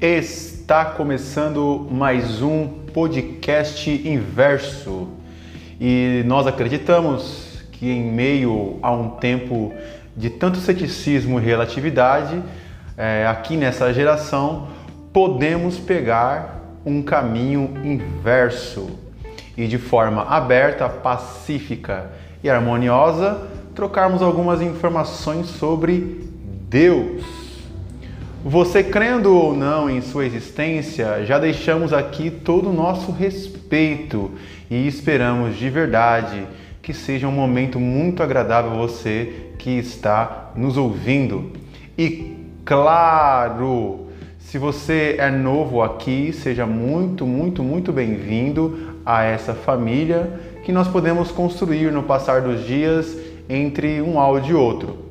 Está 0.00 0.84
começando 0.84 1.88
mais 1.90 2.42
um 2.42 2.68
podcast 2.92 3.90
inverso 3.90 5.08
e 5.80 6.22
nós 6.26 6.46
acreditamos 6.46 7.64
que, 7.72 7.90
em 7.90 8.12
meio 8.12 8.78
a 8.82 8.92
um 8.92 9.08
tempo 9.08 9.72
de 10.14 10.28
tanto 10.28 10.58
ceticismo 10.58 11.40
e 11.40 11.42
relatividade, 11.42 12.42
é, 12.94 13.26
aqui 13.26 13.56
nessa 13.56 13.90
geração, 13.94 14.68
podemos 15.14 15.78
pegar 15.78 16.60
um 16.84 17.00
caminho 17.00 17.72
inverso 17.82 18.98
e, 19.56 19.66
de 19.66 19.78
forma 19.78 20.24
aberta, 20.24 20.90
pacífica 20.90 22.10
e 22.44 22.50
harmoniosa, 22.50 23.48
trocarmos 23.74 24.20
algumas 24.20 24.60
informações 24.60 25.46
sobre 25.46 26.20
Deus. 26.68 27.35
Você 28.48 28.84
crendo 28.84 29.34
ou 29.34 29.56
não 29.56 29.90
em 29.90 30.00
sua 30.00 30.24
existência, 30.24 31.26
já 31.26 31.36
deixamos 31.36 31.92
aqui 31.92 32.30
todo 32.30 32.70
o 32.70 32.72
nosso 32.72 33.10
respeito 33.10 34.30
e 34.70 34.86
esperamos 34.86 35.56
de 35.56 35.68
verdade 35.68 36.46
que 36.80 36.94
seja 36.94 37.26
um 37.26 37.32
momento 37.32 37.80
muito 37.80 38.22
agradável 38.22 38.70
a 38.70 38.76
você 38.76 39.50
que 39.58 39.70
está 39.70 40.52
nos 40.54 40.76
ouvindo. 40.76 41.50
E 41.98 42.36
claro, 42.64 44.06
se 44.38 44.58
você 44.58 45.16
é 45.18 45.28
novo 45.28 45.82
aqui, 45.82 46.32
seja 46.32 46.64
muito, 46.64 47.26
muito, 47.26 47.64
muito 47.64 47.92
bem-vindo 47.92 48.94
a 49.04 49.24
essa 49.24 49.54
família 49.54 50.30
que 50.64 50.70
nós 50.70 50.86
podemos 50.86 51.32
construir 51.32 51.90
no 51.90 52.04
passar 52.04 52.42
dos 52.42 52.64
dias 52.64 53.12
entre 53.48 54.00
um 54.00 54.20
áudio 54.20 54.52
e 54.52 54.54
outro. 54.54 55.05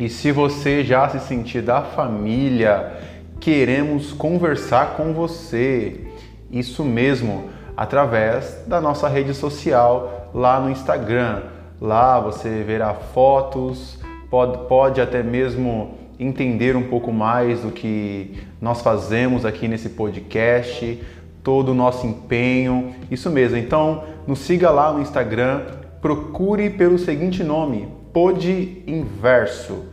E 0.00 0.08
se 0.08 0.32
você 0.32 0.82
já 0.82 1.06
se 1.10 1.20
sentir 1.20 1.60
da 1.60 1.82
família, 1.82 2.90
queremos 3.38 4.12
conversar 4.12 4.96
com 4.96 5.12
você. 5.12 6.06
Isso 6.50 6.82
mesmo, 6.82 7.50
através 7.76 8.64
da 8.66 8.80
nossa 8.80 9.06
rede 9.08 9.34
social 9.34 10.30
lá 10.32 10.58
no 10.58 10.70
Instagram. 10.70 11.42
Lá 11.78 12.18
você 12.18 12.64
verá 12.66 12.94
fotos, 12.94 13.98
pode, 14.30 14.66
pode 14.68 15.02
até 15.02 15.22
mesmo 15.22 15.98
entender 16.18 16.76
um 16.76 16.88
pouco 16.88 17.12
mais 17.12 17.60
do 17.60 17.70
que 17.70 18.42
nós 18.58 18.80
fazemos 18.80 19.44
aqui 19.44 19.68
nesse 19.68 19.90
podcast, 19.90 20.98
todo 21.44 21.72
o 21.72 21.74
nosso 21.74 22.06
empenho. 22.06 22.94
Isso 23.10 23.28
mesmo. 23.28 23.58
Então, 23.58 24.04
nos 24.26 24.38
siga 24.38 24.70
lá 24.70 24.94
no 24.94 25.02
Instagram, 25.02 25.60
procure 26.00 26.70
pelo 26.70 26.98
seguinte 26.98 27.44
nome: 27.44 27.86
Pod 28.14 28.82
Inverso. 28.86 29.89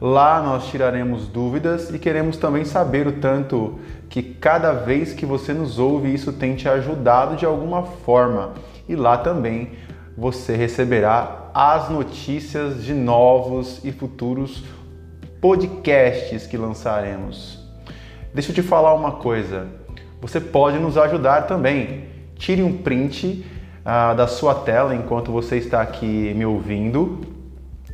Lá 0.00 0.42
nós 0.42 0.66
tiraremos 0.66 1.28
dúvidas 1.28 1.90
e 1.90 1.98
queremos 1.98 2.36
também 2.36 2.64
saber 2.64 3.06
o 3.06 3.12
tanto 3.12 3.78
que 4.08 4.22
cada 4.22 4.72
vez 4.72 5.12
que 5.12 5.24
você 5.24 5.52
nos 5.52 5.78
ouve, 5.78 6.12
isso 6.12 6.32
tem 6.32 6.56
te 6.56 6.68
ajudado 6.68 7.36
de 7.36 7.46
alguma 7.46 7.82
forma. 7.82 8.52
E 8.88 8.96
lá 8.96 9.16
também 9.16 9.72
você 10.16 10.56
receberá 10.56 11.50
as 11.54 11.88
notícias 11.88 12.84
de 12.84 12.92
novos 12.92 13.84
e 13.84 13.92
futuros 13.92 14.64
podcasts 15.40 16.46
que 16.46 16.56
lançaremos. 16.56 17.58
Deixa 18.32 18.50
eu 18.50 18.54
te 18.54 18.62
falar 18.62 18.94
uma 18.94 19.12
coisa. 19.12 19.68
Você 20.20 20.40
pode 20.40 20.78
nos 20.78 20.98
ajudar 20.98 21.42
também. 21.42 22.04
Tire 22.36 22.62
um 22.62 22.78
print 22.78 23.46
ah, 23.84 24.12
da 24.12 24.26
sua 24.26 24.54
tela 24.54 24.94
enquanto 24.94 25.30
você 25.30 25.56
está 25.56 25.80
aqui 25.80 26.32
me 26.34 26.44
ouvindo 26.44 27.33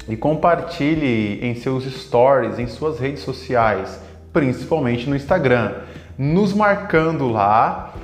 e 0.09 0.17
compartilhe 0.17 1.39
em 1.43 1.55
seus 1.55 1.85
stories, 1.85 2.59
em 2.59 2.67
suas 2.67 2.99
redes 2.99 3.23
sociais, 3.23 4.01
principalmente 4.33 5.09
no 5.09 5.17
Instagram, 5.17 5.75
nos 6.19 6.53
marcando 6.53 7.29
lá. 7.29 7.95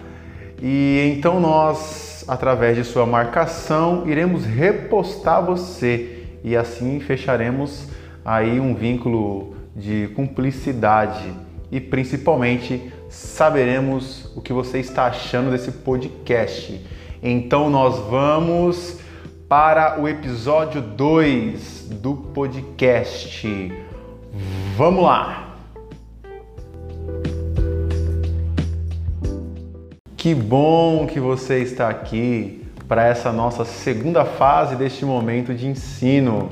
E 0.62 1.14
então 1.16 1.40
nós, 1.40 2.24
através 2.28 2.76
de 2.76 2.84
sua 2.84 3.06
marcação, 3.06 4.04
iremos 4.06 4.44
repostar 4.44 5.44
você 5.44 6.24
e 6.42 6.56
assim 6.56 7.00
fecharemos 7.00 7.88
aí 8.24 8.60
um 8.60 8.74
vínculo 8.74 9.54
de 9.74 10.08
cumplicidade 10.14 11.32
e 11.70 11.80
principalmente 11.80 12.92
saberemos 13.08 14.32
o 14.36 14.40
que 14.40 14.52
você 14.52 14.78
está 14.78 15.06
achando 15.06 15.50
desse 15.50 15.70
podcast. 15.70 16.80
Então 17.22 17.68
nós 17.68 17.98
vamos 18.08 18.98
para 19.48 20.00
o 20.00 20.08
episódio 20.08 20.82
2 20.82 21.88
do 22.02 22.14
podcast. 22.14 23.72
Vamos 24.76 25.04
lá! 25.04 25.56
Que 30.16 30.34
bom 30.34 31.06
que 31.06 31.20
você 31.20 31.60
está 31.60 31.88
aqui 31.88 32.66
para 32.88 33.06
essa 33.06 33.32
nossa 33.32 33.64
segunda 33.64 34.24
fase 34.24 34.74
deste 34.74 35.04
momento 35.04 35.54
de 35.54 35.68
ensino. 35.68 36.48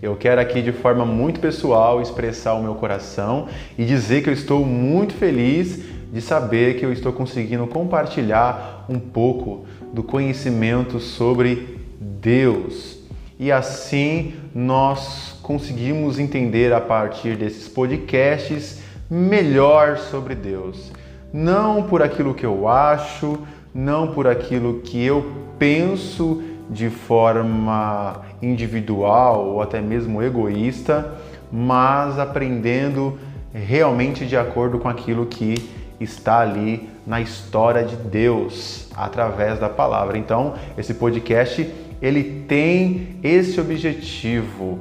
Eu 0.00 0.16
quero 0.16 0.40
aqui 0.40 0.62
de 0.62 0.72
forma 0.72 1.04
muito 1.04 1.40
pessoal 1.40 2.00
expressar 2.00 2.54
o 2.54 2.62
meu 2.62 2.74
coração 2.74 3.48
e 3.76 3.84
dizer 3.84 4.22
que 4.22 4.30
eu 4.30 4.34
estou 4.34 4.64
muito 4.64 5.12
feliz 5.12 5.78
de 6.10 6.22
saber 6.22 6.78
que 6.78 6.86
eu 6.86 6.92
estou 6.92 7.12
conseguindo 7.12 7.66
compartilhar 7.66 8.86
um 8.88 8.98
pouco 8.98 9.66
do 9.92 10.02
conhecimento 10.02 10.98
sobre 10.98 11.79
Deus. 12.00 12.98
E 13.38 13.52
assim 13.52 14.34
nós 14.54 15.38
conseguimos 15.42 16.18
entender 16.18 16.72
a 16.72 16.80
partir 16.80 17.36
desses 17.36 17.68
podcasts 17.68 18.80
melhor 19.10 19.98
sobre 19.98 20.34
Deus. 20.34 20.90
Não 21.32 21.82
por 21.82 22.02
aquilo 22.02 22.34
que 22.34 22.46
eu 22.46 22.66
acho, 22.66 23.38
não 23.74 24.08
por 24.08 24.26
aquilo 24.26 24.80
que 24.80 25.04
eu 25.04 25.30
penso 25.58 26.42
de 26.70 26.88
forma 26.88 28.22
individual 28.40 29.46
ou 29.46 29.62
até 29.62 29.80
mesmo 29.80 30.22
egoísta, 30.22 31.14
mas 31.52 32.18
aprendendo 32.18 33.18
realmente 33.52 34.24
de 34.26 34.36
acordo 34.36 34.78
com 34.78 34.88
aquilo 34.88 35.26
que 35.26 35.70
está 36.00 36.40
ali 36.40 36.88
na 37.06 37.20
história 37.20 37.84
de 37.84 37.96
Deus 37.96 38.88
através 38.96 39.58
da 39.58 39.68
palavra. 39.68 40.16
Então, 40.16 40.54
esse 40.78 40.94
podcast 40.94 41.68
ele 42.00 42.44
tem 42.46 43.16
esse 43.22 43.60
objetivo. 43.60 44.78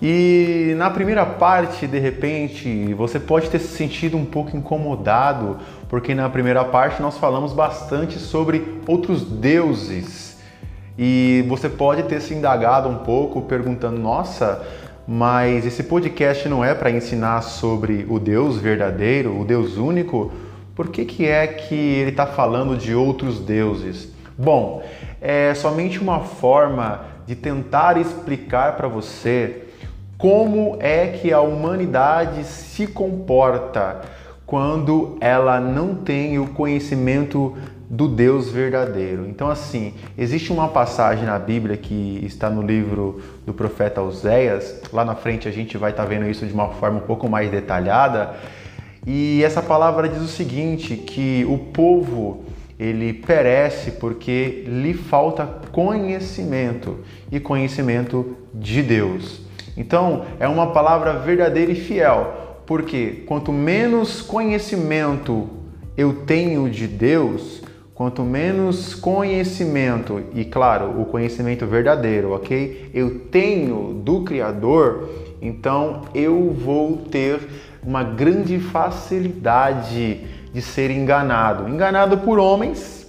E 0.00 0.74
na 0.76 0.90
primeira 0.90 1.24
parte, 1.24 1.86
de 1.86 1.98
repente, 1.98 2.92
você 2.94 3.20
pode 3.20 3.48
ter 3.48 3.60
se 3.60 3.68
sentido 3.68 4.16
um 4.16 4.24
pouco 4.24 4.56
incomodado, 4.56 5.58
porque 5.88 6.12
na 6.12 6.28
primeira 6.28 6.64
parte 6.64 7.00
nós 7.00 7.16
falamos 7.18 7.52
bastante 7.52 8.18
sobre 8.18 8.80
outros 8.86 9.24
deuses. 9.24 10.38
E 10.98 11.44
você 11.48 11.68
pode 11.68 12.02
ter 12.04 12.20
se 12.20 12.34
indagado 12.34 12.88
um 12.88 12.98
pouco 12.98 13.42
perguntando: 13.42 14.00
nossa, 14.00 14.66
mas 15.06 15.64
esse 15.64 15.84
podcast 15.84 16.48
não 16.48 16.64
é 16.64 16.74
para 16.74 16.90
ensinar 16.90 17.40
sobre 17.42 18.04
o 18.08 18.18
Deus 18.18 18.58
verdadeiro, 18.58 19.38
o 19.40 19.44
Deus 19.44 19.76
único? 19.76 20.32
Por 20.74 20.88
que, 20.88 21.04
que 21.04 21.26
é 21.26 21.46
que 21.46 21.74
ele 21.74 22.10
está 22.10 22.26
falando 22.26 22.76
de 22.76 22.94
outros 22.94 23.38
deuses? 23.38 24.08
Bom, 24.36 24.82
é 25.22 25.54
somente 25.54 26.00
uma 26.00 26.20
forma 26.20 27.04
de 27.24 27.36
tentar 27.36 27.96
explicar 27.96 28.76
para 28.76 28.88
você 28.88 29.68
como 30.18 30.76
é 30.80 31.06
que 31.06 31.32
a 31.32 31.40
humanidade 31.40 32.44
se 32.44 32.88
comporta 32.88 34.00
quando 34.44 35.16
ela 35.20 35.60
não 35.60 35.94
tem 35.94 36.38
o 36.40 36.48
conhecimento 36.48 37.56
do 37.88 38.08
Deus 38.08 38.50
verdadeiro. 38.50 39.26
Então, 39.26 39.48
assim, 39.48 39.94
existe 40.18 40.52
uma 40.52 40.68
passagem 40.68 41.24
na 41.24 41.38
Bíblia 41.38 41.76
que 41.76 42.20
está 42.24 42.50
no 42.50 42.62
livro 42.62 43.22
do 43.46 43.54
profeta 43.54 44.02
Oséias. 44.02 44.80
Lá 44.92 45.04
na 45.04 45.14
frente 45.14 45.46
a 45.46 45.52
gente 45.52 45.78
vai 45.78 45.90
estar 45.92 46.02
tá 46.02 46.08
vendo 46.08 46.28
isso 46.28 46.44
de 46.46 46.52
uma 46.52 46.68
forma 46.70 46.98
um 46.98 47.02
pouco 47.02 47.28
mais 47.28 47.50
detalhada. 47.50 48.34
E 49.06 49.42
essa 49.44 49.62
palavra 49.62 50.08
diz 50.08 50.22
o 50.22 50.28
seguinte: 50.28 50.96
que 50.96 51.44
o 51.48 51.58
povo 51.58 52.44
ele 52.82 53.12
perece 53.12 53.92
porque 53.92 54.64
lhe 54.66 54.92
falta 54.92 55.46
conhecimento 55.70 56.98
e 57.30 57.38
conhecimento 57.38 58.36
de 58.52 58.82
Deus. 58.82 59.40
Então, 59.76 60.24
é 60.40 60.48
uma 60.48 60.72
palavra 60.72 61.12
verdadeira 61.20 61.70
e 61.70 61.76
fiel, 61.76 62.58
porque 62.66 63.22
quanto 63.26 63.52
menos 63.52 64.20
conhecimento 64.20 65.48
eu 65.96 66.12
tenho 66.26 66.68
de 66.68 66.88
Deus, 66.88 67.62
quanto 67.94 68.22
menos 68.22 68.96
conhecimento, 68.96 70.20
e 70.34 70.44
claro, 70.44 71.00
o 71.00 71.04
conhecimento 71.04 71.64
verdadeiro, 71.66 72.32
ok? 72.32 72.90
Eu 72.92 73.20
tenho 73.30 73.94
do 74.02 74.22
Criador, 74.22 75.08
então 75.40 76.02
eu 76.12 76.50
vou 76.50 76.96
ter 76.96 77.38
uma 77.84 78.02
grande 78.02 78.58
facilidade 78.58 80.41
de 80.52 80.60
ser 80.60 80.90
enganado. 80.90 81.68
Enganado 81.68 82.18
por 82.18 82.38
homens, 82.38 83.06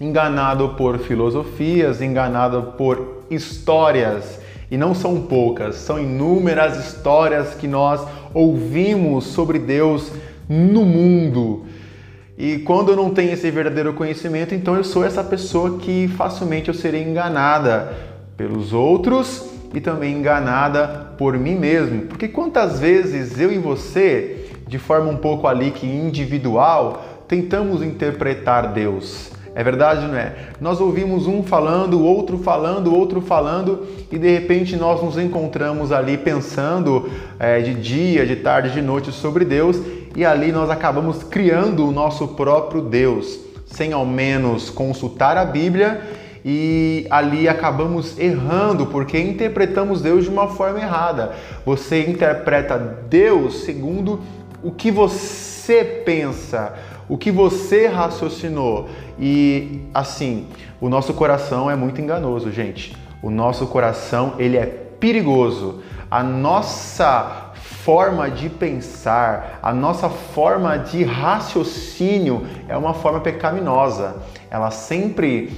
enganado 0.00 0.70
por 0.70 0.98
filosofias, 0.98 2.00
enganado 2.00 2.74
por 2.76 3.24
histórias. 3.30 4.40
E 4.70 4.76
não 4.76 4.94
são 4.94 5.22
poucas, 5.22 5.76
são 5.76 5.98
inúmeras 5.98 6.86
histórias 6.86 7.54
que 7.54 7.66
nós 7.66 8.00
ouvimos 8.32 9.24
sobre 9.24 9.58
Deus 9.58 10.12
no 10.48 10.84
mundo. 10.84 11.64
E 12.38 12.58
quando 12.58 12.90
eu 12.90 12.96
não 12.96 13.10
tenho 13.10 13.32
esse 13.32 13.50
verdadeiro 13.50 13.92
conhecimento, 13.92 14.54
então 14.54 14.74
eu 14.74 14.84
sou 14.84 15.04
essa 15.04 15.22
pessoa 15.22 15.78
que 15.78 16.08
facilmente 16.08 16.68
eu 16.68 16.74
serei 16.74 17.02
enganada 17.02 17.92
pelos 18.36 18.72
outros 18.72 19.44
e 19.74 19.80
também 19.80 20.16
enganada 20.16 21.12
por 21.18 21.36
mim 21.36 21.56
mesmo. 21.56 22.02
Porque 22.02 22.28
quantas 22.28 22.80
vezes 22.80 23.38
eu 23.38 23.52
e 23.52 23.58
você, 23.58 24.39
de 24.70 24.78
forma 24.78 25.10
um 25.10 25.16
pouco 25.16 25.48
ali 25.48 25.72
que 25.72 25.84
individual, 25.84 27.04
tentamos 27.26 27.82
interpretar 27.82 28.72
Deus. 28.72 29.32
É 29.52 29.64
verdade, 29.64 30.06
não 30.06 30.16
é? 30.16 30.32
Nós 30.60 30.80
ouvimos 30.80 31.26
um 31.26 31.42
falando, 31.42 32.00
outro 32.04 32.38
falando, 32.38 32.94
outro 32.94 33.20
falando, 33.20 33.84
e 34.12 34.16
de 34.16 34.32
repente 34.32 34.76
nós 34.76 35.02
nos 35.02 35.18
encontramos 35.18 35.90
ali 35.90 36.16
pensando 36.16 37.10
é, 37.36 37.58
de 37.58 37.74
dia, 37.74 38.24
de 38.24 38.36
tarde, 38.36 38.70
de 38.70 38.80
noite 38.80 39.10
sobre 39.10 39.44
Deus, 39.44 39.76
e 40.14 40.24
ali 40.24 40.52
nós 40.52 40.70
acabamos 40.70 41.24
criando 41.24 41.88
o 41.88 41.90
nosso 41.90 42.28
próprio 42.28 42.80
Deus, 42.80 43.40
sem 43.66 43.92
ao 43.92 44.06
menos 44.06 44.70
consultar 44.70 45.36
a 45.36 45.44
Bíblia, 45.44 46.00
e 46.44 47.06
ali 47.10 47.48
acabamos 47.48 48.18
errando 48.18 48.86
porque 48.86 49.18
interpretamos 49.18 50.00
Deus 50.00 50.24
de 50.24 50.30
uma 50.30 50.48
forma 50.48 50.78
errada. 50.78 51.32
Você 51.66 52.06
interpreta 52.06 52.78
Deus 52.78 53.64
segundo 53.64 54.20
o 54.62 54.70
que 54.70 54.90
você 54.90 56.02
pensa, 56.04 56.74
o 57.08 57.16
que 57.16 57.30
você 57.30 57.86
raciocinou. 57.86 58.88
E 59.18 59.82
assim, 59.92 60.46
o 60.80 60.88
nosso 60.88 61.14
coração 61.14 61.70
é 61.70 61.76
muito 61.76 62.00
enganoso, 62.00 62.50
gente. 62.50 62.96
O 63.22 63.30
nosso 63.30 63.66
coração, 63.66 64.34
ele 64.38 64.56
é 64.56 64.66
perigoso. 64.66 65.82
A 66.10 66.22
nossa 66.22 67.50
forma 67.84 68.30
de 68.30 68.48
pensar, 68.48 69.58
a 69.62 69.72
nossa 69.72 70.08
forma 70.08 70.76
de 70.76 71.02
raciocínio 71.02 72.46
é 72.68 72.76
uma 72.76 72.94
forma 72.94 73.20
pecaminosa. 73.20 74.16
Ela 74.50 74.70
sempre 74.70 75.52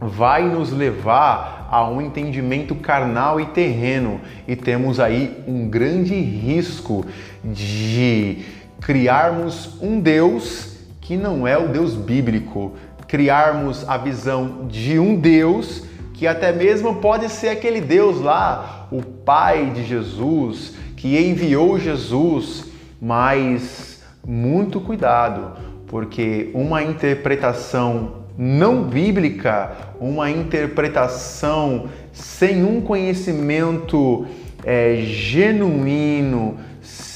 vai 0.00 0.48
nos 0.48 0.72
levar 0.72 1.68
a 1.70 1.86
um 1.88 2.00
entendimento 2.00 2.74
carnal 2.74 3.40
e 3.40 3.46
terreno 3.46 4.20
e 4.46 4.56
temos 4.56 5.00
aí 5.00 5.42
um 5.46 5.68
grande 5.68 6.14
risco 6.14 7.04
de 7.44 8.44
criarmos 8.80 9.80
um 9.80 10.00
Deus 10.00 10.76
que 11.00 11.16
não 11.16 11.46
é 11.46 11.56
o 11.56 11.68
Deus 11.68 11.94
bíblico, 11.94 12.74
criarmos 13.06 13.88
a 13.88 13.96
visão 13.96 14.66
de 14.68 14.98
um 14.98 15.16
Deus 15.16 15.82
que 16.12 16.26
até 16.26 16.52
mesmo 16.52 16.96
pode 16.96 17.28
ser 17.28 17.48
aquele 17.48 17.80
Deus 17.80 18.20
lá, 18.20 18.88
o 18.90 19.02
Pai 19.02 19.70
de 19.70 19.84
Jesus, 19.84 20.74
que 20.96 21.16
enviou 21.16 21.78
Jesus, 21.78 22.64
mas 23.00 24.02
muito 24.26 24.80
cuidado, 24.80 25.52
porque 25.86 26.50
uma 26.52 26.82
interpretação 26.82 28.24
não 28.36 28.82
bíblica, 28.82 29.72
uma 30.00 30.28
interpretação 30.28 31.86
sem 32.12 32.64
um 32.64 32.80
conhecimento 32.80 34.26
é, 34.64 34.96
genuíno, 35.02 36.58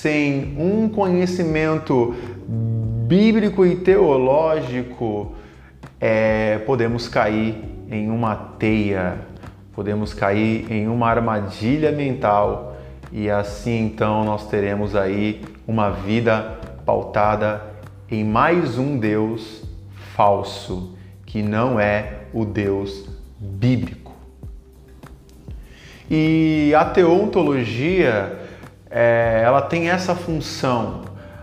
sem 0.02 0.56
um 0.58 0.88
conhecimento 0.88 2.12
bíblico 3.06 3.64
e 3.64 3.76
teológico, 3.76 5.32
é, 6.00 6.58
podemos 6.66 7.06
cair 7.06 7.54
em 7.88 8.10
uma 8.10 8.34
teia, 8.34 9.18
podemos 9.72 10.12
cair 10.12 10.66
em 10.72 10.88
uma 10.88 11.08
armadilha 11.08 11.92
mental 11.92 12.76
e 13.12 13.30
assim 13.30 13.84
então 13.84 14.24
nós 14.24 14.48
teremos 14.48 14.96
aí 14.96 15.40
uma 15.68 15.90
vida 15.90 16.58
pautada 16.84 17.62
em 18.10 18.24
mais 18.24 18.78
um 18.78 18.98
Deus 18.98 19.62
falso 20.16 20.98
que 21.24 21.42
não 21.42 21.78
é 21.78 22.22
o 22.34 22.44
Deus 22.44 23.08
bíblico. 23.38 24.10
E 26.10 26.74
a 26.76 26.84
teontologia, 26.86 28.41
é, 28.92 29.40
ela 29.42 29.62
tem 29.62 29.88
essa 29.88 30.14
função. 30.14 31.00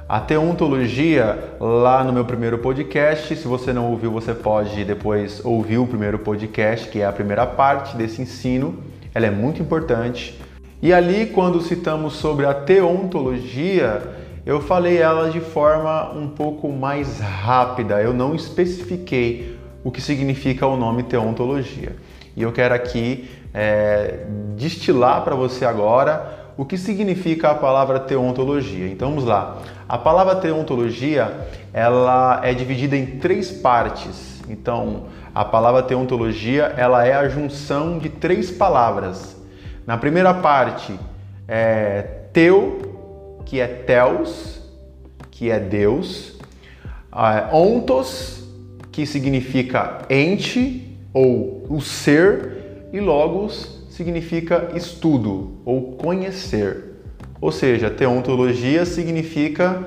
A 0.08 0.20
teontologia, 0.20 1.56
lá 1.60 2.04
no 2.04 2.14
meu 2.14 2.24
primeiro 2.24 2.60
podcast, 2.60 3.36
se 3.36 3.48
você 3.48 3.74
não 3.74 3.90
ouviu, 3.90 4.12
você 4.12 4.34
pode 4.34 4.86
depois 4.86 5.44
ouvir 5.44 5.80
o 5.80 5.88
primeiro 5.88 6.20
podcast, 6.20 6.88
que 6.90 7.02
é 7.02 7.06
a 7.06 7.12
primeira 7.12 7.46
parte 7.46 7.98
desse 7.98 8.22
ensino. 8.22 8.84
Ela 9.14 9.26
é 9.26 9.32
muito 9.32 9.62
importante. 9.62 10.40
E 10.82 10.94
ali, 10.94 11.26
quando 11.28 11.62
citamos 11.62 12.14
sobre 12.14 12.46
a 12.46 12.54
teontologia, 12.54 14.02
eu 14.46 14.62
falei 14.62 14.98
ela 14.98 15.30
de 15.30 15.40
forma 15.40 16.12
um 16.12 16.28
pouco 16.28 16.72
mais 16.72 17.20
rápida, 17.20 18.02
eu 18.02 18.14
não 18.14 18.34
especifiquei 18.34 19.58
o 19.84 19.92
que 19.92 20.02
significa 20.02 20.66
o 20.66 20.78
nome 20.78 21.04
teontologia. 21.04 21.96
E 22.36 22.42
eu 22.44 22.52
quero 22.52 22.74
aqui 22.74 23.30
é, 23.54 24.26
destilar 24.56 25.24
para 25.24 25.36
você 25.36 25.66
agora 25.66 26.39
o 26.60 26.66
que 26.66 26.78
significa 26.78 27.52
a 27.52 27.56
palavra 27.56 28.02
teontologia. 28.02 28.86
Então 28.86 29.12
vamos 29.12 29.24
lá. 29.24 29.60
A 29.88 29.98
palavra 29.98 30.36
teontologia 30.36 31.48
ela 31.72 32.42
é 32.44 32.54
dividida 32.54 32.98
em 32.98 33.18
três 33.18 33.50
partes. 33.50 34.42
Então 34.50 35.06
a 35.34 35.46
palavra 35.46 35.82
teontologia 35.82 36.74
ela 36.76 37.08
é 37.08 37.14
a 37.14 37.30
junção 37.30 37.98
de 37.98 38.10
três 38.10 38.52
palavras. 38.52 39.38
Na 39.88 39.98
primeira 39.98 40.34
parte 40.34 41.00
é 41.48 42.02
teu, 42.34 43.40
que 43.46 43.62
é 43.62 43.68
teos, 43.68 44.62
que 45.32 45.50
é 45.50 45.60
Deus, 45.62 46.38
ontos, 47.54 48.44
que 48.92 49.06
significa 49.06 50.00
ente 50.10 51.00
ou 51.14 51.66
o 51.70 51.80
ser, 51.80 52.90
e 52.92 53.00
logos 53.00 53.79
significa 54.00 54.70
estudo 54.76 55.58
ou 55.66 55.98
conhecer. 55.98 57.02
Ou 57.42 57.52
seja, 57.52 57.90
teontologia 57.90 58.86
significa 58.86 59.84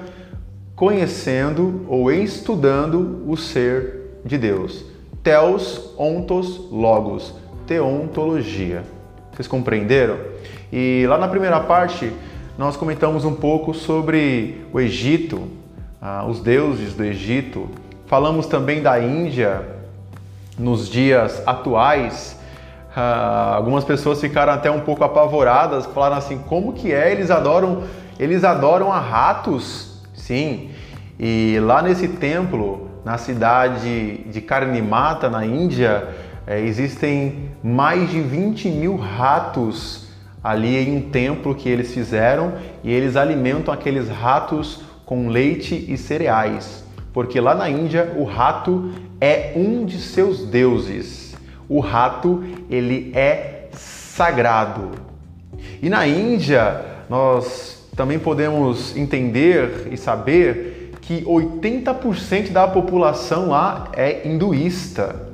conhecendo 0.76 1.86
ou 1.88 2.12
estudando 2.12 3.24
o 3.26 3.36
ser 3.38 4.20
de 4.22 4.36
Deus. 4.36 4.84
Theos, 5.22 5.94
ontos, 5.96 6.70
logos, 6.70 7.34
teontologia. 7.66 8.82
Vocês 9.32 9.48
compreenderam? 9.48 10.18
E 10.70 11.06
lá 11.08 11.16
na 11.16 11.28
primeira 11.28 11.60
parte 11.60 12.12
nós 12.58 12.76
comentamos 12.76 13.24
um 13.24 13.34
pouco 13.34 13.72
sobre 13.72 14.60
o 14.74 14.78
Egito, 14.78 15.48
ah, 16.02 16.26
os 16.28 16.40
deuses 16.40 16.92
do 16.92 17.02
Egito, 17.02 17.66
Falamos 18.12 18.46
também 18.46 18.82
da 18.82 19.00
Índia 19.00 19.62
nos 20.58 20.86
dias 20.86 21.42
atuais. 21.46 22.38
Uh, 22.96 23.54
algumas 23.54 23.84
pessoas 23.84 24.20
ficaram 24.20 24.52
até 24.52 24.70
um 24.70 24.80
pouco 24.80 25.02
apavoradas, 25.02 25.86
falaram 25.86 26.16
assim: 26.16 26.38
como 26.38 26.72
que 26.72 26.92
é? 26.92 27.10
Eles 27.10 27.30
adoram, 27.30 27.84
eles 28.18 28.44
adoram 28.44 28.92
a 28.92 29.00
ratos? 29.00 30.02
Sim. 30.14 30.70
E 31.18 31.58
lá 31.60 31.82
nesse 31.82 32.08
templo, 32.08 32.90
na 33.04 33.18
cidade 33.18 34.18
de 34.26 34.40
Karnimata, 34.40 35.30
na 35.30 35.44
Índia, 35.44 36.08
é, 36.46 36.60
existem 36.60 37.50
mais 37.62 38.10
de 38.10 38.20
20 38.20 38.68
mil 38.68 38.96
ratos 38.96 40.08
ali 40.42 40.76
em 40.76 40.96
um 40.96 41.00
templo 41.10 41.54
que 41.54 41.68
eles 41.68 41.94
fizeram 41.94 42.54
e 42.82 42.92
eles 42.92 43.16
alimentam 43.16 43.72
aqueles 43.72 44.08
ratos 44.08 44.82
com 45.06 45.28
leite 45.28 45.86
e 45.88 45.96
cereais 45.96 46.82
porque 47.12 47.40
lá 47.40 47.54
na 47.54 47.68
Índia 47.68 48.12
o 48.16 48.24
rato 48.24 48.90
é 49.20 49.52
um 49.54 49.84
de 49.84 49.98
seus 49.98 50.44
deuses. 50.46 51.31
O 51.68 51.80
rato, 51.80 52.44
ele 52.70 53.12
é 53.14 53.68
sagrado. 53.72 54.90
E 55.80 55.88
na 55.88 56.06
Índia, 56.06 56.80
nós 57.08 57.88
também 57.96 58.18
podemos 58.18 58.96
entender 58.96 59.88
e 59.90 59.96
saber 59.96 60.92
que 61.00 61.22
80% 61.24 62.50
da 62.50 62.66
população 62.68 63.48
lá 63.48 63.88
é 63.94 64.26
hinduísta. 64.26 65.30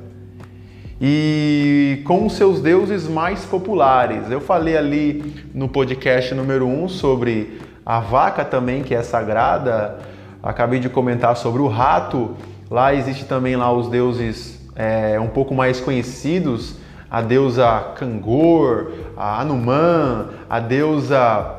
E 1.01 2.01
com 2.05 2.27
seus 2.29 2.61
deuses 2.61 3.07
mais 3.07 3.45
populares. 3.45 4.29
Eu 4.29 4.41
falei 4.41 4.75
ali 4.75 5.33
no 5.53 5.69
podcast 5.69 6.33
número 6.35 6.67
1 6.67 6.83
um 6.83 6.89
sobre 6.89 7.61
a 7.85 7.99
vaca 7.99 8.43
também, 8.43 8.83
que 8.83 8.93
é 8.93 9.01
sagrada, 9.01 9.97
Acabei 10.41 10.79
de 10.79 10.89
comentar 10.89 11.35
sobre 11.35 11.61
o 11.61 11.67
rato. 11.67 12.35
Lá 12.71 12.93
existe 12.93 13.25
também 13.25 13.55
lá 13.55 13.71
os 13.71 13.89
deuses 13.89 14.58
é, 14.79 15.19
um 15.19 15.27
pouco 15.27 15.53
mais 15.53 15.81
conhecidos, 15.81 16.77
a 17.11 17.21
deusa 17.21 17.93
Kangor, 17.97 18.93
a 19.17 19.41
Hanuman, 19.41 20.29
a 20.49 20.61
deusa 20.61 21.53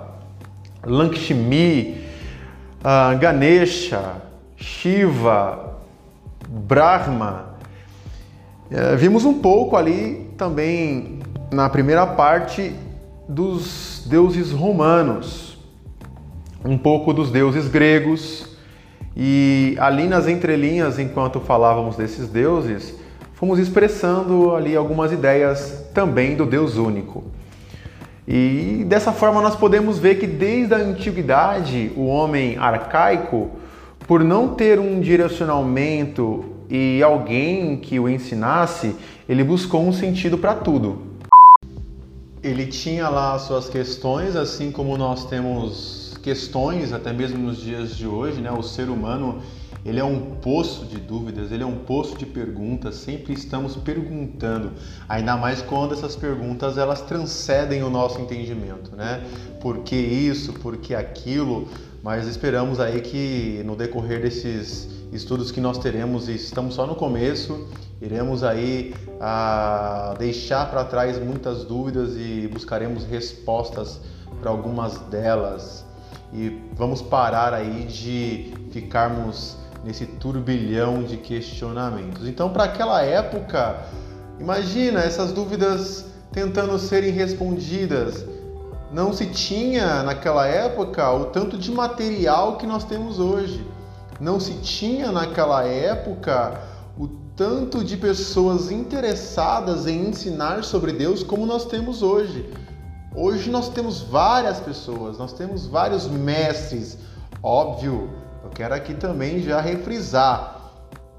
Lankshmi, 0.82 2.02
a 2.82 3.12
Ganesha, 3.14 4.22
Shiva, 4.56 5.82
Brahma. 6.48 7.56
É, 8.70 8.96
vimos 8.96 9.26
um 9.26 9.34
pouco 9.34 9.76
ali 9.76 10.30
também 10.38 11.18
na 11.52 11.68
primeira 11.68 12.06
parte 12.06 12.74
dos 13.28 14.06
deuses 14.08 14.50
romanos, 14.50 15.58
um 16.64 16.78
pouco 16.78 17.12
dos 17.12 17.30
deuses 17.30 17.68
gregos, 17.68 18.48
E 19.16 19.76
ali 19.80 20.06
nas 20.06 20.28
entrelinhas, 20.28 20.98
enquanto 20.98 21.40
falávamos 21.40 21.96
desses 21.96 22.28
deuses, 22.28 22.99
fomos 23.40 23.58
expressando 23.58 24.54
ali 24.54 24.76
algumas 24.76 25.10
ideias 25.10 25.86
também 25.94 26.36
do 26.36 26.44
Deus 26.44 26.76
único. 26.76 27.24
E 28.28 28.84
dessa 28.86 29.14
forma 29.14 29.40
nós 29.40 29.56
podemos 29.56 29.98
ver 29.98 30.16
que 30.16 30.26
desde 30.26 30.74
a 30.74 30.76
antiguidade 30.76 31.90
o 31.96 32.04
homem 32.04 32.58
arcaico, 32.58 33.50
por 34.06 34.22
não 34.22 34.48
ter 34.54 34.78
um 34.78 35.00
direcionamento 35.00 36.44
e 36.68 37.02
alguém 37.02 37.78
que 37.78 37.98
o 37.98 38.10
ensinasse, 38.10 38.94
ele 39.26 39.42
buscou 39.42 39.88
um 39.88 39.92
sentido 39.92 40.36
para 40.36 40.54
tudo. 40.54 40.98
Ele 42.42 42.66
tinha 42.66 43.08
lá 43.08 43.34
as 43.34 43.42
suas 43.42 43.70
questões, 43.70 44.36
assim 44.36 44.70
como 44.70 44.98
nós 44.98 45.24
temos 45.24 46.14
questões 46.22 46.92
até 46.92 47.10
mesmo 47.10 47.38
nos 47.38 47.56
dias 47.56 47.96
de 47.96 48.06
hoje, 48.06 48.38
né? 48.42 48.52
O 48.52 48.62
ser 48.62 48.90
humano 48.90 49.40
ele 49.84 49.98
é 49.98 50.04
um 50.04 50.36
poço 50.36 50.84
de 50.84 50.98
dúvidas, 50.98 51.50
ele 51.50 51.62
é 51.62 51.66
um 51.66 51.76
poço 51.76 52.16
de 52.16 52.26
perguntas, 52.26 52.96
sempre 52.96 53.32
estamos 53.32 53.76
perguntando, 53.76 54.72
ainda 55.08 55.36
mais 55.36 55.62
quando 55.62 55.94
essas 55.94 56.16
perguntas 56.16 56.76
elas 56.76 57.00
transcendem 57.00 57.82
o 57.82 57.90
nosso 57.90 58.20
entendimento, 58.20 58.94
né? 58.94 59.24
Por 59.60 59.78
que 59.78 59.96
isso, 59.96 60.52
por 60.54 60.76
que 60.76 60.94
aquilo, 60.94 61.68
mas 62.02 62.26
esperamos 62.26 62.78
aí 62.80 63.00
que 63.00 63.62
no 63.64 63.74
decorrer 63.74 64.20
desses 64.20 64.88
estudos 65.12 65.50
que 65.50 65.60
nós 65.60 65.78
teremos, 65.78 66.28
e 66.28 66.34
estamos 66.34 66.74
só 66.74 66.86
no 66.86 66.94
começo, 66.94 67.66
iremos 68.00 68.44
aí 68.44 68.94
ah, 69.20 70.14
deixar 70.18 70.70
para 70.70 70.84
trás 70.84 71.18
muitas 71.18 71.64
dúvidas 71.64 72.12
e 72.16 72.48
buscaremos 72.52 73.04
respostas 73.04 74.00
para 74.40 74.50
algumas 74.50 74.98
delas 75.10 75.84
e 76.32 76.60
vamos 76.74 77.02
parar 77.02 77.52
aí 77.52 77.84
de 77.84 78.54
ficarmos 78.70 79.56
nesse 79.84 80.06
turbilhão 80.06 81.02
de 81.02 81.16
questionamentos. 81.16 82.26
Então, 82.26 82.50
para 82.50 82.64
aquela 82.64 83.02
época, 83.02 83.82
imagina 84.38 85.00
essas 85.00 85.32
dúvidas 85.32 86.06
tentando 86.32 86.78
serem 86.78 87.10
respondidas. 87.10 88.24
Não 88.92 89.12
se 89.12 89.26
tinha 89.26 90.02
naquela 90.02 90.46
época 90.46 91.10
o 91.12 91.26
tanto 91.26 91.56
de 91.56 91.70
material 91.70 92.56
que 92.56 92.66
nós 92.66 92.84
temos 92.84 93.18
hoje. 93.18 93.64
Não 94.20 94.38
se 94.38 94.54
tinha 94.54 95.10
naquela 95.10 95.64
época 95.64 96.60
o 96.98 97.08
tanto 97.34 97.82
de 97.82 97.96
pessoas 97.96 98.70
interessadas 98.70 99.86
em 99.86 100.08
ensinar 100.08 100.62
sobre 100.62 100.92
Deus 100.92 101.22
como 101.22 101.46
nós 101.46 101.64
temos 101.64 102.02
hoje. 102.02 102.52
Hoje 103.14 103.50
nós 103.50 103.68
temos 103.70 104.02
várias 104.02 104.60
pessoas, 104.60 105.18
nós 105.18 105.32
temos 105.32 105.66
vários 105.66 106.06
mestres. 106.06 106.98
Óbvio, 107.42 108.10
eu 108.42 108.50
quero 108.50 108.74
aqui 108.74 108.94
também 108.94 109.40
já 109.40 109.60
refrisar: 109.60 110.72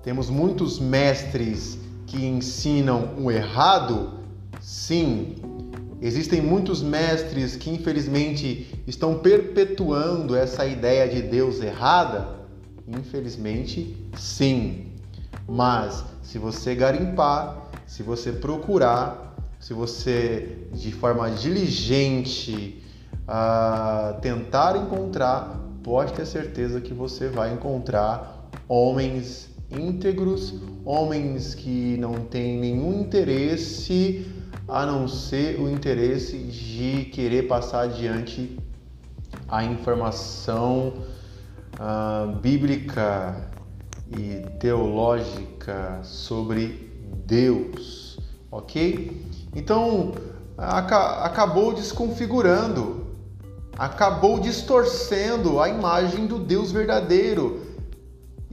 temos 0.03 0.29
muitos 0.29 0.79
mestres 0.79 1.77
que 2.07 2.25
ensinam 2.25 3.15
o 3.17 3.31
errado? 3.31 4.19
Sim. 4.59 5.35
Existem 6.01 6.41
muitos 6.41 6.81
mestres 6.81 7.55
que 7.55 7.69
infelizmente 7.69 8.83
estão 8.87 9.19
perpetuando 9.19 10.35
essa 10.35 10.65
ideia 10.65 11.07
de 11.07 11.21
Deus 11.21 11.61
errada? 11.61 12.39
Infelizmente, 12.87 13.95
sim. 14.17 14.87
Mas 15.47 16.03
se 16.23 16.39
você 16.39 16.73
garimpar, 16.73 17.69
se 17.85 18.01
você 18.01 18.31
procurar, 18.31 19.35
se 19.59 19.73
você 19.73 20.67
de 20.73 20.91
forma 20.91 21.29
diligente 21.29 22.83
uh, 23.27 24.19
tentar 24.21 24.75
encontrar, 24.75 25.60
pode 25.83 26.13
ter 26.13 26.25
certeza 26.25 26.79
que 26.81 26.93
você 26.93 27.27
vai 27.27 27.53
encontrar 27.53 28.49
homens 28.67 29.49
íntegros, 29.69 30.53
homens 30.85 31.55
que 31.55 31.97
não 31.97 32.25
têm 32.25 32.59
nenhum 32.59 33.01
interesse 33.01 34.25
a 34.67 34.85
não 34.85 35.07
ser 35.07 35.59
o 35.59 35.69
interesse 35.69 36.37
de 36.37 37.05
querer 37.05 37.47
passar 37.47 37.81
adiante 37.81 38.57
a 39.47 39.63
informação 39.63 40.93
uh, 41.79 42.35
bíblica 42.39 43.49
e 44.17 44.45
teológica 44.59 45.99
sobre 46.03 46.91
Deus, 47.25 48.19
ok? 48.51 49.25
Então 49.55 50.13
acabou 50.57 51.73
desconfigurando 51.73 53.00
acabou 53.77 54.39
distorcendo 54.39 55.59
a 55.59 55.69
imagem 55.69 56.25
do 56.25 56.37
Deus 56.37 56.71
verdadeiro. 56.71 57.61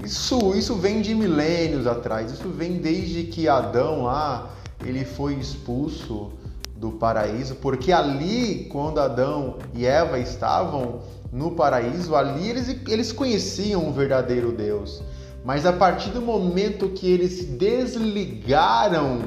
Isso, 0.05 0.55
isso 0.55 0.75
vem 0.77 1.01
de 1.01 1.15
milênios 1.15 1.87
atrás, 1.87 2.31
isso 2.31 2.49
vem 2.49 2.79
desde 2.79 3.25
que 3.25 3.49
Adão 3.49 4.05
lá 4.05 4.55
ele 4.85 5.05
foi 5.05 5.35
expulso 5.35 6.31
do 6.77 6.93
paraíso, 6.93 7.57
porque 7.57 7.91
ali, 7.91 8.69
quando 8.71 9.01
Adão 9.01 9.57
e 9.75 9.85
Eva 9.85 10.19
estavam 10.19 11.01
no 11.33 11.51
paraíso, 11.53 12.15
ali 12.15 12.49
eles, 12.49 12.69
eles 12.87 13.13
conheciam 13.13 13.89
o 13.89 13.93
verdadeiro 13.93 14.53
Deus. 14.53 15.03
Mas 15.45 15.67
a 15.67 15.73
partir 15.73 16.11
do 16.11 16.23
momento 16.23 16.91
que 16.91 17.11
eles 17.11 17.33
se 17.33 17.45
desligaram, 17.47 19.23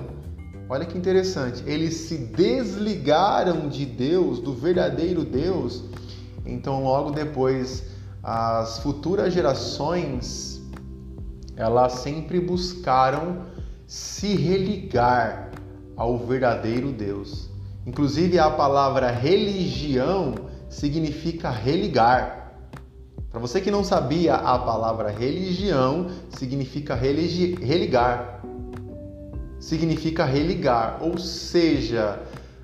olha 0.71 0.85
que 0.85 0.97
interessante, 0.97 1.61
eles 1.65 1.95
se 1.95 2.17
desligaram 2.17 3.67
de 3.67 3.85
Deus, 3.85 4.39
do 4.39 4.53
verdadeiro 4.53 5.25
Deus, 5.25 5.83
então, 6.45 6.81
logo 6.81 7.11
depois, 7.11 7.83
as 8.23 8.79
futuras 8.79 9.33
gerações 9.33 10.61
elas 11.57 11.93
sempre 11.95 12.39
buscaram 12.39 13.47
se 13.85 14.33
religar 14.33 15.51
ao 15.97 16.17
verdadeiro 16.17 16.93
Deus. 16.93 17.49
Inclusive, 17.85 18.39
a 18.39 18.49
palavra 18.49 19.11
religião 19.11 20.35
significa 20.69 21.49
religar. 21.49 22.53
Para 23.29 23.41
você 23.41 23.59
que 23.59 23.69
não 23.69 23.83
sabia, 23.83 24.35
a 24.35 24.57
palavra 24.57 25.09
religião 25.09 26.07
significa 26.29 26.95
religi 26.95 27.55
religar. 27.55 28.41
Significa 29.61 30.25
religar, 30.25 30.97
ou 31.01 31.19
seja, 31.19 32.19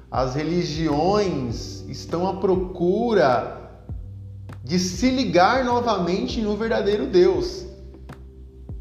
as 0.09 0.33
religiões 0.33 1.85
estão 1.87 2.27
à 2.27 2.33
procura 2.33 3.71
de 4.63 4.79
se 4.79 5.11
ligar 5.11 5.63
novamente 5.63 6.41
no 6.41 6.57
verdadeiro 6.57 7.05
Deus. 7.05 7.67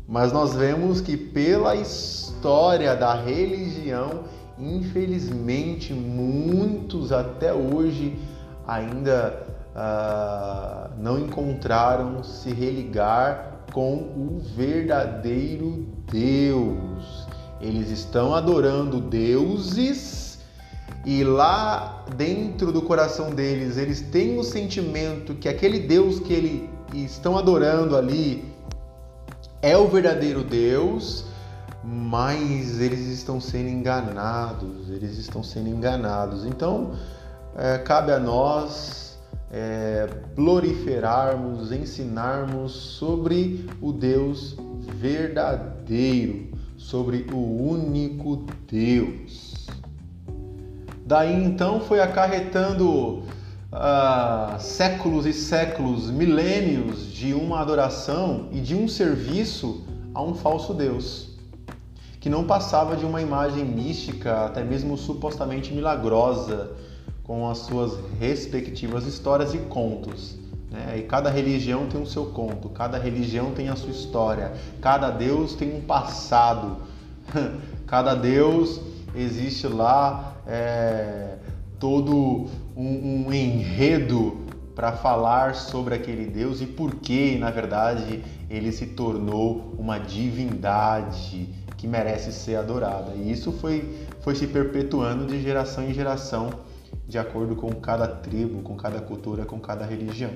Mas 0.08 0.32
nós 0.32 0.54
vemos 0.54 1.00
que 1.02 1.14
pela 1.14 1.76
história 1.76 2.96
da 2.96 3.12
religião, 3.14 4.24
infelizmente, 4.58 5.92
muitos 5.92 7.12
até 7.12 7.52
hoje 7.52 8.18
ainda 8.66 9.46
uh, 9.74 10.90
não 10.98 11.18
encontraram 11.18 12.24
se 12.24 12.50
religar 12.50 13.66
com 13.72 13.94
o 13.94 14.40
verdadeiro 14.56 15.86
Deus. 16.10 17.25
Eles 17.60 17.90
estão 17.90 18.34
adorando 18.34 19.00
deuses 19.00 20.38
e 21.04 21.22
lá 21.24 22.04
dentro 22.16 22.72
do 22.72 22.82
coração 22.82 23.30
deles 23.30 23.76
eles 23.76 24.00
têm 24.00 24.38
o 24.38 24.44
sentimento 24.44 25.34
que 25.34 25.48
aquele 25.48 25.80
Deus 25.80 26.18
que 26.18 26.32
eles 26.32 26.70
estão 27.12 27.38
adorando 27.38 27.96
ali 27.96 28.44
é 29.62 29.76
o 29.76 29.88
verdadeiro 29.88 30.44
Deus, 30.44 31.24
mas 31.82 32.80
eles 32.80 33.00
estão 33.06 33.40
sendo 33.40 33.68
enganados, 33.68 34.90
eles 34.90 35.18
estão 35.18 35.42
sendo 35.42 35.68
enganados. 35.68 36.44
Então 36.44 36.92
é, 37.56 37.78
cabe 37.78 38.12
a 38.12 38.18
nós 38.18 39.18
é, 39.50 40.08
proliferarmos, 40.34 41.72
ensinarmos 41.72 42.72
sobre 42.72 43.68
o 43.80 43.92
Deus 43.92 44.56
verdadeiro, 45.00 46.45
sobre 46.86 47.26
o 47.32 47.36
único 47.36 48.44
Deus. 48.70 49.66
Daí 51.04 51.34
então 51.34 51.80
foi 51.80 52.00
acarretando 52.00 53.22
uh, 53.72 54.60
séculos 54.60 55.26
e 55.26 55.32
séculos, 55.32 56.08
milênios 56.08 57.12
de 57.12 57.34
uma 57.34 57.60
adoração 57.60 58.48
e 58.52 58.60
de 58.60 58.76
um 58.76 58.86
serviço 58.86 59.84
a 60.14 60.22
um 60.22 60.32
falso 60.32 60.72
Deus, 60.72 61.30
que 62.20 62.30
não 62.30 62.44
passava 62.44 62.94
de 62.96 63.04
uma 63.04 63.20
imagem 63.20 63.64
mística, 63.64 64.44
até 64.44 64.62
mesmo 64.62 64.96
supostamente 64.96 65.74
milagrosa, 65.74 66.70
com 67.24 67.50
as 67.50 67.58
suas 67.58 67.98
respectivas 68.20 69.04
histórias 69.06 69.52
e 69.54 69.58
contos. 69.58 70.38
Né? 70.70 70.98
E 70.98 71.02
cada 71.02 71.30
religião 71.30 71.86
tem 71.86 72.00
o 72.00 72.06
seu 72.06 72.26
conto, 72.26 72.68
cada 72.68 72.98
religião 72.98 73.52
tem 73.52 73.68
a 73.68 73.76
sua 73.76 73.90
história, 73.90 74.52
cada 74.80 75.10
Deus 75.10 75.54
tem 75.54 75.76
um 75.76 75.80
passado, 75.80 76.78
cada 77.86 78.14
Deus 78.14 78.80
existe 79.14 79.66
lá 79.66 80.36
é, 80.46 81.36
todo 81.78 82.48
um, 82.76 83.26
um 83.26 83.32
enredo 83.32 84.44
para 84.74 84.92
falar 84.92 85.54
sobre 85.54 85.94
aquele 85.94 86.26
Deus 86.26 86.60
e 86.60 86.66
por 86.66 86.96
que, 86.96 87.38
na 87.38 87.50
verdade, 87.50 88.22
ele 88.50 88.70
se 88.70 88.88
tornou 88.88 89.74
uma 89.78 89.98
divindade 89.98 91.48
que 91.78 91.86
merece 91.86 92.30
ser 92.30 92.56
adorada. 92.56 93.14
E 93.14 93.32
isso 93.32 93.52
foi, 93.52 94.06
foi 94.20 94.34
se 94.34 94.46
perpetuando 94.46 95.26
de 95.26 95.40
geração 95.40 95.84
em 95.84 95.94
geração, 95.94 96.50
de 97.08 97.18
acordo 97.18 97.56
com 97.56 97.70
cada 97.72 98.06
tribo, 98.06 98.62
com 98.62 98.76
cada 98.76 99.00
cultura, 99.00 99.46
com 99.46 99.58
cada 99.58 99.86
religião. 99.86 100.30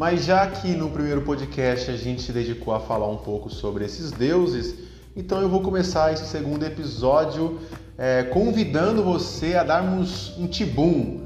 Mas 0.00 0.24
já 0.24 0.46
que 0.46 0.68
no 0.68 0.88
primeiro 0.88 1.20
podcast 1.20 1.90
a 1.90 1.94
gente 1.94 2.22
se 2.22 2.32
dedicou 2.32 2.74
a 2.74 2.80
falar 2.80 3.06
um 3.06 3.18
pouco 3.18 3.50
sobre 3.50 3.84
esses 3.84 4.10
deuses, 4.10 4.74
então 5.14 5.42
eu 5.42 5.48
vou 5.50 5.60
começar 5.60 6.10
esse 6.10 6.24
segundo 6.24 6.64
episódio 6.64 7.58
é, 7.98 8.22
convidando 8.22 9.04
você 9.04 9.56
a 9.56 9.62
darmos 9.62 10.34
um 10.38 10.46
tibum, 10.46 11.20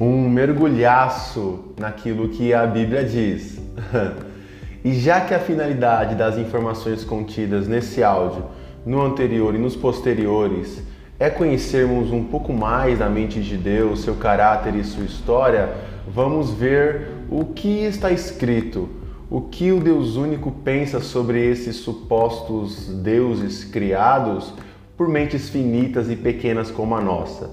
um 0.00 0.30
mergulhaço 0.30 1.74
naquilo 1.78 2.30
que 2.30 2.54
a 2.54 2.66
Bíblia 2.66 3.04
diz. 3.04 3.60
e 4.82 4.94
já 4.94 5.20
que 5.20 5.34
a 5.34 5.38
finalidade 5.38 6.14
das 6.14 6.38
informações 6.38 7.04
contidas 7.04 7.68
nesse 7.68 8.02
áudio, 8.02 8.46
no 8.86 9.02
anterior 9.02 9.54
e 9.54 9.58
nos 9.58 9.76
posteriores, 9.76 10.82
é 11.18 11.28
conhecermos 11.28 12.10
um 12.10 12.24
pouco 12.24 12.50
mais 12.50 12.98
da 12.98 13.10
mente 13.10 13.42
de 13.42 13.58
Deus, 13.58 14.00
seu 14.00 14.14
caráter 14.14 14.74
e 14.74 14.82
sua 14.84 15.04
história, 15.04 15.74
vamos 16.08 16.50
ver 16.50 17.15
o 17.30 17.44
que 17.46 17.84
está 17.84 18.10
escrito, 18.10 18.88
o 19.28 19.40
que 19.40 19.72
o 19.72 19.80
Deus 19.80 20.16
único 20.16 20.50
pensa 20.50 21.00
sobre 21.00 21.44
esses 21.44 21.76
supostos 21.76 22.86
deuses 23.02 23.64
criados 23.64 24.52
por 24.96 25.08
mentes 25.08 25.48
finitas 25.48 26.08
e 26.08 26.16
pequenas 26.16 26.70
como 26.70 26.94
a 26.94 27.00
nossa. 27.00 27.50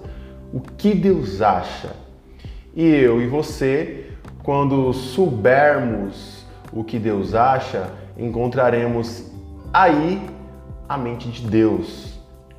O 0.54 0.60
que 0.60 0.94
Deus 0.94 1.42
acha? 1.42 1.96
E 2.76 2.86
eu 2.86 3.22
e 3.22 3.28
você, 3.28 4.12
quando 4.44 4.94
soubermos 4.94 6.46
o 6.72 6.84
que 6.84 7.00
Deus 7.00 7.34
acha, 7.34 7.92
encontraremos 8.18 9.32
aí 9.74 10.22
a 10.88 10.98
mente 10.98 11.30
de 11.30 11.48
Deus, 11.48 12.14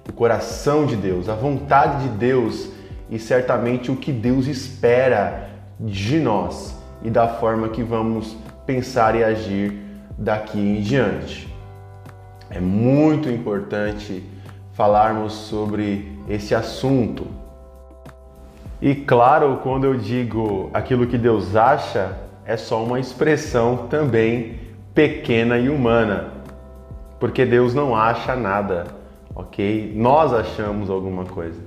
o 0.09 0.12
coração 0.12 0.87
de 0.87 0.97
Deus, 0.97 1.28
a 1.28 1.35
vontade 1.35 2.09
de 2.09 2.16
Deus 2.16 2.68
e 3.09 3.18
certamente 3.18 3.90
o 3.90 3.97
que 3.97 4.11
Deus 4.11 4.47
espera 4.49 5.50
de 5.78 6.18
nós 6.18 6.74
e 7.04 7.11
da 7.11 7.28
forma 7.28 7.68
que 7.68 7.82
vamos 7.82 8.37
pensar 8.66 9.14
e 9.14 9.23
agir 9.23 9.78
daqui 10.18 10.58
em 10.58 10.80
diante. 10.80 11.49
É 12.50 12.58
muito 12.58 13.28
importante 13.28 14.25
falarmos 14.73 15.32
sobre 15.32 16.18
esse 16.28 16.54
assunto 16.54 17.44
e 18.84 18.94
claro, 18.94 19.61
quando 19.62 19.84
eu 19.84 19.96
digo 19.96 20.68
aquilo 20.75 21.06
que 21.06 21.16
Deus 21.16 21.56
acha, 21.56 22.18
é 22.44 22.54
só 22.54 22.84
uma 22.84 23.00
expressão 23.00 23.87
também 23.88 24.56
pequena 24.94 25.56
e 25.56 25.70
humana, 25.70 26.28
porque 27.18 27.46
Deus 27.46 27.73
não 27.73 27.96
acha 27.96 28.37
nada, 28.37 28.88
ok? 29.34 29.94
Nós 29.96 30.34
achamos 30.34 30.90
alguma 30.90 31.25
coisa. 31.25 31.58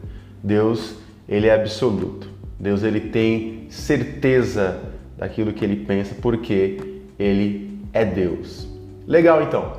Deus, 0.43 0.97
ele 1.27 1.47
é 1.47 1.55
absoluto. 1.55 2.29
Deus, 2.59 2.83
ele 2.83 2.99
tem 2.99 3.65
certeza 3.71 4.79
daquilo 5.17 5.53
que 5.53 5.65
ele 5.65 5.85
pensa, 5.85 6.15
porque 6.21 7.01
ele 7.17 7.79
é 7.91 8.05
Deus. 8.05 8.67
Legal, 9.07 9.41
então. 9.41 9.73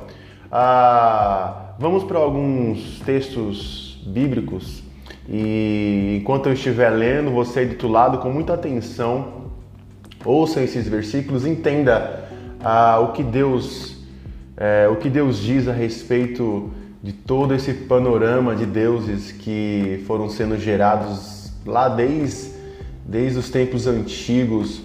Ah, 0.51 1.75
vamos 1.79 2.03
para 2.03 2.17
alguns 2.17 2.99
textos 3.05 4.03
bíblicos 4.05 4.83
e 5.31 6.17
enquanto 6.19 6.47
eu 6.47 6.53
estiver 6.53 6.89
lendo, 6.89 7.29
você 7.29 7.63
do 7.63 7.71
outro 7.73 7.87
lado, 7.87 8.17
com 8.17 8.31
muita 8.31 8.55
atenção, 8.55 9.51
ouça 10.25 10.59
esses 10.61 10.87
versículos, 10.87 11.45
entenda 11.45 12.27
ah, 12.61 12.99
o 12.99 13.11
que 13.11 13.21
Deus 13.21 13.99
é, 14.57 14.89
o 14.89 14.97
que 14.97 15.09
Deus 15.09 15.37
diz 15.39 15.69
a 15.69 15.71
respeito 15.71 16.69
de 17.01 17.13
todo 17.13 17.55
esse 17.55 17.73
panorama 17.73 18.53
de 18.53 18.65
deuses 18.65 19.31
que 19.31 20.03
foram 20.05 20.27
sendo 20.27 20.57
gerados 20.57 21.53
lá 21.65 21.87
desde, 21.87 22.51
desde 23.05 23.39
os 23.39 23.49
tempos 23.49 23.87
antigos. 23.87 24.81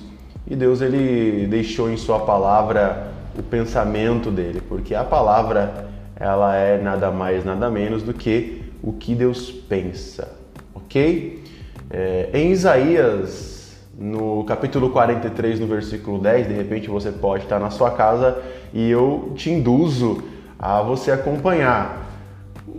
E 0.47 0.55
Deus 0.55 0.83
ele 0.83 1.47
deixou 1.47 1.91
em 1.91 1.97
sua 1.97 2.21
palavra 2.21 3.09
o 3.39 3.43
pensamento 3.43 4.31
dele, 4.31 4.61
porque 4.69 4.95
a 4.95 5.03
palavra 5.03 5.89
ela 6.17 6.55
é 6.55 6.81
nada 6.81 7.11
mais, 7.11 7.45
nada 7.45 7.71
menos 7.71 8.03
do 8.03 8.13
que 8.13 8.63
o 8.83 8.93
que 8.93 9.15
Deus 9.15 9.51
pensa, 9.51 10.37
ok? 10.75 11.43
É, 11.91 12.29
em 12.35 12.53
Isaías, 12.53 13.75
no 13.99 14.45
capítulo 14.45 14.91
43, 14.91 15.59
no 15.61 15.67
versículo 15.67 16.19
10, 16.19 16.49
de 16.49 16.55
repente 16.55 16.89
você 16.89 17.11
pode 17.11 17.45
estar 17.45 17.59
na 17.59 17.71
sua 17.71 17.93
casa 17.93 18.43
e 18.73 18.91
eu 18.91 19.33
te 19.35 19.51
induzo 19.51 20.23
a 20.59 20.83
você 20.83 21.11
acompanhar. 21.11 22.07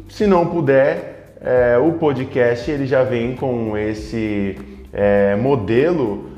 Se 0.07 0.27
não 0.27 0.45
puder, 0.45 1.35
é, 1.41 1.77
o 1.77 1.93
podcast 1.93 2.69
ele 2.69 2.85
já 2.85 3.03
vem 3.03 3.35
com 3.35 3.75
esse 3.75 4.55
é, 4.93 5.35
modelo 5.35 6.34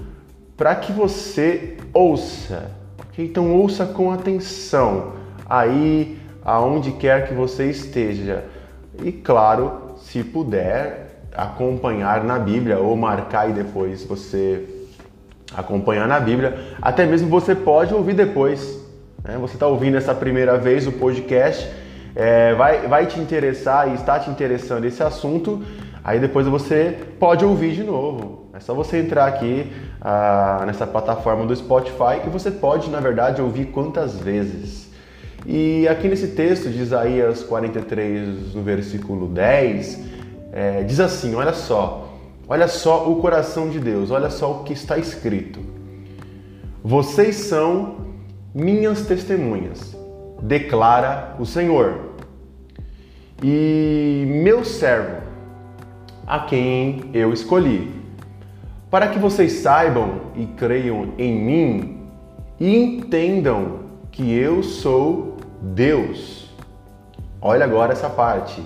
para 0.57 0.75
que 0.75 0.91
você 0.91 1.77
ouça. 1.93 2.71
Okay? 3.11 3.25
Então 3.25 3.55
ouça 3.55 3.85
com 3.85 4.11
atenção 4.11 5.13
aí 5.47 6.17
aonde 6.43 6.91
quer 6.93 7.27
que 7.27 7.33
você 7.33 7.69
esteja 7.69 8.43
e, 9.03 9.11
claro, 9.11 9.95
se 9.97 10.23
puder, 10.23 11.21
acompanhar 11.35 12.23
na 12.23 12.39
Bíblia 12.39 12.79
ou 12.79 12.95
marcar 12.95 13.49
e 13.49 13.53
depois 13.53 14.03
você 14.03 14.65
acompanhar 15.55 16.07
na 16.07 16.19
Bíblia. 16.19 16.57
Até 16.81 17.05
mesmo 17.05 17.29
você 17.29 17.53
pode 17.53 17.93
ouvir 17.93 18.13
depois. 18.13 18.79
Né? 19.23 19.37
Você 19.39 19.53
está 19.53 19.67
ouvindo 19.67 19.97
essa 19.97 20.15
primeira 20.15 20.57
vez 20.57 20.87
o 20.87 20.91
podcast, 20.91 21.69
é, 22.15 22.55
vai, 22.55 22.87
vai 22.87 23.05
te 23.05 23.19
interessar 23.19 23.89
e 23.89 23.93
está 23.93 24.19
te 24.19 24.29
interessando 24.29 24.85
esse 24.85 25.03
assunto. 25.03 25.63
Aí 26.03 26.19
depois 26.19 26.47
você 26.47 26.97
pode 27.19 27.45
ouvir 27.45 27.73
de 27.73 27.83
novo. 27.83 28.46
É 28.57 28.59
só 28.59 28.73
você 28.73 28.97
entrar 28.97 29.27
aqui 29.27 29.71
ah, 30.01 30.63
nessa 30.65 30.87
plataforma 30.87 31.45
do 31.45 31.55
Spotify 31.55 32.25
e 32.25 32.29
você 32.31 32.49
pode, 32.49 32.89
na 32.89 32.99
verdade, 32.99 33.39
ouvir 33.39 33.65
quantas 33.65 34.15
vezes. 34.15 34.89
E 35.45 35.87
aqui 35.87 36.07
nesse 36.07 36.29
texto 36.29 36.67
de 36.67 36.81
Isaías 36.81 37.43
43, 37.43 38.55
no 38.55 38.63
versículo 38.63 39.27
10, 39.27 39.99
é, 40.51 40.81
diz 40.81 40.99
assim: 40.99 41.35
olha 41.35 41.53
só, 41.53 42.17
olha 42.49 42.67
só 42.67 43.07
o 43.07 43.17
coração 43.17 43.69
de 43.69 43.79
Deus, 43.79 44.09
olha 44.09 44.31
só 44.31 44.51
o 44.51 44.63
que 44.63 44.73
está 44.73 44.97
escrito. 44.97 45.59
Vocês 46.83 47.35
são 47.35 48.07
minhas 48.55 49.05
testemunhas, 49.05 49.95
declara 50.41 51.35
o 51.37 51.45
Senhor, 51.45 52.13
e 53.43 54.25
meu 54.27 54.65
servo, 54.65 55.21
a 56.25 56.39
quem 56.39 57.11
eu 57.13 57.31
escolhi, 57.31 57.96
para 58.89 59.07
que 59.07 59.19
vocês 59.19 59.53
saibam 59.53 60.21
e 60.35 60.45
creiam 60.45 61.09
em 61.17 61.33
mim 61.33 62.07
e 62.59 62.75
entendam 62.75 63.79
que 64.11 64.33
eu 64.33 64.63
sou 64.63 65.37
Deus. 65.61 66.49
Olha 67.41 67.65
agora 67.65 67.93
essa 67.93 68.09
parte. 68.09 68.63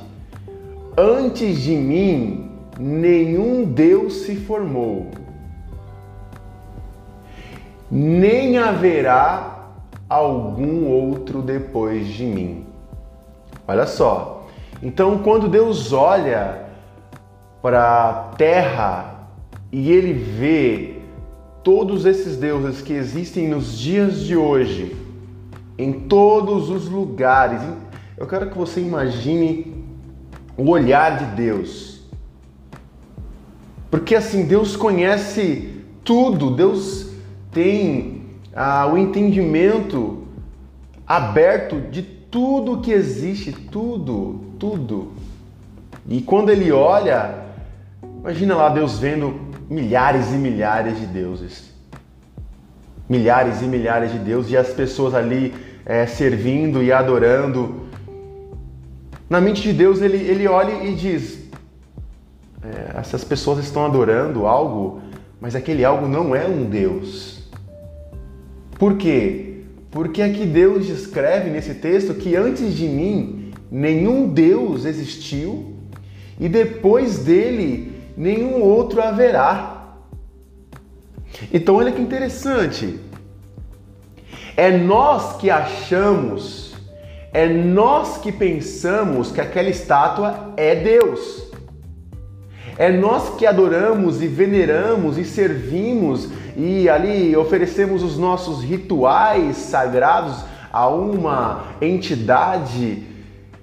Antes 0.97 1.62
de 1.62 1.75
mim, 1.75 2.51
nenhum 2.79 3.63
Deus 3.63 4.13
se 4.21 4.36
formou, 4.36 5.12
nem 7.89 8.57
haverá 8.57 9.69
algum 10.07 10.88
outro 10.88 11.41
depois 11.41 12.07
de 12.07 12.25
mim. 12.25 12.65
Olha 13.67 13.86
só. 13.88 14.47
Então, 14.84 15.19
quando 15.19 15.47
Deus 15.47 15.93
olha 15.93 16.65
para 17.62 18.10
a 18.10 18.13
terra 18.36 19.20
e 19.71 19.91
ele 19.91 20.13
vê 20.13 20.95
todos 21.63 22.05
esses 22.05 22.38
deuses 22.38 22.81
que 22.81 22.93
existem 22.93 23.47
nos 23.47 23.77
dias 23.77 24.19
de 24.19 24.36
hoje, 24.36 24.95
em 25.77 25.93
todos 25.93 26.69
os 26.69 26.88
lugares. 26.89 27.62
Eu 28.17 28.27
quero 28.27 28.49
que 28.49 28.57
você 28.57 28.81
imagine 28.81 29.73
o 30.57 30.69
olhar 30.69 31.17
de 31.17 31.36
Deus. 31.36 32.01
Porque 33.89 34.15
assim, 34.15 34.45
Deus 34.45 34.75
conhece 34.75 35.84
tudo, 36.03 36.51
Deus 36.51 37.12
tem 37.51 38.23
ah, 38.53 38.89
o 38.91 38.97
entendimento 38.97 40.23
aberto 41.05 41.79
de 41.91 42.01
tudo 42.01 42.81
que 42.81 42.91
existe, 42.91 43.51
tudo, 43.51 44.41
tudo. 44.57 45.12
E 46.07 46.21
quando 46.21 46.49
ele 46.49 46.71
olha, 46.71 47.36
imagina 48.19 48.55
lá 48.55 48.69
Deus 48.69 48.97
vendo 48.97 49.50
milhares 49.71 50.27
e 50.31 50.36
milhares 50.36 50.99
de 50.99 51.05
deuses. 51.05 51.71
Milhares 53.10 53.62
e 53.62 53.65
milhares 53.65 54.12
de 54.12 54.19
deuses 54.19 54.51
e 54.51 54.57
as 54.57 54.69
pessoas 54.69 55.13
ali 55.13 55.53
é, 55.86 56.05
servindo 56.05 56.84
e 56.84 56.91
adorando. 56.91 57.88
Na 59.29 59.41
mente 59.41 59.62
de 59.62 59.73
Deus, 59.73 60.01
ele, 60.01 60.17
ele 60.17 60.47
olha 60.47 60.84
e 60.84 60.93
diz: 60.93 61.39
é, 62.63 62.99
essas 62.99 63.23
pessoas 63.23 63.60
estão 63.60 63.86
adorando 63.86 64.45
algo 64.45 65.01
mas 65.41 65.55
aquele 65.55 65.84
algo 65.84 66.07
não 66.07 66.36
é 66.36 66.47
um 66.47 66.65
Deus. 66.65 67.41
Por 68.77 68.95
quê? 68.95 69.55
Porque 69.89 70.21
aqui 70.21 70.45
Deus 70.45 70.86
descreve 70.86 71.49
nesse 71.49 71.73
texto 71.73 72.13
que 72.13 72.36
antes 72.36 72.75
de 72.75 72.88
mim 72.88 73.51
nenhum 73.71 74.29
Deus 74.29 74.86
existiu 74.86 75.73
e 76.39 76.47
depois 76.47 77.17
dele 77.19 77.90
nenhum 78.15 78.62
outro 78.62 79.02
haverá. 79.02 79.95
Então 81.52 81.76
olha 81.76 81.91
que 81.91 82.02
interessante. 82.02 83.00
É 84.56 84.69
nós 84.78 85.38
que 85.38 85.50
achamos, 85.50 86.76
é 87.34 87.47
nós 87.47 88.17
que 88.17 88.32
pensamos 88.32 89.32
que 89.32 89.39
aquela 89.39 89.69
estátua 89.69 90.54
é 90.58 90.76
Deus. 90.76 91.50
É 92.78 92.91
nós 92.91 93.36
que 93.36 93.45
adoramos 93.45 94.21
e 94.21 94.28
veneramos 94.28 95.17
e 95.17 95.24
servimos 95.24 96.30
e 96.56 96.89
ali 96.89 97.36
oferecemos 97.36 98.04
os 98.04 98.17
nossos 98.17 98.63
rituais 98.63 99.58
sagrados 99.58 100.43
a 100.71 100.88
uma 100.88 101.65
entidade 101.82 103.04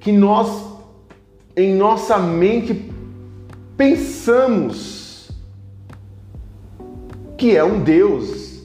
que 0.00 0.12
nós, 0.12 0.64
em 1.56 1.74
nossa 1.74 2.18
mente, 2.18 2.92
pensamos 3.78 5.30
que 7.38 7.56
é 7.56 7.64
um 7.64 7.80
Deus, 7.80 8.60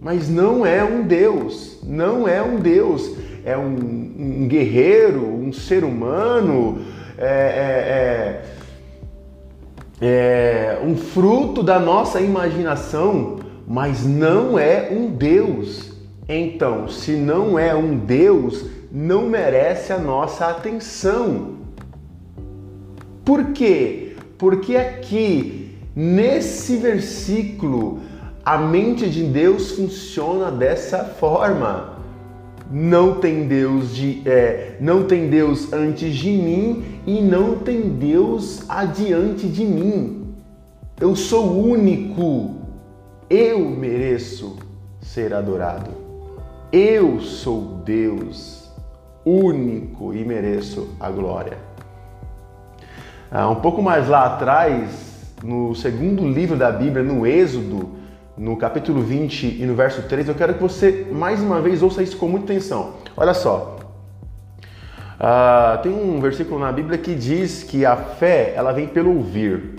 mas 0.00 0.28
não 0.28 0.64
é 0.64 0.82
um 0.82 1.02
Deus, 1.02 1.80
não 1.82 2.26
é 2.28 2.40
um 2.40 2.56
Deus, 2.60 3.14
é 3.44 3.58
um, 3.58 3.74
um 3.74 4.48
guerreiro, 4.48 5.26
um 5.26 5.52
ser 5.52 5.82
humano, 5.82 6.78
é, 7.18 7.26
é, 7.26 7.28
é 7.28 8.56
é 9.98 10.78
um 10.84 10.94
fruto 10.94 11.62
da 11.62 11.80
nossa 11.80 12.20
imaginação, 12.20 13.38
mas 13.66 14.04
não 14.04 14.58
é 14.58 14.90
um 14.92 15.08
Deus. 15.08 15.90
Então, 16.28 16.86
se 16.86 17.12
não 17.12 17.58
é 17.58 17.74
um 17.74 17.96
Deus, 17.96 18.66
não 18.92 19.22
merece 19.26 19.94
a 19.94 19.98
nossa 19.98 20.48
atenção. 20.48 21.56
Por 23.24 23.52
quê? 23.52 24.05
Porque 24.38 24.76
aqui, 24.76 25.76
nesse 25.94 26.76
versículo, 26.76 28.00
a 28.44 28.58
mente 28.58 29.08
de 29.08 29.22
Deus 29.24 29.72
funciona 29.72 30.50
dessa 30.50 31.04
forma 31.04 31.96
não 32.70 33.20
tem 33.20 33.46
Deus 33.46 33.94
de, 33.94 34.22
é, 34.26 34.76
não 34.80 35.04
tem 35.04 35.28
Deus 35.28 35.72
antes 35.72 36.14
de 36.14 36.30
mim 36.30 37.00
e 37.06 37.20
não 37.20 37.58
tem 37.58 37.82
Deus 37.90 38.68
adiante 38.68 39.46
de 39.46 39.64
mim. 39.64 40.34
Eu 41.00 41.14
sou 41.14 41.64
único. 41.64 42.56
Eu 43.28 43.70
mereço 43.70 44.56
ser 45.00 45.32
adorado. 45.32 45.90
Eu 46.72 47.20
sou 47.20 47.82
Deus 47.84 48.72
único 49.24 50.12
e 50.12 50.24
mereço 50.24 50.88
a 50.98 51.10
glória. 51.10 51.58
Ah, 53.30 53.48
um 53.48 53.56
pouco 53.56 53.82
mais 53.82 54.08
lá 54.08 54.26
atrás, 54.26 55.34
no 55.42 55.74
segundo 55.74 56.26
livro 56.26 56.56
da 56.56 56.70
Bíblia, 56.70 57.02
no 57.02 57.26
Êxodo, 57.26 57.90
no 58.36 58.56
capítulo 58.56 59.02
20 59.02 59.60
e 59.60 59.66
no 59.66 59.74
verso 59.74 60.02
3, 60.02 60.28
eu 60.28 60.34
quero 60.34 60.54
que 60.54 60.62
você 60.62 61.08
mais 61.10 61.40
uma 61.40 61.60
vez 61.60 61.82
ouça 61.82 62.02
isso 62.02 62.16
com 62.16 62.28
muita 62.28 62.52
atenção. 62.52 62.94
Olha 63.16 63.34
só. 63.34 63.78
Uh, 65.16 65.82
tem 65.82 65.92
um 65.92 66.20
versículo 66.20 66.60
na 66.60 66.70
Bíblia 66.70 66.98
que 66.98 67.14
diz 67.14 67.62
que 67.62 67.86
a 67.86 67.96
fé 67.96 68.52
ela 68.54 68.72
vem 68.72 68.86
pelo 68.86 69.16
ouvir 69.16 69.76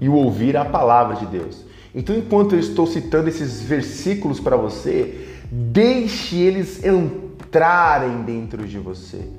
e 0.00 0.08
o 0.08 0.14
ouvir 0.14 0.54
é 0.54 0.58
a 0.58 0.64
palavra 0.64 1.16
de 1.16 1.26
Deus. 1.26 1.66
Então, 1.94 2.16
enquanto 2.16 2.54
eu 2.54 2.60
estou 2.60 2.86
citando 2.86 3.28
esses 3.28 3.60
versículos 3.60 4.38
para 4.38 4.56
você, 4.56 5.28
deixe 5.50 6.36
eles 6.36 6.82
entrarem 6.84 8.22
dentro 8.22 8.66
de 8.66 8.78
você. 8.78 9.37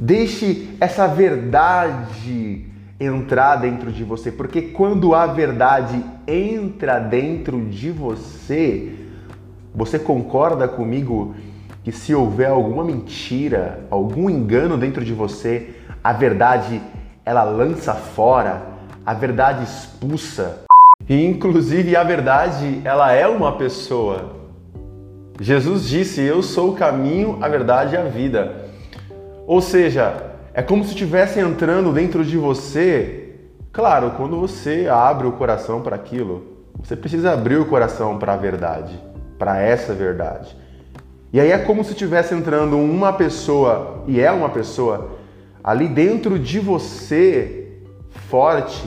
Deixe 0.00 0.68
essa 0.80 1.08
verdade 1.08 2.64
entrar 3.00 3.56
dentro 3.56 3.90
de 3.90 4.04
você, 4.04 4.30
porque 4.30 4.62
quando 4.62 5.12
a 5.12 5.26
verdade 5.26 6.04
entra 6.24 7.00
dentro 7.00 7.60
de 7.62 7.90
você, 7.90 8.92
você 9.74 9.98
concorda 9.98 10.68
comigo 10.68 11.34
que 11.82 11.90
se 11.90 12.14
houver 12.14 12.48
alguma 12.48 12.84
mentira, 12.84 13.80
algum 13.90 14.30
engano 14.30 14.78
dentro 14.78 15.04
de 15.04 15.12
você, 15.12 15.70
a 16.02 16.12
verdade 16.12 16.80
ela 17.24 17.42
lança 17.42 17.92
fora, 17.92 18.62
a 19.04 19.12
verdade 19.12 19.64
expulsa. 19.64 20.64
E 21.08 21.26
inclusive 21.26 21.96
a 21.96 22.04
verdade, 22.04 22.80
ela 22.84 23.12
é 23.12 23.26
uma 23.26 23.56
pessoa. 23.56 24.36
Jesus 25.40 25.88
disse: 25.88 26.20
"Eu 26.20 26.40
sou 26.40 26.70
o 26.70 26.76
caminho, 26.76 27.38
a 27.40 27.48
verdade 27.48 27.94
e 27.94 27.98
a 27.98 28.04
vida". 28.04 28.57
Ou 29.48 29.62
seja, 29.62 30.34
é 30.52 30.60
como 30.60 30.84
se 30.84 30.90
estivesse 30.90 31.40
entrando 31.40 31.90
dentro 31.90 32.22
de 32.22 32.36
você. 32.36 33.32
Claro, 33.72 34.10
quando 34.10 34.38
você 34.38 34.86
abre 34.92 35.26
o 35.26 35.32
coração 35.32 35.80
para 35.80 35.96
aquilo, 35.96 36.58
você 36.78 36.94
precisa 36.94 37.32
abrir 37.32 37.56
o 37.56 37.64
coração 37.64 38.18
para 38.18 38.34
a 38.34 38.36
verdade, 38.36 39.02
para 39.38 39.58
essa 39.58 39.94
verdade. 39.94 40.54
E 41.32 41.40
aí 41.40 41.50
é 41.50 41.56
como 41.56 41.82
se 41.82 41.92
estivesse 41.92 42.34
entrando 42.34 42.76
uma 42.76 43.10
pessoa, 43.10 44.04
e 44.06 44.20
é 44.20 44.30
uma 44.30 44.50
pessoa, 44.50 45.12
ali 45.64 45.88
dentro 45.88 46.38
de 46.38 46.60
você, 46.60 47.78
forte, 48.28 48.86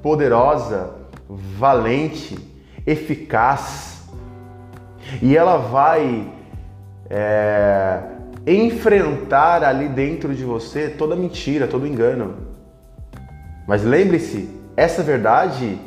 poderosa, 0.00 0.90
valente, 1.28 2.38
eficaz. 2.86 4.08
E 5.20 5.36
ela 5.36 5.56
vai 5.56 6.28
é, 7.10 8.15
enfrentar 8.46 9.64
ali 9.64 9.88
dentro 9.88 10.34
de 10.34 10.44
você 10.44 10.88
toda 10.88 11.16
mentira, 11.16 11.66
todo 11.66 11.86
engano. 11.86 12.36
Mas 13.66 13.82
lembre-se, 13.82 14.48
essa 14.76 15.02
verdade 15.02 15.78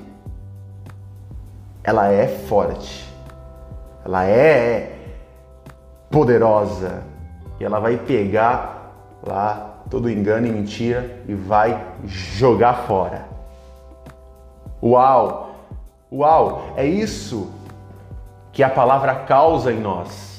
ela 1.83 2.11
é 2.11 2.27
forte. 2.27 3.07
Ela 4.03 4.25
é 4.25 4.95
poderosa 6.09 7.03
e 7.59 7.63
ela 7.63 7.79
vai 7.79 7.97
pegar 7.97 8.93
lá 9.25 9.83
todo 9.89 10.09
engano 10.09 10.47
e 10.47 10.51
mentira 10.51 11.21
e 11.27 11.33
vai 11.33 11.85
jogar 12.05 12.85
fora. 12.85 13.25
Uau! 14.81 15.55
Uau! 16.11 16.73
É 16.75 16.85
isso 16.85 17.51
que 18.51 18.63
a 18.63 18.69
palavra 18.69 19.15
causa 19.15 19.71
em 19.71 19.79
nós. 19.79 20.38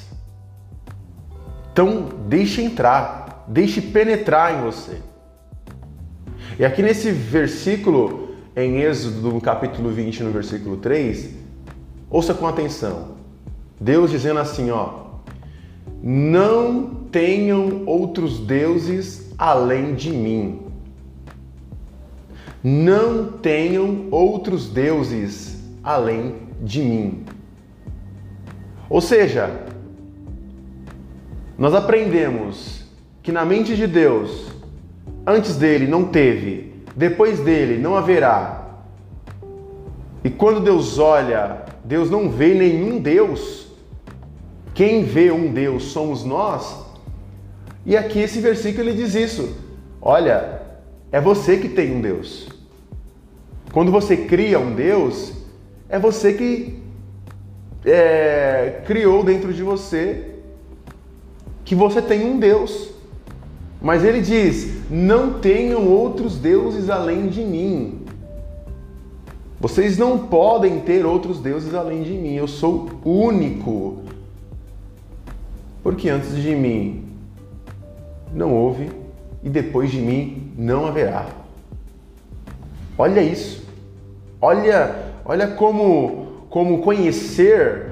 Então, 1.73 2.09
deixe 2.27 2.63
entrar, 2.63 3.45
deixe 3.47 3.81
penetrar 3.81 4.59
em 4.59 4.63
você. 4.63 4.99
E 6.59 6.65
aqui 6.65 6.83
nesse 6.83 7.11
versículo, 7.11 8.35
em 8.57 8.81
Êxodo, 8.81 9.33
no 9.33 9.41
capítulo 9.41 9.91
20, 9.91 10.25
no 10.25 10.31
versículo 10.31 10.77
3, 10.77 11.31
ouça 12.11 12.35
com 12.35 12.47
atenção. 12.47 13.17
Deus 13.81 14.11
dizendo 14.11 14.41
assim, 14.41 14.71
ó: 14.71 15.05
Não 16.03 17.07
tenham 17.11 17.85
outros 17.87 18.39
deuses 18.39 19.33
além 19.39 19.95
de 19.95 20.11
mim. 20.11 20.61
Não 22.63 23.25
tenham 23.25 24.09
outros 24.11 24.69
deuses 24.69 25.59
além 25.83 26.35
de 26.63 26.83
mim. 26.83 27.25
Ou 28.91 29.01
seja, 29.01 29.65
nós 31.61 31.75
aprendemos 31.75 32.81
que 33.23 33.31
na 33.31 33.45
mente 33.45 33.77
de 33.77 33.87
Deus, 33.87 34.47
antes 35.27 35.57
dele 35.57 35.87
não 35.87 36.05
teve, 36.05 36.73
depois 36.97 37.39
dele 37.39 37.77
não 37.77 37.95
haverá. 37.95 38.79
E 40.25 40.31
quando 40.31 40.59
Deus 40.59 40.99
olha, 40.99 41.67
Deus 41.85 42.11
não 42.11 42.31
vê 42.31 42.55
nenhum 42.55 42.99
Deus. 42.99 43.67
Quem 44.73 45.05
vê 45.05 45.31
um 45.31 45.53
Deus 45.53 45.93
somos 45.93 46.25
nós. 46.25 46.83
E 47.85 47.95
aqui 47.95 48.21
esse 48.21 48.41
versículo 48.41 48.89
ele 48.89 48.97
diz 48.97 49.15
isso. 49.15 49.55
Olha, 50.01 50.63
é 51.13 51.21
você 51.21 51.59
que 51.59 51.69
tem 51.69 51.95
um 51.95 52.01
Deus. 52.01 52.49
Quando 53.71 53.93
você 53.93 54.17
cria 54.17 54.59
um 54.59 54.75
Deus, 54.75 55.35
é 55.91 55.99
você 55.99 56.33
que 56.33 56.83
é, 57.85 58.81
criou 58.87 59.23
dentro 59.23 59.53
de 59.53 59.63
você 59.63 60.30
que 61.71 61.75
você 61.77 62.03
tem 62.03 62.27
um 62.27 62.37
Deus. 62.37 62.91
Mas 63.81 64.03
ele 64.03 64.21
diz: 64.21 64.91
não 64.91 65.35
tenham 65.35 65.87
outros 65.87 66.37
deuses 66.37 66.91
além 66.91 67.29
de 67.29 67.43
mim. 67.43 68.01
Vocês 69.61 69.97
não 69.97 70.19
podem 70.19 70.81
ter 70.81 71.07
outros 71.07 71.39
deuses 71.39 71.73
além 71.73 72.03
de 72.03 72.11
mim. 72.11 72.35
Eu 72.35 72.49
sou 72.49 72.91
único. 73.05 73.99
Porque 75.81 76.09
antes 76.09 76.35
de 76.35 76.57
mim 76.57 77.05
não 78.35 78.53
houve 78.53 78.91
e 79.41 79.49
depois 79.49 79.93
de 79.93 80.01
mim 80.01 80.53
não 80.59 80.87
haverá. 80.87 81.29
Olha 82.99 83.23
isso. 83.23 83.65
Olha, 84.41 85.07
Olha 85.25 85.47
como 85.47 86.27
como 86.49 86.83
conhecer 86.83 87.90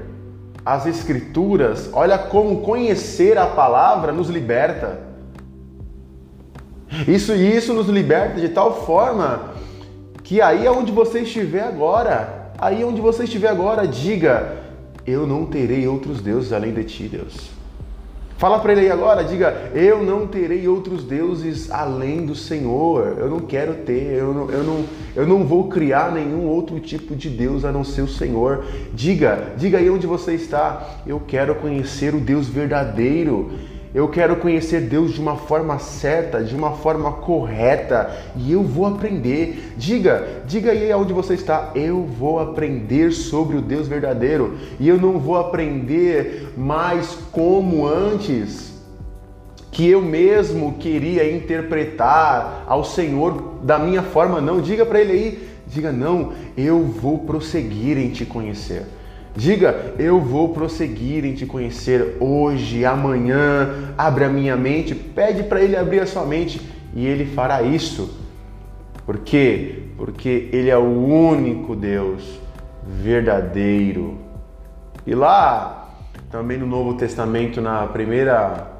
as 0.68 0.84
escrituras, 0.84 1.88
olha 1.94 2.18
como 2.18 2.60
conhecer 2.60 3.38
a 3.38 3.46
palavra 3.46 4.12
nos 4.12 4.28
liberta. 4.28 5.00
Isso 7.06 7.34
e 7.34 7.56
isso 7.56 7.72
nos 7.72 7.88
liberta 7.88 8.38
de 8.38 8.50
tal 8.50 8.84
forma 8.84 9.54
que 10.22 10.42
aí 10.42 10.66
é 10.66 10.70
onde 10.70 10.92
você 10.92 11.20
estiver 11.20 11.62
agora, 11.62 12.52
aí 12.58 12.82
é 12.82 12.84
onde 12.84 13.00
você 13.00 13.24
estiver 13.24 13.48
agora, 13.48 13.88
diga: 13.88 14.58
eu 15.06 15.26
não 15.26 15.46
terei 15.46 15.88
outros 15.88 16.20
deuses 16.20 16.52
além 16.52 16.74
de 16.74 16.84
ti, 16.84 17.04
Deus. 17.04 17.48
Fala 18.38 18.60
para 18.60 18.70
ele 18.70 18.82
aí 18.82 18.90
agora, 18.90 19.24
diga: 19.24 19.72
Eu 19.74 20.04
não 20.04 20.24
terei 20.24 20.68
outros 20.68 21.02
deuses 21.02 21.72
além 21.72 22.24
do 22.24 22.36
Senhor. 22.36 23.16
Eu 23.18 23.28
não 23.28 23.40
quero 23.40 23.74
ter, 23.74 24.16
eu 24.16 24.32
não, 24.32 24.48
eu 24.48 24.62
não, 24.62 24.84
eu 25.16 25.26
não 25.26 25.44
vou 25.44 25.68
criar 25.68 26.12
nenhum 26.12 26.46
outro 26.46 26.78
tipo 26.78 27.16
de 27.16 27.28
Deus 27.28 27.64
a 27.64 27.72
não 27.72 27.82
ser 27.82 28.02
o 28.02 28.08
Senhor. 28.08 28.64
Diga, 28.94 29.54
diga 29.56 29.78
aí 29.78 29.90
onde 29.90 30.06
você 30.06 30.34
está. 30.34 31.00
Eu 31.04 31.20
quero 31.26 31.56
conhecer 31.56 32.14
o 32.14 32.20
Deus 32.20 32.48
verdadeiro. 32.48 33.50
Eu 33.94 34.06
quero 34.08 34.36
conhecer 34.36 34.82
Deus 34.82 35.12
de 35.14 35.20
uma 35.20 35.36
forma 35.36 35.78
certa, 35.78 36.44
de 36.44 36.54
uma 36.54 36.72
forma 36.72 37.10
correta, 37.12 38.10
e 38.36 38.52
eu 38.52 38.62
vou 38.62 38.84
aprender. 38.84 39.72
Diga, 39.78 40.42
diga 40.46 40.72
aí 40.72 40.92
onde 40.92 41.12
você 41.12 41.34
está. 41.34 41.72
Eu 41.74 42.04
vou 42.04 42.38
aprender 42.38 43.12
sobre 43.12 43.56
o 43.56 43.62
Deus 43.62 43.88
verdadeiro, 43.88 44.58
e 44.78 44.86
eu 44.86 45.00
não 45.00 45.18
vou 45.18 45.38
aprender 45.38 46.52
mais 46.54 47.16
como 47.32 47.86
antes, 47.86 48.74
que 49.70 49.88
eu 49.88 50.02
mesmo 50.02 50.74
queria 50.74 51.34
interpretar 51.34 52.64
ao 52.66 52.84
Senhor 52.84 53.58
da 53.62 53.78
minha 53.78 54.02
forma, 54.02 54.38
não. 54.38 54.60
Diga 54.60 54.84
para 54.84 55.00
ele 55.00 55.12
aí, 55.12 55.48
diga 55.66 55.92
não, 55.92 56.32
eu 56.56 56.82
vou 56.82 57.20
prosseguir 57.20 57.96
em 57.96 58.10
te 58.10 58.26
conhecer. 58.26 58.97
Diga, 59.38 59.94
eu 60.00 60.18
vou 60.20 60.48
prosseguir 60.48 61.24
em 61.24 61.32
te 61.32 61.46
conhecer 61.46 62.16
hoje, 62.18 62.84
amanhã. 62.84 63.94
Abre 63.96 64.24
a 64.24 64.28
minha 64.28 64.56
mente, 64.56 64.96
pede 64.96 65.44
para 65.44 65.62
ele 65.62 65.76
abrir 65.76 66.00
a 66.00 66.06
sua 66.06 66.24
mente 66.24 66.60
e 66.92 67.06
ele 67.06 67.24
fará 67.24 67.62
isso. 67.62 68.18
Por 69.06 69.18
quê? 69.18 69.84
Porque 69.96 70.48
ele 70.52 70.68
é 70.68 70.76
o 70.76 70.82
único 70.82 71.76
Deus 71.76 72.40
verdadeiro. 72.84 74.18
E 75.06 75.14
lá, 75.14 75.88
também 76.32 76.58
no 76.58 76.66
Novo 76.66 76.94
Testamento, 76.94 77.60
na 77.60 77.86
primeira 77.86 78.72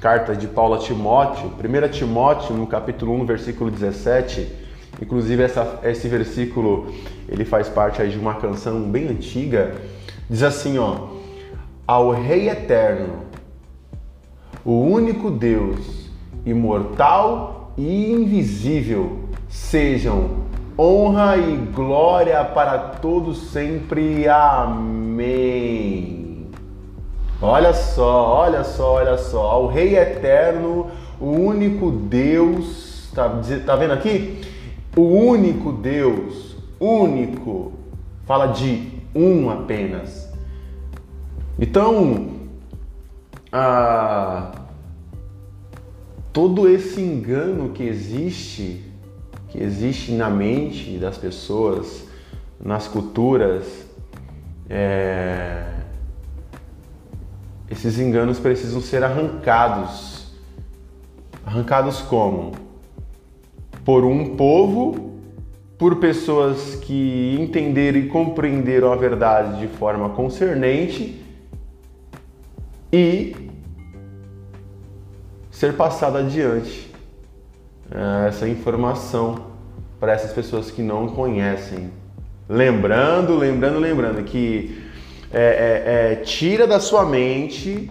carta 0.00 0.34
de 0.34 0.46
Paulo 0.46 0.76
a 0.76 0.78
Timóteo, 0.78 1.52
1 1.52 1.88
Timóteo, 1.90 2.56
no 2.56 2.66
capítulo 2.66 3.12
1, 3.12 3.26
versículo 3.26 3.70
17, 3.70 4.64
Inclusive 5.00 5.42
essa, 5.42 5.80
esse 5.84 6.08
versículo 6.08 6.92
ele 7.28 7.44
faz 7.44 7.68
parte 7.68 8.00
aí 8.00 8.10
de 8.10 8.18
uma 8.18 8.34
canção 8.34 8.80
bem 8.82 9.08
antiga. 9.08 9.74
Diz 10.28 10.42
assim, 10.42 10.78
ó: 10.78 11.08
Ao 11.86 12.10
Rei 12.10 12.48
eterno, 12.48 13.24
o 14.64 14.80
único 14.80 15.30
Deus, 15.30 16.10
imortal 16.44 17.72
e 17.76 18.12
invisível, 18.12 19.20
sejam 19.48 20.46
honra 20.78 21.36
e 21.36 21.56
glória 21.56 22.44
para 22.44 22.78
todos 22.78 23.50
sempre. 23.50 24.28
Amém. 24.28 26.16
Olha 27.40 27.72
só, 27.72 28.38
olha 28.38 28.64
só, 28.64 28.94
olha 28.94 29.18
só. 29.18 29.42
Ao 29.42 29.66
Rei 29.66 29.96
eterno, 29.96 30.90
o 31.20 31.30
único 31.30 31.90
Deus, 31.90 33.10
tá, 33.14 33.30
tá 33.64 33.76
vendo 33.76 33.92
aqui? 33.92 34.40
O 34.96 35.02
único 35.02 35.72
Deus, 35.72 36.55
único, 36.80 37.72
fala 38.24 38.46
de 38.46 38.92
um 39.14 39.50
apenas. 39.50 40.28
Então, 41.58 42.48
ah, 43.50 44.52
todo 46.32 46.68
esse 46.68 47.00
engano 47.00 47.70
que 47.70 47.82
existe, 47.82 48.84
que 49.48 49.58
existe 49.58 50.12
na 50.12 50.28
mente 50.28 50.98
das 50.98 51.16
pessoas, 51.16 52.06
nas 52.62 52.86
culturas, 52.88 53.86
é, 54.68 55.72
esses 57.70 57.98
enganos 57.98 58.38
precisam 58.38 58.80
ser 58.80 59.02
arrancados. 59.02 60.26
Arrancados 61.44 62.02
como? 62.02 62.66
por 63.86 64.04
um 64.04 64.34
povo, 64.34 65.15
por 65.78 65.96
pessoas 65.96 66.76
que 66.76 67.36
entenderam 67.38 67.98
e 67.98 68.06
compreenderam 68.06 68.92
a 68.92 68.96
verdade 68.96 69.60
de 69.60 69.68
forma 69.68 70.08
concernente 70.10 71.22
e 72.92 73.36
ser 75.50 75.74
passada 75.74 76.20
adiante 76.20 76.90
é, 77.90 78.28
essa 78.28 78.48
informação 78.48 79.46
para 80.00 80.12
essas 80.12 80.32
pessoas 80.32 80.70
que 80.70 80.82
não 80.82 81.08
conhecem. 81.08 81.90
Lembrando, 82.48 83.36
lembrando, 83.36 83.78
lembrando 83.78 84.22
que 84.24 84.82
é, 85.32 86.12
é, 86.12 86.12
é, 86.12 86.16
tira 86.16 86.66
da 86.66 86.78
sua 86.80 87.04
mente 87.04 87.90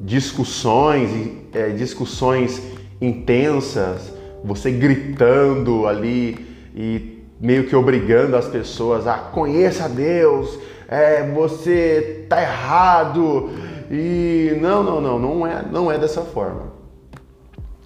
discussões, 0.00 1.10
é, 1.52 1.70
discussões 1.70 2.62
intensas, 3.00 4.12
você 4.44 4.70
gritando 4.70 5.86
ali 5.86 6.55
e 6.76 7.22
meio 7.40 7.66
que 7.66 7.74
obrigando 7.74 8.36
as 8.36 8.46
pessoas 8.46 9.06
a 9.06 9.16
conheça 9.16 9.88
Deus, 9.88 10.58
é, 10.86 11.26
você 11.32 12.26
tá 12.28 12.40
errado 12.40 13.50
e 13.90 14.56
não, 14.60 14.82
não, 14.82 15.00
não, 15.00 15.18
não 15.18 15.46
é, 15.46 15.64
não 15.70 15.90
é 15.90 15.98
dessa 15.98 16.20
forma. 16.20 16.74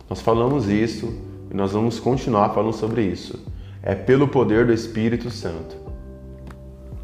Nós 0.08 0.20
falamos 0.20 0.68
isso 0.68 1.16
e 1.50 1.54
nós 1.54 1.72
vamos 1.72 2.00
continuar 2.00 2.50
falando 2.50 2.72
sobre 2.72 3.02
isso. 3.02 3.38
É 3.82 3.94
pelo 3.94 4.28
poder 4.28 4.66
do 4.66 4.72
Espírito 4.72 5.30
Santo, 5.30 5.76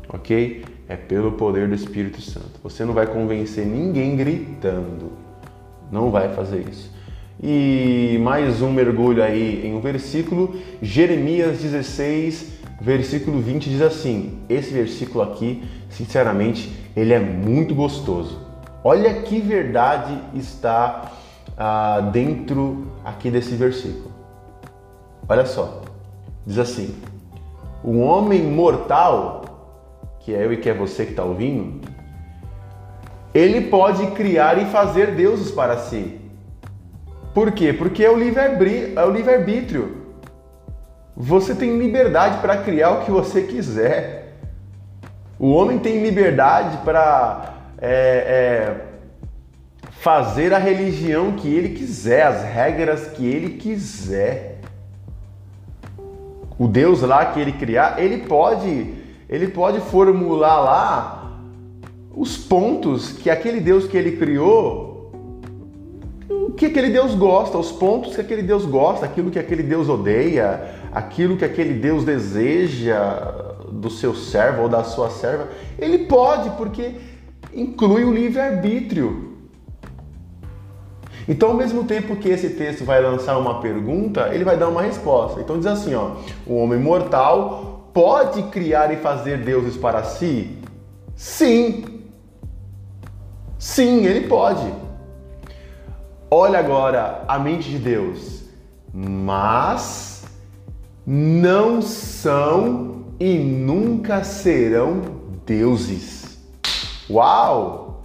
ok? 0.08 0.64
É 0.88 0.96
pelo 0.96 1.32
poder 1.32 1.68
do 1.68 1.74
Espírito 1.74 2.20
Santo. 2.20 2.60
Você 2.62 2.84
não 2.84 2.92
vai 2.92 3.06
convencer 3.06 3.64
ninguém 3.64 4.16
gritando, 4.16 5.12
não 5.90 6.10
vai 6.10 6.34
fazer 6.34 6.66
isso. 6.68 6.95
E 7.42 8.18
mais 8.22 8.62
um 8.62 8.72
mergulho 8.72 9.22
aí 9.22 9.66
em 9.66 9.74
um 9.74 9.80
versículo, 9.80 10.56
Jeremias 10.80 11.58
16, 11.58 12.60
versículo 12.80 13.40
20 13.40 13.68
diz 13.68 13.82
assim: 13.82 14.38
Esse 14.48 14.72
versículo 14.72 15.22
aqui, 15.22 15.62
sinceramente, 15.90 16.74
ele 16.96 17.12
é 17.12 17.20
muito 17.20 17.74
gostoso. 17.74 18.40
Olha 18.82 19.12
que 19.20 19.38
verdade 19.38 20.18
está 20.34 21.12
ah, 21.58 22.00
dentro 22.10 22.86
aqui 23.04 23.30
desse 23.30 23.54
versículo. 23.54 24.12
Olha 25.28 25.44
só, 25.44 25.82
diz 26.46 26.58
assim: 26.58 26.94
O 27.84 27.98
homem 27.98 28.44
mortal, 28.44 29.42
que 30.20 30.32
é 30.32 30.42
eu 30.42 30.54
e 30.54 30.56
que 30.56 30.70
é 30.70 30.74
você 30.74 31.04
que 31.04 31.10
está 31.10 31.22
ouvindo, 31.22 31.86
ele 33.34 33.60
pode 33.68 34.06
criar 34.12 34.56
e 34.56 34.64
fazer 34.64 35.14
deuses 35.14 35.50
para 35.50 35.76
si 35.76 36.24
por 37.36 37.52
quê? 37.52 37.70
Porque 37.70 38.02
é 38.02 38.10
o 38.10 38.16
livre-arbítrio. 38.16 39.84
É 39.84 40.06
você 41.14 41.54
tem 41.54 41.76
liberdade 41.76 42.38
para 42.38 42.56
criar 42.56 42.92
o 42.92 43.04
que 43.04 43.10
você 43.10 43.42
quiser. 43.42 44.38
O 45.38 45.50
homem 45.50 45.78
tem 45.78 46.02
liberdade 46.02 46.78
para 46.78 47.52
é, 47.76 47.90
é, 47.90 48.76
fazer 50.00 50.54
a 50.54 50.58
religião 50.58 51.32
que 51.32 51.54
ele 51.54 51.76
quiser, 51.76 52.22
as 52.22 52.42
regras 52.42 53.08
que 53.08 53.26
ele 53.26 53.58
quiser. 53.58 54.60
O 56.58 56.66
Deus 56.66 57.02
lá 57.02 57.26
que 57.26 57.38
ele 57.38 57.52
criar, 57.52 58.02
ele 58.02 58.24
pode, 58.24 58.94
ele 59.28 59.48
pode 59.48 59.80
formular 59.80 60.58
lá 60.58 61.38
os 62.14 62.38
pontos 62.38 63.12
que 63.12 63.28
aquele 63.28 63.60
Deus 63.60 63.86
que 63.86 63.94
ele 63.94 64.16
criou 64.16 64.95
que 66.56 66.66
aquele 66.66 66.90
Deus 66.90 67.14
gosta, 67.14 67.58
os 67.58 67.70
pontos 67.70 68.14
que 68.14 68.20
aquele 68.20 68.42
Deus 68.42 68.64
gosta, 68.64 69.04
aquilo 69.04 69.30
que 69.30 69.38
aquele 69.38 69.62
Deus 69.62 69.88
odeia, 69.88 70.74
aquilo 70.90 71.36
que 71.36 71.44
aquele 71.44 71.74
Deus 71.74 72.04
deseja 72.04 72.98
do 73.70 73.90
seu 73.90 74.14
servo 74.14 74.62
ou 74.62 74.68
da 74.68 74.82
sua 74.82 75.10
serva, 75.10 75.48
ele 75.78 75.98
pode, 76.06 76.50
porque 76.50 76.94
inclui 77.52 78.04
o 78.04 78.12
livre-arbítrio. 78.12 79.36
Então, 81.28 81.50
ao 81.50 81.54
mesmo 81.54 81.84
tempo 81.84 82.16
que 82.16 82.28
esse 82.28 82.50
texto 82.50 82.84
vai 82.84 83.02
lançar 83.02 83.36
uma 83.36 83.60
pergunta, 83.60 84.30
ele 84.32 84.44
vai 84.44 84.56
dar 84.56 84.68
uma 84.68 84.82
resposta. 84.82 85.40
Então 85.40 85.58
diz 85.58 85.66
assim, 85.66 85.94
ó: 85.94 86.12
"O 86.46 86.56
homem 86.56 86.78
mortal 86.78 87.90
pode 87.92 88.44
criar 88.44 88.92
e 88.92 88.96
fazer 88.96 89.38
deuses 89.38 89.76
para 89.76 90.04
si?" 90.04 90.56
Sim. 91.16 91.84
Sim, 93.58 94.04
ele 94.06 94.28
pode. 94.28 94.85
Olha 96.38 96.58
agora 96.58 97.24
a 97.26 97.38
mente 97.38 97.70
de 97.70 97.78
Deus. 97.78 98.42
Mas 98.92 100.26
não 101.06 101.80
são 101.80 103.06
e 103.18 103.38
nunca 103.38 104.22
serão 104.22 105.00
deuses. 105.46 106.38
Uau! 107.08 108.04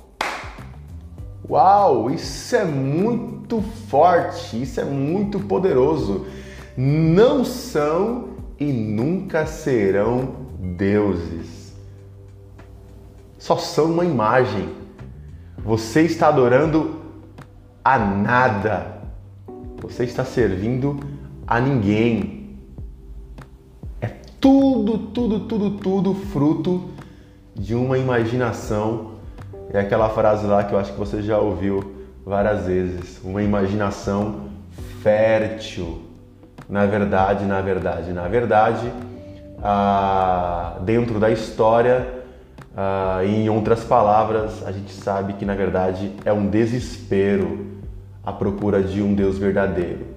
Uau, 1.49 2.09
isso 2.09 2.55
é 2.55 2.63
muito 2.63 3.61
forte, 3.89 4.63
isso 4.63 4.79
é 4.79 4.85
muito 4.85 5.37
poderoso. 5.37 6.25
Não 6.77 7.43
são 7.43 8.29
e 8.57 8.71
nunca 8.71 9.45
serão 9.45 10.35
deuses. 10.57 11.75
Só 13.37 13.57
são 13.57 13.91
uma 13.91 14.05
imagem. 14.05 14.69
Você 15.65 16.03
está 16.03 16.29
adorando 16.29 17.00
a 17.83 17.97
nada. 17.97 19.01
Você 19.81 20.03
está 20.03 20.23
servindo 20.23 20.99
a 21.47 21.59
ninguém. 21.59 22.57
É 23.99 24.07
tudo, 24.39 24.97
tudo, 24.97 25.41
tudo, 25.41 25.71
tudo 25.71 26.13
fruto 26.13 26.89
de 27.55 27.75
uma 27.75 27.97
imaginação. 27.97 29.11
É 29.73 29.79
aquela 29.79 30.09
frase 30.09 30.45
lá 30.45 30.63
que 30.63 30.73
eu 30.73 30.79
acho 30.79 30.93
que 30.93 30.99
você 30.99 31.21
já 31.21 31.39
ouviu 31.39 31.95
várias 32.25 32.65
vezes. 32.65 33.19
Uma 33.23 33.41
imaginação 33.41 34.49
fértil. 35.01 36.03
Na 36.69 36.85
verdade, 36.85 37.45
na 37.45 37.59
verdade, 37.59 38.13
na 38.13 38.27
verdade, 38.27 38.91
ah, 39.61 40.77
dentro 40.81 41.19
da 41.19 41.29
história, 41.29 42.20
ah, 42.83 43.23
em 43.23 43.47
outras 43.47 43.83
palavras, 43.83 44.65
a 44.65 44.71
gente 44.71 44.91
sabe 44.91 45.33
que 45.33 45.45
na 45.45 45.53
verdade 45.53 46.13
é 46.25 46.33
um 46.33 46.47
desespero 46.47 47.67
à 48.23 48.33
procura 48.33 48.81
de 48.81 49.03
um 49.03 49.13
Deus 49.13 49.37
verdadeiro. 49.37 50.07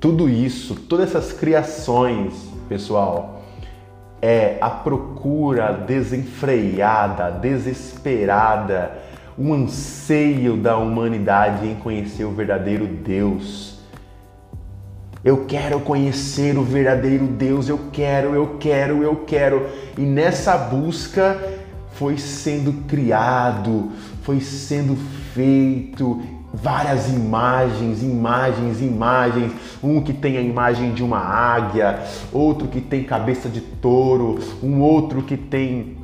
Tudo 0.00 0.30
isso, 0.30 0.74
todas 0.74 1.10
essas 1.14 1.34
criações, 1.34 2.32
pessoal, 2.70 3.42
é 4.22 4.56
a 4.62 4.70
procura 4.70 5.72
desenfreada, 5.72 7.30
desesperada, 7.32 8.96
um 9.38 9.52
anseio 9.52 10.56
da 10.56 10.78
humanidade 10.78 11.66
em 11.66 11.74
conhecer 11.74 12.24
o 12.24 12.30
verdadeiro 12.30 12.86
Deus. 12.86 13.75
Eu 15.26 15.44
quero 15.44 15.80
conhecer 15.80 16.56
o 16.56 16.62
verdadeiro 16.62 17.26
Deus, 17.26 17.68
eu 17.68 17.80
quero, 17.90 18.32
eu 18.32 18.58
quero, 18.60 19.02
eu 19.02 19.16
quero. 19.26 19.66
E 19.98 20.02
nessa 20.02 20.56
busca 20.56 21.36
foi 21.94 22.16
sendo 22.16 22.84
criado, 22.84 23.90
foi 24.22 24.38
sendo 24.38 24.96
feito 25.34 26.22
várias 26.54 27.08
imagens, 27.08 28.04
imagens, 28.04 28.80
imagens. 28.80 29.52
Um 29.82 30.00
que 30.00 30.12
tem 30.12 30.36
a 30.36 30.40
imagem 30.40 30.94
de 30.94 31.02
uma 31.02 31.18
águia, 31.18 32.04
outro 32.32 32.68
que 32.68 32.80
tem 32.80 33.02
cabeça 33.02 33.48
de 33.48 33.60
touro, 33.60 34.38
um 34.62 34.80
outro 34.80 35.22
que 35.22 35.36
tem 35.36 35.95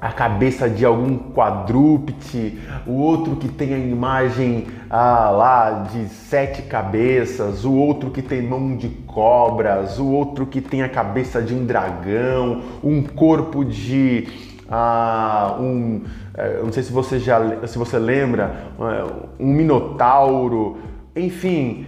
a 0.00 0.12
cabeça 0.12 0.68
de 0.70 0.84
algum 0.84 1.18
quadrúpede, 1.18 2.58
o 2.86 2.92
outro 2.92 3.34
que 3.36 3.48
tem 3.48 3.74
a 3.74 3.78
imagem 3.78 4.66
ah, 4.88 5.30
lá 5.30 5.86
de 5.92 6.08
sete 6.08 6.62
cabeças, 6.62 7.64
o 7.64 7.72
outro 7.72 8.10
que 8.10 8.22
tem 8.22 8.40
mão 8.42 8.76
de 8.76 8.88
cobras, 8.88 9.98
o 9.98 10.06
outro 10.06 10.46
que 10.46 10.60
tem 10.60 10.82
a 10.82 10.88
cabeça 10.88 11.42
de 11.42 11.52
um 11.52 11.66
dragão, 11.66 12.62
um 12.82 13.02
corpo 13.02 13.64
de 13.64 14.28
ah, 14.70 15.56
um 15.58 16.02
é, 16.38 16.60
não 16.62 16.70
sei 16.70 16.84
se 16.84 16.92
você 16.92 17.18
já 17.18 17.66
se 17.66 17.76
você 17.76 17.98
lembra, 17.98 18.70
é, 18.78 19.42
um 19.42 19.52
minotauro, 19.52 20.78
enfim, 21.16 21.86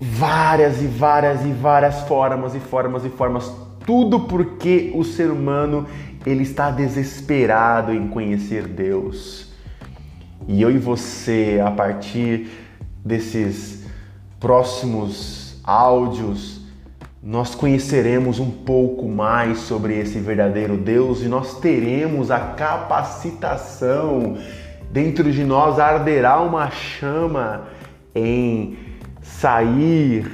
várias 0.00 0.82
e 0.82 0.88
várias 0.88 1.44
e 1.44 1.52
várias 1.52 2.00
formas 2.00 2.56
e 2.56 2.58
formas 2.58 3.04
e 3.04 3.08
formas, 3.08 3.54
tudo 3.86 4.18
porque 4.20 4.90
o 4.96 5.04
ser 5.04 5.30
humano 5.30 5.86
ele 6.24 6.42
está 6.42 6.70
desesperado 6.70 7.92
em 7.92 8.08
conhecer 8.08 8.66
Deus. 8.66 9.52
E 10.46 10.60
eu 10.60 10.70
e 10.70 10.78
você, 10.78 11.60
a 11.64 11.70
partir 11.70 12.48
desses 13.04 13.84
próximos 14.40 15.58
áudios, 15.64 16.62
nós 17.22 17.54
conheceremos 17.54 18.38
um 18.38 18.50
pouco 18.50 19.08
mais 19.08 19.60
sobre 19.60 19.98
esse 19.98 20.18
verdadeiro 20.18 20.76
Deus 20.76 21.22
e 21.22 21.28
nós 21.28 21.58
teremos 21.58 22.30
a 22.30 22.38
capacitação, 22.38 24.36
dentro 24.90 25.32
de 25.32 25.42
nós 25.42 25.78
arderá 25.78 26.40
uma 26.40 26.70
chama 26.70 27.68
em 28.14 28.76
sair 29.22 30.30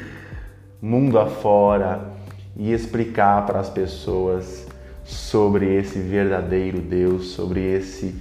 mundo 0.82 1.18
afora 1.18 2.10
e 2.56 2.72
explicar 2.72 3.46
para 3.46 3.60
as 3.60 3.70
pessoas 3.70 4.66
sobre 5.10 5.74
esse 5.76 5.98
verdadeiro 5.98 6.80
Deus, 6.80 7.28
sobre 7.28 7.60
esse 7.60 8.14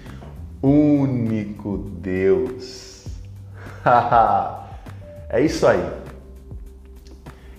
único 0.62 1.78
Deus. 2.00 3.06
é 5.30 5.42
isso 5.42 5.66
aí. 5.66 5.84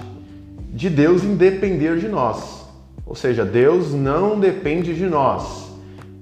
de 0.72 0.88
Deus 0.88 1.24
em 1.24 1.36
depender 1.36 1.98
de 1.98 2.08
nós. 2.08 2.64
Ou 3.04 3.16
seja, 3.16 3.44
Deus 3.44 3.92
não 3.92 4.39
depende 4.39 4.94
de 4.94 5.08
nós. 5.08 5.70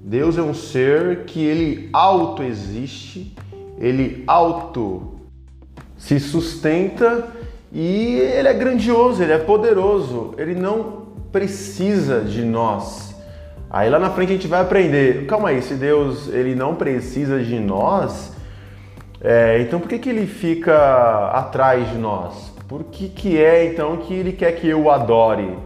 Deus 0.02 0.38
é 0.38 0.42
um 0.42 0.54
ser 0.54 1.24
que 1.24 1.44
ele 1.44 1.90
autoexiste, 1.92 3.36
ele 3.78 4.24
auto 4.26 5.20
se 5.96 6.18
sustenta 6.18 7.28
e 7.70 8.16
ele 8.16 8.48
é 8.48 8.54
grandioso, 8.54 9.22
ele 9.22 9.32
é 9.32 9.38
poderoso, 9.38 10.34
ele 10.38 10.54
não 10.54 11.06
precisa 11.30 12.20
de 12.22 12.42
nós. 12.42 13.14
Aí 13.68 13.90
lá 13.90 13.98
na 13.98 14.10
frente 14.10 14.30
a 14.30 14.34
gente 14.36 14.48
vai 14.48 14.62
aprender, 14.62 15.26
calma 15.26 15.50
aí, 15.50 15.60
se 15.60 15.74
Deus 15.74 16.28
ele 16.28 16.54
não 16.54 16.74
precisa 16.74 17.38
de 17.38 17.60
nós, 17.60 18.32
é, 19.20 19.60
então 19.60 19.78
por 19.78 19.88
que, 19.88 19.98
que 19.98 20.08
ele 20.08 20.26
fica 20.26 21.28
atrás 21.28 21.88
de 21.90 21.98
nós? 21.98 22.50
Por 22.66 22.84
que, 22.84 23.08
que 23.08 23.38
é 23.38 23.66
então 23.66 23.98
que 23.98 24.14
ele 24.14 24.32
quer 24.32 24.52
que 24.52 24.66
eu 24.66 24.90
adore? 24.90 25.56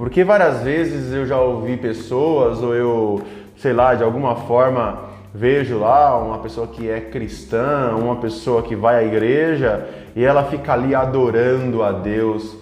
Porque 0.00 0.24
várias 0.24 0.62
vezes 0.62 1.12
eu 1.12 1.26
já 1.26 1.38
ouvi 1.38 1.76
pessoas, 1.76 2.62
ou 2.62 2.74
eu, 2.74 3.20
sei 3.58 3.74
lá, 3.74 3.94
de 3.94 4.02
alguma 4.02 4.34
forma 4.34 5.10
vejo 5.34 5.78
lá 5.78 6.18
uma 6.18 6.38
pessoa 6.38 6.66
que 6.66 6.88
é 6.88 7.02
cristã, 7.02 7.94
uma 7.94 8.16
pessoa 8.16 8.62
que 8.62 8.74
vai 8.74 8.96
à 8.96 9.06
igreja 9.06 9.86
e 10.16 10.24
ela 10.24 10.44
fica 10.44 10.72
ali 10.72 10.94
adorando 10.94 11.82
a 11.82 11.92
Deus, 11.92 12.56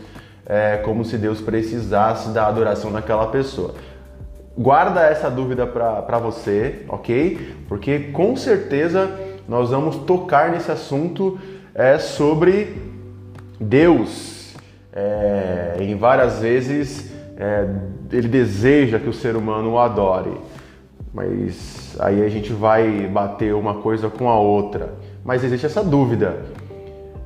é, 0.44 0.78
como 0.78 1.04
se 1.04 1.16
Deus 1.16 1.40
precisasse 1.40 2.30
da 2.30 2.48
adoração 2.48 2.90
daquela 2.90 3.28
pessoa 3.28 3.76
guarda 4.58 5.02
essa 5.02 5.30
dúvida 5.30 5.64
para 5.64 6.18
você, 6.18 6.84
ok? 6.88 7.54
Porque 7.68 8.10
com 8.12 8.34
certeza 8.34 9.08
nós 9.48 9.70
vamos 9.70 9.94
tocar 9.98 10.50
nesse 10.50 10.72
assunto 10.72 11.38
é, 11.72 12.00
sobre 12.00 12.82
Deus. 13.60 14.56
É, 14.92 15.76
em 15.78 15.94
várias 15.94 16.40
vezes 16.40 17.17
é, 17.38 17.68
ele 18.10 18.26
deseja 18.26 18.98
que 18.98 19.08
o 19.08 19.12
ser 19.12 19.36
humano 19.36 19.70
o 19.70 19.78
adore, 19.78 20.32
mas 21.14 21.96
aí 22.00 22.24
a 22.24 22.28
gente 22.28 22.52
vai 22.52 23.06
bater 23.06 23.54
uma 23.54 23.74
coisa 23.74 24.10
com 24.10 24.28
a 24.28 24.38
outra. 24.38 24.94
Mas 25.24 25.44
existe 25.44 25.64
essa 25.64 25.84
dúvida. 25.84 26.42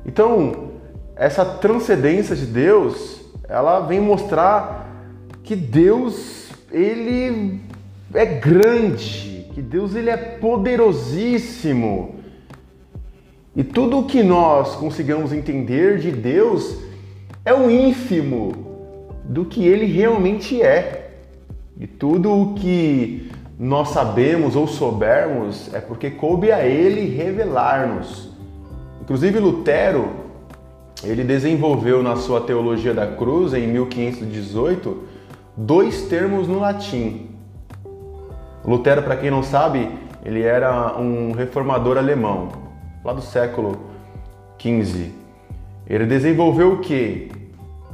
Então, 0.05 0.69
essa 1.15 1.43
transcendência 1.43 2.35
de 2.35 2.45
Deus, 2.45 3.21
ela 3.49 3.79
vem 3.79 3.99
mostrar 3.99 4.87
que 5.43 5.55
Deus 5.55 6.51
ele 6.71 7.59
é 8.13 8.25
grande, 8.25 9.47
que 9.53 9.63
Deus 9.63 9.95
ele 9.95 10.11
é 10.11 10.17
poderosíssimo. 10.17 12.19
E 13.55 13.63
tudo 13.63 13.99
o 13.99 14.05
que 14.05 14.21
nós 14.21 14.75
consigamos 14.75 15.33
entender 15.33 15.97
de 15.97 16.11
Deus 16.11 16.77
é 17.43 17.53
o 17.53 17.69
ínfimo 17.69 18.72
do 19.23 19.45
que 19.45 19.65
ele 19.65 19.85
realmente 19.85 20.61
é. 20.61 21.11
E 21.79 21.87
tudo 21.87 22.31
o 22.31 22.53
que 22.53 23.31
nós 23.57 23.89
sabemos 23.89 24.55
ou 24.55 24.67
soubermos 24.67 25.73
é 25.73 25.79
porque 25.79 26.11
coube 26.11 26.51
a 26.51 26.65
ele 26.65 27.15
revelar-nos. 27.15 28.31
Inclusive 29.01 29.39
Lutero, 29.39 30.09
ele 31.03 31.23
desenvolveu 31.23 32.01
na 32.01 32.15
sua 32.15 32.41
teologia 32.41 32.93
da 32.93 33.07
cruz 33.07 33.53
em 33.53 33.67
1518 33.67 35.13
dois 35.55 36.03
termos 36.03 36.47
no 36.47 36.59
latim. 36.59 37.29
Lutero, 38.65 39.03
para 39.03 39.17
quem 39.17 39.29
não 39.29 39.43
sabe, 39.43 39.89
ele 40.23 40.41
era 40.41 40.97
um 40.97 41.31
reformador 41.31 41.97
alemão, 41.97 42.49
lá 43.03 43.13
do 43.13 43.21
século 43.21 43.77
XV. 44.57 45.11
Ele 45.85 46.05
desenvolveu 46.05 46.73
o 46.73 46.79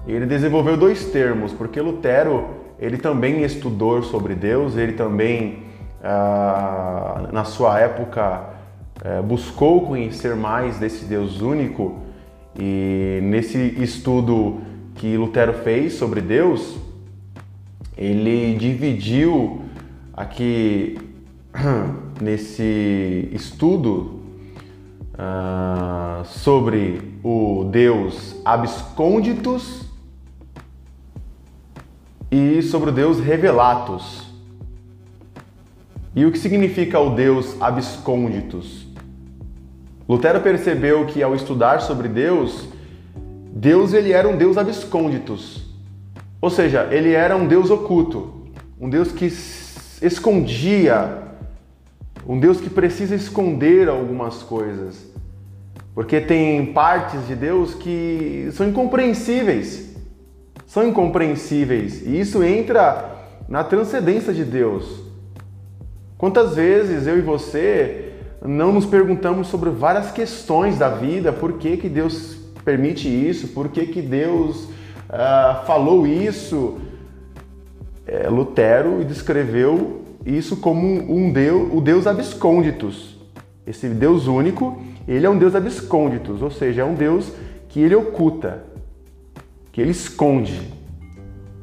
Ele 0.08 0.26
desenvolveu 0.26 0.76
dois 0.78 1.06
termos, 1.06 1.54
porque 1.54 1.80
Lutero 1.80 2.50
ele 2.80 2.98
também 2.98 3.44
estudou 3.44 4.02
sobre 4.02 4.34
Deus, 4.36 4.78
ele 4.78 4.94
também 4.94 5.64
ah, 6.02 7.28
na 7.32 7.44
sua 7.44 7.80
época 7.80 8.50
eh, 9.04 9.22
buscou 9.22 9.88
conhecer 9.88 10.36
mais 10.36 10.78
desse 10.78 11.06
Deus 11.06 11.42
único. 11.42 12.00
E 12.58 13.20
nesse 13.24 13.58
estudo 13.82 14.60
que 14.96 15.16
Lutero 15.16 15.54
fez 15.54 15.94
sobre 15.94 16.20
Deus, 16.20 16.78
ele 17.98 18.56
dividiu 18.56 19.62
aqui 20.14 20.98
nesse 22.22 23.30
estudo 23.32 24.20
uh, 25.14 26.26
sobre 26.26 27.18
o 27.24 27.66
Deus 27.72 28.36
abscônditos 28.44 29.89
e 32.32 32.62
sobre 32.62 32.90
o 32.90 32.94
Deus 32.94 33.20
revelatus. 33.20 34.30
E 36.16 36.26
o 36.26 36.32
que 36.32 36.40
significa 36.40 37.00
o 37.00 37.16
Deus 37.16 37.56
abscônditos? 37.62 38.88
Lutero 40.08 40.42
percebeu 40.42 41.06
que 41.06 41.22
ao 41.22 41.36
estudar 41.36 41.82
sobre 41.82 42.08
Deus, 42.08 42.68
Deus 43.54 43.94
ele 43.94 44.12
era 44.12 44.28
um 44.28 44.36
Deus 44.36 44.58
abscônditos. 44.58 45.66
Ou 46.42 46.50
seja, 46.50 46.88
ele 46.92 47.12
era 47.12 47.36
um 47.36 47.46
Deus 47.46 47.70
oculto, 47.70 48.48
um 48.80 48.90
Deus 48.90 49.12
que 49.12 49.26
escondia, 50.02 51.24
um 52.28 52.40
Deus 52.40 52.60
que 52.60 52.70
precisa 52.70 53.16
esconder 53.16 53.88
algumas 53.88 54.42
coisas. 54.42 55.08
Porque 55.94 56.22
tem 56.22 56.68
partes 56.68 57.28
de 57.28 57.36
Deus 57.36 57.76
que 57.76 58.50
são 58.54 58.68
incompreensíveis. 58.68 59.89
São 60.70 60.88
incompreensíveis. 60.88 62.06
E 62.06 62.20
isso 62.20 62.44
entra 62.44 63.10
na 63.48 63.64
transcendência 63.64 64.32
de 64.32 64.46
Deus. 64.46 65.02
Quantas 66.16 66.56
vezes 66.56 67.08
eu 67.08 67.18
e 67.18 67.22
você 67.22 68.14
não 68.40 68.72
nos 68.72 68.86
perguntamos 68.86 69.48
sobre 69.48 69.72
várias 69.72 70.12
questões 70.12 70.78
da 70.78 70.88
vida, 70.88 71.34
por 71.34 71.54
que, 71.54 71.76
que 71.76 71.90
Deus 71.90 72.38
permite 72.64 73.08
isso, 73.08 73.48
por 73.48 73.70
que, 73.70 73.88
que 73.88 74.00
Deus 74.00 74.66
uh, 74.66 75.66
falou 75.66 76.06
isso 76.06 76.80
é, 78.06 78.30
Lutero 78.30 79.04
descreveu 79.04 80.04
isso 80.24 80.58
como 80.58 80.86
um 80.88 81.32
Deus, 81.32 81.68
o 81.74 81.82
Deus 81.82 82.06
abscônditos. 82.06 83.18
Esse 83.66 83.90
Deus 83.90 84.28
único, 84.28 84.80
ele 85.08 85.26
é 85.26 85.30
um 85.30 85.38
Deus 85.40 85.56
abscônditos, 85.56 86.44
ou 86.44 86.52
seja, 86.52 86.84
é 86.84 86.86
um 86.86 86.94
Deus 86.94 87.32
que 87.70 87.80
ele 87.80 87.96
oculta, 87.96 88.69
que 89.72 89.82
ele 89.82 89.92
esconde. 89.92 90.80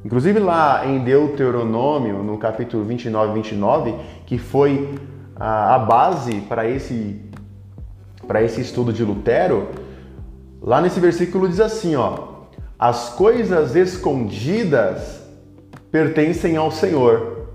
Inclusive 0.05 0.39
lá 0.39 0.87
em 0.87 1.01
Deuteronômio, 1.01 2.23
no 2.23 2.39
capítulo 2.39 2.85
29 2.85 3.35
29, 3.35 3.95
que 4.25 4.39
foi 4.39 4.95
a, 5.35 5.79
base 5.79 6.41
para 6.43 6.69
esse 6.69 7.21
esse 8.43 8.61
estudo 8.61 8.93
de 8.93 9.05
Lutero, 9.05 9.69
lá 10.61 10.81
nesse 10.81 10.99
versículo 10.99 11.49
diz 11.49 11.61
assim, 11.61 11.97
ó: 11.97 12.37
as 12.79 13.11
coisas 13.11 13.75
escondidas 13.75 15.23
pertencem 15.91 16.57
ao 16.57 16.71
Senhor. 16.71 17.49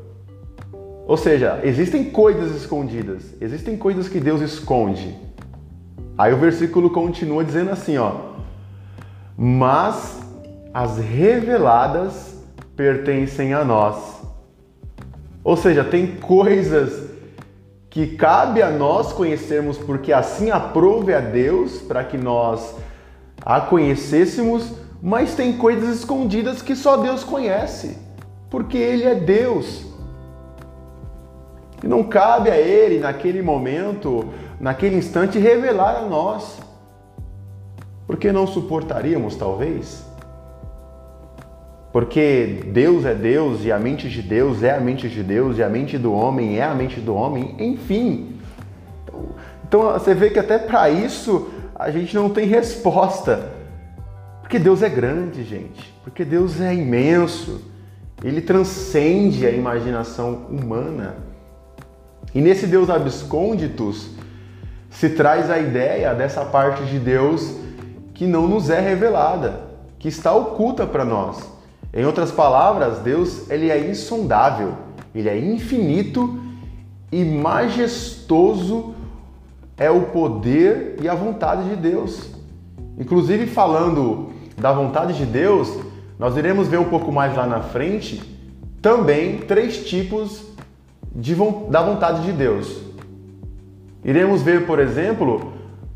Ou 1.08 1.18
seja, 1.18 1.60
existem 1.64 2.06
coisas 2.06 2.56
escondidas, 2.56 3.34
existem 3.42 3.78
coisas 3.78 4.08
que 4.08 4.20
Deus 4.20 4.42
esconde. 4.42 5.16
Aí 6.18 6.34
o 6.34 6.38
versículo 6.38 6.90
continua 6.90 7.44
dizendo 7.44 7.72
assim, 7.72 7.98
ó: 7.98 8.14
"Mas 9.38 10.21
as 10.74 10.98
reveladas 10.98 12.38
pertencem 12.76 13.54
a 13.54 13.64
nós". 13.64 14.22
Ou 15.44 15.58
seja, 15.58 15.84
tem 15.84 16.16
coisas 16.16 17.10
que 17.90 18.16
cabe 18.16 18.62
a 18.62 18.70
nós 18.70 19.12
conhecermos 19.12 19.78
porque 19.78 20.14
assim 20.14 20.50
aprove 20.50 21.14
a 21.14 21.20
Deus 21.20 21.82
para 21.82 22.04
que 22.04 22.18
nós 22.18 22.76
a 23.44 23.60
conhecêssemos, 23.60 24.74
mas 25.02 25.36
tem 25.36 25.58
coisas 25.58 25.98
escondidas 25.98 26.62
que 26.62 26.76
só 26.76 26.98
Deus 26.98 27.24
conhece, 27.24 27.98
porque 28.50 28.78
Ele 28.78 29.04
é 29.04 29.16
Deus. 29.16 29.86
E 31.84 31.88
não 31.88 32.04
cabe 32.04 32.50
a 32.52 32.58
Ele, 32.58 33.00
naquele 33.00 33.42
momento, 33.42 34.30
naquele 34.60 34.96
instante, 34.96 35.40
revelar 35.40 35.96
a 35.98 36.02
nós. 36.02 36.60
Porque 38.06 38.32
não 38.32 38.46
suportaríamos, 38.46 39.36
talvez? 39.36 40.06
Porque 41.92 42.64
Deus 42.68 43.06
é 43.06 43.14
Deus 43.14 43.66
e 43.66 43.72
a 43.72 43.78
mente 43.78 44.08
de 44.08 44.22
Deus 44.22 44.64
é 44.64 44.76
a 44.76 44.80
mente 44.80 45.10
de 45.10 45.22
Deus 45.22 45.58
e 45.58 45.64
a 45.64 45.70
mente 45.70 45.98
do 45.98 46.14
homem 46.14 46.58
é 46.58 46.64
a 46.64 46.74
mente 46.74 47.02
do 47.02 47.14
homem, 47.14 47.56
enfim. 47.60 48.38
Então 49.68 49.92
você 49.92 50.14
vê 50.14 50.30
que 50.30 50.40
até 50.40 50.58
para 50.58 50.90
isso 50.90 51.50
a 51.76 51.92
gente 51.92 52.16
não 52.16 52.30
tem 52.30 52.46
resposta. 52.46 53.52
Porque 54.42 54.58
Deus 54.58 54.82
é 54.82 54.90
grande, 54.90 55.44
gente. 55.44 55.94
Porque 56.04 56.24
Deus 56.24 56.62
é 56.62 56.74
imenso. 56.74 57.62
Ele 58.24 58.40
transcende 58.40 59.46
a 59.46 59.52
imaginação 59.52 60.46
humana. 60.50 61.16
E 62.34 62.40
nesse 62.40 62.68
Deus 62.68 62.90
abscônditos 62.90 64.12
se 64.90 65.10
traz 65.10 65.50
a 65.50 65.58
ideia 65.58 66.14
dessa 66.14 66.46
parte 66.46 66.84
de 66.84 67.00
Deus 67.00 67.56
que 68.14 68.28
não 68.28 68.48
nos 68.48 68.70
é 68.70 68.80
revelada, 68.80 69.62
que 69.98 70.08
está 70.08 70.34
oculta 70.34 70.86
para 70.86 71.04
nós. 71.04 71.51
Em 71.94 72.06
outras 72.06 72.32
palavras, 72.32 73.00
Deus 73.00 73.50
ele 73.50 73.70
é 73.70 73.90
insondável, 73.90 74.74
ele 75.14 75.28
é 75.28 75.38
infinito 75.38 76.40
e 77.12 77.24
majestoso 77.26 78.96
é 79.78 79.90
o 79.90 80.04
poder 80.04 80.98
e 81.02 81.10
a 81.10 81.16
vontade 81.16 81.70
de 81.70 81.76
Deus. 81.76 82.30
Inclusive 82.98 83.48
falando 83.48 84.32
da 84.58 84.72
vontade 84.72 85.14
de 85.14 85.26
Deus, 85.26 85.76
nós 86.18 86.38
iremos 86.38 86.68
ver 86.68 86.80
um 86.80 86.90
pouco 86.90 87.12
mais 87.12 87.36
lá 87.36 87.46
na 87.46 87.62
frente 87.62 88.22
também 88.82 89.40
três 89.40 89.90
tipos 89.90 90.44
de, 91.14 91.36
da 91.70 91.82
vontade 91.82 92.24
de 92.24 92.32
Deus. 92.32 92.80
Iremos 94.04 94.42
ver, 94.42 94.66
por 94.66 94.80
exemplo, 94.80 95.54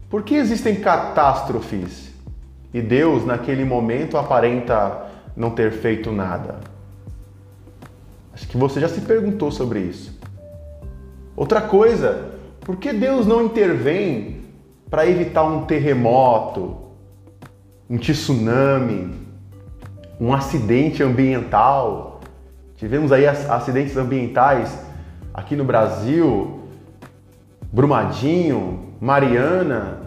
por 0.09 0.23
que 0.23 0.35
existem 0.35 0.75
catástrofes 0.75 2.13
e 2.73 2.81
Deus, 2.81 3.25
naquele 3.25 3.63
momento, 3.63 4.17
aparenta 4.17 5.05
não 5.35 5.51
ter 5.51 5.71
feito 5.71 6.11
nada. 6.11 6.59
Acho 8.33 8.47
que 8.47 8.57
você 8.57 8.79
já 8.79 8.87
se 8.87 9.01
perguntou 9.01 9.51
sobre 9.51 9.79
isso. 9.79 10.17
Outra 11.35 11.61
coisa, 11.61 12.31
por 12.61 12.77
que 12.77 12.93
Deus 12.93 13.25
não 13.25 13.43
intervém 13.43 14.45
para 14.89 15.07
evitar 15.07 15.43
um 15.43 15.65
terremoto, 15.65 16.77
um 17.89 17.97
tsunami, 17.97 19.13
um 20.19 20.33
acidente 20.33 21.03
ambiental? 21.03 22.21
Tivemos 22.75 23.11
aí 23.11 23.25
acidentes 23.27 23.95
ambientais 23.97 24.77
aqui 25.33 25.55
no 25.55 25.63
Brasil, 25.63 26.61
Brumadinho, 27.71 28.95
Mariana. 28.99 30.01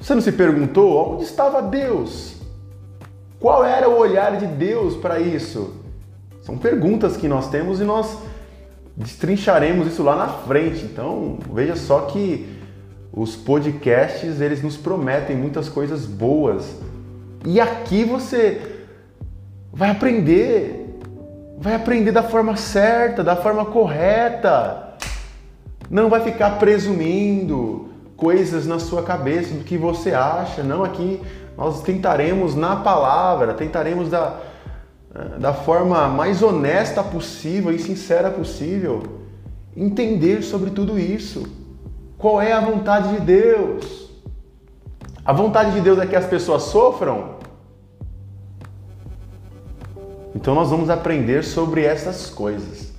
Você 0.00 0.14
não 0.14 0.22
se 0.22 0.32
perguntou 0.32 1.14
onde 1.14 1.24
estava 1.24 1.62
Deus? 1.62 2.33
Qual 3.44 3.62
era 3.62 3.90
o 3.90 3.98
olhar 3.98 4.38
de 4.38 4.46
Deus 4.46 4.96
para 4.96 5.20
isso? 5.20 5.74
São 6.40 6.56
perguntas 6.56 7.14
que 7.14 7.28
nós 7.28 7.50
temos 7.50 7.78
e 7.78 7.84
nós 7.84 8.16
destrincharemos 8.96 9.86
isso 9.86 10.02
lá 10.02 10.16
na 10.16 10.28
frente. 10.28 10.82
Então, 10.86 11.38
veja 11.52 11.76
só 11.76 12.06
que 12.06 12.58
os 13.12 13.36
podcasts, 13.36 14.40
eles 14.40 14.62
nos 14.62 14.78
prometem 14.78 15.36
muitas 15.36 15.68
coisas 15.68 16.06
boas. 16.06 16.74
E 17.44 17.60
aqui 17.60 18.02
você 18.02 18.62
vai 19.70 19.90
aprender, 19.90 20.98
vai 21.58 21.74
aprender 21.74 22.12
da 22.12 22.22
forma 22.22 22.56
certa, 22.56 23.22
da 23.22 23.36
forma 23.36 23.66
correta. 23.66 24.96
Não 25.90 26.08
vai 26.08 26.22
ficar 26.22 26.58
presumindo 26.58 27.90
coisas 28.16 28.66
na 28.66 28.78
sua 28.78 29.02
cabeça 29.02 29.52
do 29.52 29.64
que 29.64 29.76
você 29.76 30.14
acha. 30.14 30.62
Não, 30.62 30.82
aqui 30.82 31.20
nós 31.56 31.82
tentaremos 31.82 32.54
na 32.54 32.76
palavra, 32.76 33.54
tentaremos 33.54 34.10
da 34.10 34.40
da 35.38 35.54
forma 35.54 36.08
mais 36.08 36.42
honesta 36.42 37.02
possível 37.02 37.70
e 37.70 37.78
sincera 37.78 38.30
possível, 38.30 39.02
entender 39.76 40.42
sobre 40.42 40.70
tudo 40.70 40.98
isso. 40.98 41.44
Qual 42.18 42.42
é 42.42 42.52
a 42.52 42.60
vontade 42.60 43.16
de 43.16 43.20
Deus? 43.20 44.10
A 45.24 45.32
vontade 45.32 45.72
de 45.72 45.80
Deus 45.80 45.98
é 46.00 46.06
que 46.06 46.16
as 46.16 46.26
pessoas 46.26 46.64
sofram? 46.64 47.36
Então 50.34 50.54
nós 50.54 50.70
vamos 50.70 50.90
aprender 50.90 51.44
sobre 51.44 51.84
essas 51.84 52.28
coisas. 52.28 52.92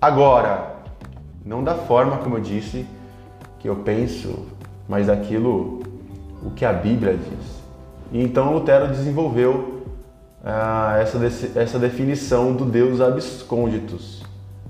Agora, 0.00 0.74
não 1.44 1.62
da 1.62 1.74
forma 1.74 2.18
como 2.18 2.36
eu 2.36 2.40
disse 2.40 2.84
que 3.60 3.68
eu 3.68 3.76
penso, 3.76 4.46
mas 4.88 5.06
daquilo 5.06 5.82
o 6.42 6.50
que 6.50 6.64
a 6.64 6.72
Bíblia 6.72 7.16
diz. 7.16 7.63
E 8.12 8.22
então 8.22 8.52
Lutero 8.52 8.88
desenvolveu 8.88 9.82
ah, 10.44 10.96
essa, 11.00 11.18
essa 11.58 11.78
definição 11.78 12.52
do 12.52 12.64
Deus 12.64 13.00
abscônditos. 13.00 14.22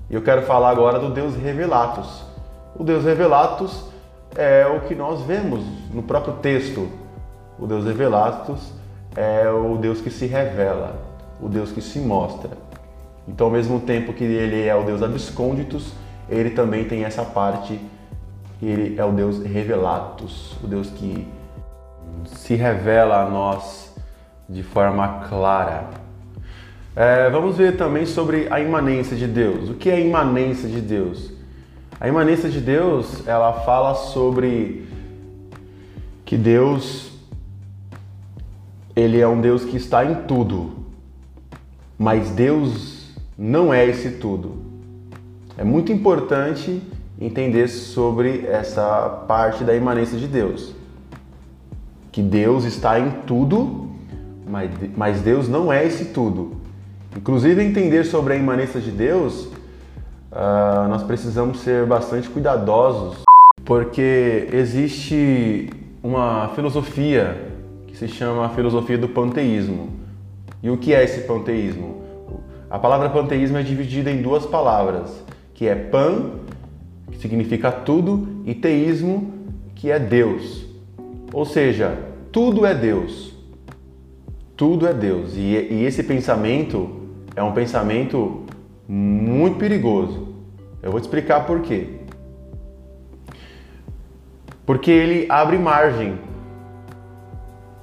E 0.09 0.15
eu 0.15 0.21
quero 0.21 0.43
falar 0.43 0.69
agora 0.69 0.99
do 0.99 1.09
Deus 1.09 1.35
revelatus. 1.35 2.23
O 2.77 2.83
Deus 2.83 3.03
revelatus 3.03 3.85
é 4.35 4.65
o 4.67 4.81
que 4.81 4.95
nós 4.95 5.21
vemos 5.21 5.63
no 5.93 6.03
próprio 6.03 6.35
texto. 6.35 6.87
O 7.59 7.65
Deus 7.65 7.85
revelatus 7.85 8.73
é 9.15 9.49
o 9.49 9.77
Deus 9.77 10.01
que 10.01 10.09
se 10.09 10.25
revela, 10.25 10.95
o 11.41 11.47
Deus 11.47 11.71
que 11.71 11.81
se 11.81 11.99
mostra. 11.99 12.51
Então, 13.27 13.47
ao 13.47 13.53
mesmo 13.53 13.79
tempo 13.79 14.13
que 14.13 14.23
ele 14.23 14.67
é 14.67 14.75
o 14.75 14.83
Deus 14.83 15.01
abscônditos, 15.01 15.93
ele 16.29 16.51
também 16.51 16.85
tem 16.85 17.03
essa 17.03 17.23
parte, 17.23 17.79
ele 18.61 18.99
é 18.99 19.05
o 19.05 19.11
Deus 19.11 19.41
revelatus, 19.41 20.55
o 20.63 20.67
Deus 20.67 20.89
que 20.89 21.27
se 22.25 22.55
revela 22.55 23.23
a 23.23 23.29
nós 23.29 23.93
de 24.47 24.63
forma 24.63 25.25
clara. 25.27 25.89
É, 26.95 27.29
vamos 27.29 27.57
ver 27.57 27.75
também 27.75 28.05
sobre 28.05 28.47
a 28.49 28.59
imanência 28.59 29.17
de 29.17 29.27
Deus. 29.27 29.69
O 29.69 29.73
que 29.73 29.89
é 29.89 29.95
a 29.95 29.99
imanência 29.99 30.69
de 30.69 30.79
Deus? 30.79 31.31
A 31.99 32.07
imanência 32.07 32.49
de 32.49 32.61
Deus, 32.61 33.27
ela 33.27 33.53
fala 33.61 33.95
sobre 33.95 34.87
que 36.23 36.37
Deus 36.37 37.11
ele 38.95 39.19
é 39.19 39.27
um 39.27 39.41
Deus 39.41 39.65
que 39.65 39.75
está 39.75 40.05
em 40.05 40.23
tudo. 40.23 40.85
Mas 41.97 42.29
Deus 42.29 43.13
não 43.37 43.73
é 43.73 43.85
esse 43.85 44.11
tudo. 44.11 44.63
É 45.57 45.63
muito 45.63 45.91
importante 45.91 46.81
entender 47.19 47.67
sobre 47.67 48.45
essa 48.45 49.23
parte 49.27 49.63
da 49.63 49.75
imanência 49.75 50.17
de 50.17 50.27
Deus. 50.27 50.73
Que 52.15 52.21
Deus 52.21 52.63
está 52.63 52.97
em 52.97 53.11
tudo 53.27 53.85
mas, 54.95 55.21
Deus 55.21 55.49
não 55.49 55.73
é 55.73 55.85
esse 55.85 56.05
tudo. 56.05 56.55
Inclusive, 57.13 57.61
entender 57.61 58.05
sobre 58.05 58.33
a 58.33 58.35
imanência 58.37 58.79
de 58.79 58.89
Deus, 58.89 59.47
uh, 60.31 60.87
nós 60.87 61.03
precisamos 61.03 61.59
ser 61.59 61.85
bastante 61.85 62.29
cuidadosos, 62.29 63.23
porque 63.65 64.47
existe 64.53 65.69
uma 66.01 66.51
filosofia 66.55 67.51
que 67.85 67.97
se 67.97 68.07
chama 68.07 68.45
a 68.45 68.49
filosofia 68.49 68.97
do 68.97 69.09
panteísmo. 69.09 69.89
E 70.61 70.69
o 70.69 70.77
que 70.77 70.93
é 70.93 71.03
esse 71.03 71.21
panteísmo? 71.21 72.01
A 72.69 72.79
palavra 72.79 73.09
panteísmo 73.09 73.57
é 73.57 73.63
dividida 73.63 74.09
em 74.09 74.21
duas 74.21 74.45
palavras, 74.45 75.23
que 75.53 75.67
é 75.67 75.75
pan, 75.75 76.31
que 77.11 77.17
significa 77.17 77.71
tudo, 77.71 78.41
e 78.45 78.53
teísmo, 78.53 79.33
que 79.73 79.89
é 79.91 79.99
Deus. 79.99 80.64
Ou 81.35 81.43
seja, 81.43 81.99
tudo 82.31 82.65
é 82.65 82.73
Deus. 82.73 83.35
Tudo 84.55 84.87
é 84.87 84.93
Deus. 84.93 85.35
E, 85.35 85.41
e 85.41 85.83
esse 85.83 86.01
pensamento 86.01 87.09
é 87.35 87.43
um 87.43 87.51
pensamento 87.51 88.45
muito 88.87 89.57
perigoso. 89.57 90.29
Eu 90.81 90.91
vou 90.91 91.01
te 91.01 91.03
explicar 91.03 91.45
por 91.45 91.59
quê. 91.59 91.89
Porque 94.65 94.89
ele 94.89 95.25
abre 95.27 95.57
margem 95.57 96.17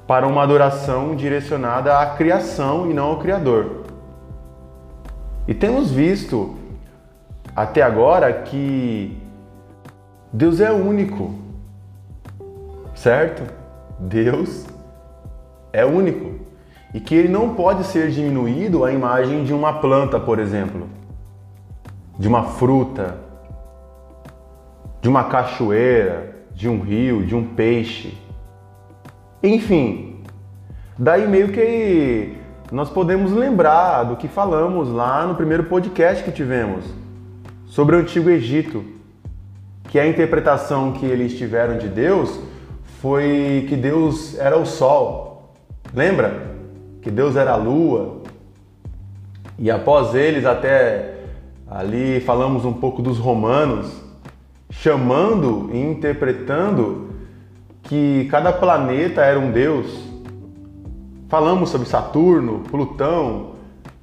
para 0.06 0.26
uma 0.26 0.42
adoração 0.42 1.14
direcionada 1.14 1.98
à 1.98 2.06
criação 2.06 2.90
e 2.90 2.94
não 2.94 3.08
ao 3.08 3.18
Criador. 3.18 3.82
E 5.46 5.52
temos 5.52 5.90
visto 5.90 6.56
até 7.54 7.82
agora 7.82 8.32
que 8.32 9.14
Deus 10.32 10.58
é 10.58 10.72
único, 10.72 11.41
certo? 13.02 13.42
Deus 13.98 14.64
é 15.72 15.84
único. 15.84 16.40
E 16.94 17.00
que 17.00 17.14
ele 17.16 17.28
não 17.28 17.54
pode 17.54 17.84
ser 17.84 18.10
diminuído 18.10 18.84
à 18.84 18.92
imagem 18.92 19.42
de 19.42 19.52
uma 19.52 19.72
planta, 19.80 20.20
por 20.20 20.38
exemplo, 20.38 20.88
de 22.16 22.28
uma 22.28 22.44
fruta, 22.44 23.16
de 25.00 25.08
uma 25.08 25.24
cachoeira, 25.24 26.36
de 26.54 26.68
um 26.68 26.80
rio, 26.80 27.26
de 27.26 27.34
um 27.34 27.42
peixe. 27.42 28.16
Enfim, 29.42 30.22
daí 30.96 31.26
meio 31.26 31.48
que 31.48 32.36
nós 32.70 32.88
podemos 32.88 33.32
lembrar 33.32 34.04
do 34.04 34.16
que 34.16 34.28
falamos 34.28 34.88
lá 34.88 35.26
no 35.26 35.34
primeiro 35.34 35.64
podcast 35.64 36.22
que 36.22 36.30
tivemos 36.30 36.84
sobre 37.66 37.96
o 37.96 37.98
Antigo 37.98 38.30
Egito, 38.30 38.84
que 39.88 39.98
a 39.98 40.06
interpretação 40.06 40.92
que 40.92 41.04
eles 41.04 41.36
tiveram 41.36 41.78
de 41.78 41.88
Deus 41.88 42.52
foi 43.02 43.66
que 43.68 43.76
Deus 43.76 44.38
era 44.38 44.56
o 44.56 44.64
sol. 44.64 45.52
Lembra? 45.92 46.52
que 47.02 47.10
Deus 47.10 47.36
era 47.36 47.52
a 47.52 47.56
lua. 47.56 48.22
E 49.58 49.70
após 49.70 50.14
eles, 50.14 50.46
até 50.46 51.16
ali 51.68 52.20
falamos 52.20 52.64
um 52.64 52.72
pouco 52.72 53.02
dos 53.02 53.18
romanos, 53.18 53.92
chamando 54.70 55.68
e 55.72 55.78
interpretando 55.78 57.10
que 57.82 58.26
cada 58.30 58.52
planeta 58.52 59.20
era 59.20 59.38
um 59.38 59.50
deus. 59.50 60.10
Falamos 61.28 61.70
sobre 61.70 61.88
Saturno, 61.88 62.60
Plutão, 62.70 63.56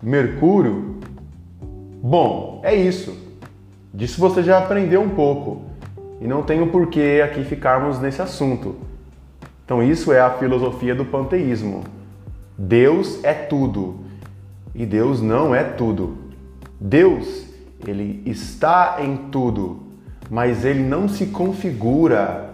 Mercúrio. 0.03 0.97
Bom, 2.01 2.61
é 2.63 2.75
isso. 2.75 3.17
Disso 3.93 4.19
você 4.19 4.43
já 4.43 4.59
aprendeu 4.59 5.01
um 5.01 5.09
pouco 5.09 5.63
e 6.21 6.27
não 6.27 6.43
tenho 6.43 6.67
porquê 6.67 7.21
aqui 7.23 7.43
ficarmos 7.43 7.99
nesse 7.99 8.21
assunto. 8.21 8.88
Então, 9.69 9.83
isso 9.83 10.11
é 10.11 10.19
a 10.19 10.31
filosofia 10.31 10.95
do 10.95 11.05
panteísmo. 11.05 11.83
Deus 12.57 13.23
é 13.23 13.35
tudo 13.35 13.99
e 14.73 14.83
Deus 14.83 15.21
não 15.21 15.53
é 15.53 15.63
tudo. 15.63 16.17
Deus, 16.81 17.45
ele 17.85 18.23
está 18.25 18.97
em 18.99 19.29
tudo, 19.29 19.83
mas 20.27 20.65
ele 20.65 20.81
não 20.81 21.07
se 21.07 21.27
configura 21.27 22.49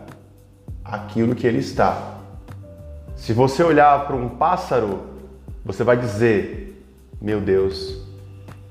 aquilo 0.84 1.36
que 1.36 1.47
ele 1.47 1.59
está. 1.59 2.18
Se 3.16 3.32
você 3.32 3.63
olhar 3.63 4.07
para 4.07 4.18
um 4.18 4.28
pássaro, 4.28 4.99
você 5.63 5.86
vai 5.86 5.95
dizer: 5.95 6.84
Meu 7.22 7.39
Deus, 7.39 7.97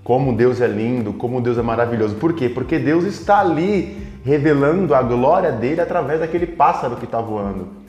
como 0.02 0.36
Deus 0.36 0.60
é 0.60 0.66
lindo, 0.66 1.14
como 1.14 1.40
Deus 1.40 1.56
é 1.56 1.62
maravilhoso. 1.62 2.16
Por 2.16 2.34
quê? 2.34 2.50
Porque 2.50 2.78
Deus 2.78 3.04
está 3.04 3.40
ali 3.40 4.06
revelando 4.22 4.94
a 4.94 5.00
glória 5.00 5.50
dele 5.50 5.80
através 5.80 6.20
daquele 6.20 6.46
pássaro 6.46 6.96
que 6.96 7.06
está 7.06 7.22
voando. 7.22 7.83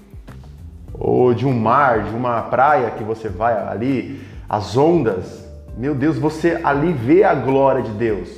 Ou 0.98 1.34
de 1.34 1.46
um 1.46 1.54
mar, 1.54 2.04
de 2.04 2.16
uma 2.16 2.42
praia 2.44 2.92
que 2.92 3.04
você 3.04 3.28
vai 3.28 3.54
ali, 3.68 4.22
as 4.48 4.78
ondas. 4.78 5.46
Meu 5.78 5.94
Deus, 5.94 6.18
você 6.18 6.60
ali 6.64 6.94
vê 6.94 7.24
a 7.24 7.36
glória 7.36 7.82
de 7.82 7.92
Deus. 7.92 8.30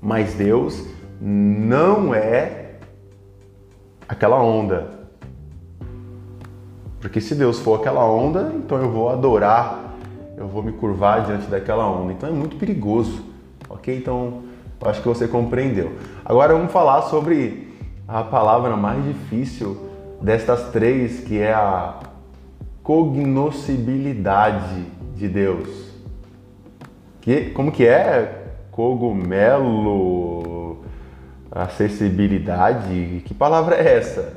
Mas 0.00 0.34
Deus 0.34 0.86
não 1.20 2.14
é 2.14 2.72
aquela 4.08 4.42
onda. 4.42 4.98
Porque 7.00 7.20
se 7.20 7.34
Deus 7.34 7.58
for 7.58 7.80
aquela 7.80 8.04
onda, 8.04 8.52
então 8.56 8.78
eu 8.78 8.90
vou 8.90 9.08
adorar, 9.08 9.94
eu 10.36 10.46
vou 10.46 10.62
me 10.62 10.72
curvar 10.72 11.24
diante 11.24 11.46
daquela 11.46 11.88
onda. 11.88 12.12
Então 12.12 12.28
é 12.28 12.32
muito 12.32 12.56
perigoso, 12.56 13.24
ok? 13.68 13.96
Então 13.96 14.42
acho 14.82 15.00
que 15.00 15.08
você 15.08 15.26
compreendeu. 15.26 15.92
Agora 16.24 16.54
vamos 16.54 16.72
falar 16.72 17.02
sobre 17.02 17.68
a 18.06 18.22
palavra 18.22 18.76
mais 18.76 19.04
difícil 19.04 19.87
destas 20.20 20.70
três, 20.70 21.20
que 21.20 21.38
é 21.38 21.52
a 21.52 22.00
cognoscibilidade 22.82 24.84
de 25.16 25.28
Deus. 25.28 25.68
Que, 27.20 27.50
como 27.50 27.70
que 27.70 27.86
é? 27.86 28.46
Cogumelo, 28.70 30.78
acessibilidade, 31.50 33.22
que 33.24 33.34
palavra 33.34 33.76
é 33.76 33.98
essa? 33.98 34.32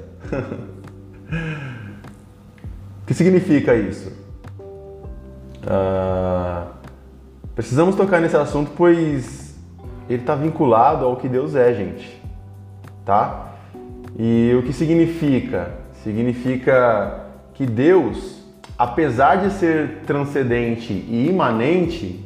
O 3.03 3.05
que 3.07 3.13
significa 3.13 3.75
isso? 3.75 4.11
Uh, 5.63 6.65
precisamos 7.53 7.95
tocar 7.95 8.19
nesse 8.19 8.35
assunto, 8.35 8.71
pois 8.75 9.55
ele 10.09 10.23
está 10.23 10.33
vinculado 10.35 11.05
ao 11.05 11.15
que 11.15 11.29
Deus 11.29 11.55
é, 11.55 11.73
gente. 11.73 12.19
Tá? 13.05 13.50
E 14.17 14.53
o 14.57 14.63
que 14.63 14.73
significa? 14.73 15.71
Significa 16.03 17.25
que 17.53 17.65
Deus, 17.65 18.43
apesar 18.77 19.35
de 19.35 19.53
ser 19.53 19.99
transcendente 20.05 20.91
e 20.91 21.27
imanente, 21.29 22.25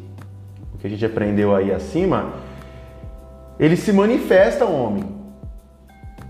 o 0.73 0.77
que 0.77 0.87
a 0.87 0.89
gente 0.89 1.05
aprendeu 1.05 1.55
aí 1.55 1.71
acima, 1.71 2.33
ele 3.59 3.75
se 3.75 3.91
manifesta 3.93 4.65
ao 4.65 4.73
homem 4.73 5.03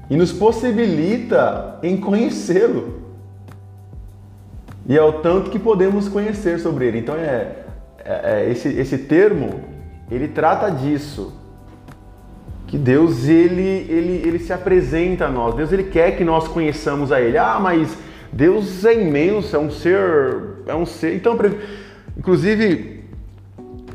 e 0.10 0.16
nos 0.16 0.32
possibilita 0.32 1.80
em 1.82 1.98
conhecê-lo. 1.98 3.06
E 4.88 4.96
é 4.96 5.02
o 5.02 5.14
tanto 5.14 5.50
que 5.50 5.58
podemos 5.58 6.08
conhecer 6.08 6.60
sobre 6.60 6.86
ele. 6.86 7.00
Então 7.00 7.16
é, 7.16 7.56
é, 8.04 8.44
é 8.44 8.52
esse, 8.52 8.68
esse 8.70 9.00
termo 9.00 9.62
ele 10.12 10.28
trata 10.28 10.70
disso 10.70 11.34
que 12.68 12.78
Deus 12.78 13.28
ele, 13.28 13.86
ele, 13.90 14.22
ele 14.26 14.40
se 14.40 14.52
apresenta 14.52 15.26
a 15.26 15.30
nós. 15.30 15.56
Deus 15.56 15.72
ele 15.72 15.84
quer 15.84 16.18
que 16.18 16.24
nós 16.24 16.48
conheçamos 16.48 17.12
a 17.12 17.22
Ele. 17.22 17.38
Ah, 17.38 17.60
mas 17.62 17.98
Deus 18.32 18.84
é 18.86 19.02
imenso, 19.02 19.56
é 19.56 19.60
um 19.60 19.70
ser, 19.70 20.42
é 20.66 20.76
um 20.76 20.86
ser. 20.86 21.16
Então, 21.16 21.38
inclusive 22.18 23.04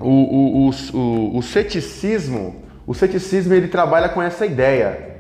o, 0.01 0.68
o, 0.68 0.71
o, 0.95 1.39
o 1.39 1.43
ceticismo, 1.43 2.57
o 2.87 2.95
ceticismo 2.95 3.53
ele 3.53 3.68
trabalha 3.68 4.09
com 4.09 4.23
essa 4.23 4.47
ideia. 4.47 5.11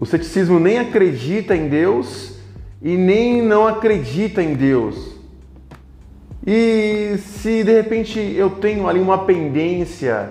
O 0.00 0.06
ceticismo 0.06 0.58
nem 0.58 0.78
acredita 0.78 1.54
em 1.56 1.68
Deus 1.68 2.38
e 2.82 2.96
nem 2.96 3.42
não 3.42 3.66
acredita 3.66 4.42
em 4.42 4.54
Deus. 4.54 5.16
E 6.46 7.16
se 7.18 7.62
de 7.62 7.72
repente 7.72 8.18
eu 8.18 8.50
tenho 8.50 8.88
ali 8.88 9.00
uma 9.00 9.18
pendência, 9.26 10.30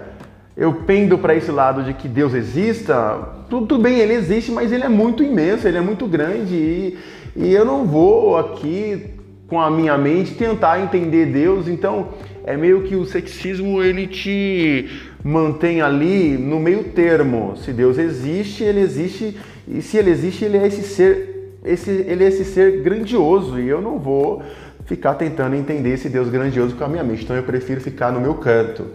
eu 0.57 0.73
pendo 0.73 1.19
para 1.19 1.35
esse 1.35 1.51
lado 1.51 1.83
de 1.83 1.93
que 1.93 2.07
Deus 2.07 2.33
exista, 2.33 3.19
tudo 3.47 3.77
bem, 3.77 3.99
ele 3.99 4.13
existe, 4.13 4.51
mas 4.51 4.71
ele 4.71 4.83
é 4.83 4.89
muito 4.89 5.23
imenso, 5.23 5.67
ele 5.67 5.77
é 5.77 5.81
muito 5.81 6.07
grande 6.07 6.55
e, 6.55 6.97
e 7.35 7.53
eu 7.53 7.63
não 7.63 7.85
vou 7.85 8.35
aqui 8.37 9.13
com 9.47 9.61
a 9.61 9.69
minha 9.69 9.95
mente 9.99 10.33
tentar 10.33 10.81
entender 10.81 11.27
Deus. 11.27 11.67
Então 11.67 12.09
é 12.43 12.57
meio 12.57 12.81
que 12.83 12.95
o 12.95 13.05
ceticismo 13.05 13.83
ele 13.83 14.07
te 14.07 14.89
mantém 15.23 15.79
ali 15.79 16.35
no 16.37 16.59
meio 16.59 16.85
termo. 16.85 17.55
Se 17.57 17.71
Deus 17.71 17.99
existe, 17.99 18.63
ele 18.63 18.79
existe 18.79 19.37
e 19.67 19.79
se 19.79 19.97
ele 19.97 20.09
existe, 20.09 20.43
ele 20.43 20.57
é 20.57 20.65
esse 20.65 20.81
ser 20.81 21.35
esse, 21.63 21.91
ele 21.91 22.23
é 22.23 22.27
esse 22.27 22.45
ser 22.45 22.81
grandioso 22.81 23.59
e 23.59 23.67
eu 23.67 23.81
não 23.81 23.99
vou 23.99 24.41
ficar 24.85 25.15
tentando 25.15 25.55
entender 25.55 25.93
esse 25.93 26.09
Deus 26.09 26.29
grandioso 26.29 26.75
com 26.75 26.83
a 26.83 26.87
minha 26.87 27.03
mente. 27.03 27.23
Então 27.23 27.35
eu 27.35 27.43
prefiro 27.43 27.79
ficar 27.79 28.11
no 28.11 28.19
meu 28.19 28.35
canto. 28.35 28.87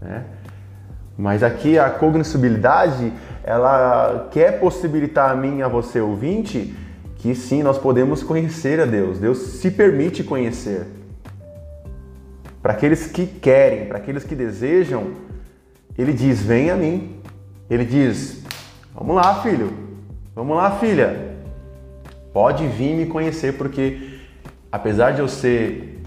Né? 0.00 0.24
Mas 1.16 1.42
aqui 1.42 1.78
a 1.78 1.90
cognoscibilidade, 1.90 3.12
ela 3.44 4.28
quer 4.30 4.58
possibilitar 4.58 5.30
a 5.30 5.36
mim 5.36 5.62
a 5.62 5.68
você, 5.68 6.00
ouvinte, 6.00 6.74
que 7.16 7.34
sim, 7.34 7.62
nós 7.62 7.78
podemos 7.78 8.22
conhecer 8.22 8.80
a 8.80 8.84
Deus. 8.84 9.18
Deus 9.18 9.38
se 9.38 9.70
permite 9.70 10.24
conhecer. 10.24 10.86
Para 12.62 12.72
aqueles 12.72 13.06
que 13.06 13.26
querem, 13.26 13.86
para 13.86 13.98
aqueles 13.98 14.24
que 14.24 14.34
desejam, 14.34 15.12
ele 15.98 16.12
diz: 16.12 16.42
Vem 16.42 16.70
a 16.70 16.76
mim. 16.76 17.20
Ele 17.68 17.84
diz: 17.84 18.42
Vamos 18.94 19.16
lá, 19.16 19.42
filho. 19.42 19.72
Vamos 20.34 20.56
lá, 20.56 20.70
filha. 20.78 21.36
Pode 22.32 22.66
vir 22.66 22.96
me 22.96 23.06
conhecer 23.06 23.52
porque 23.54 24.18
apesar 24.70 25.12
de 25.12 25.20
eu 25.20 25.28
ser 25.28 26.00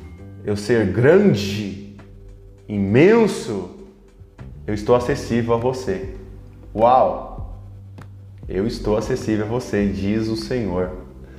eu 0.43 0.55
ser 0.55 0.85
grande, 0.87 1.97
imenso, 2.67 3.74
eu 4.67 4.73
estou 4.73 4.95
acessível 4.95 5.53
a 5.53 5.57
você. 5.57 6.15
Uau! 6.75 7.59
Eu 8.47 8.67
estou 8.67 8.97
acessível 8.97 9.45
a 9.45 9.49
você, 9.49 9.87
diz 9.87 10.27
o 10.27 10.35
Senhor. 10.35 10.91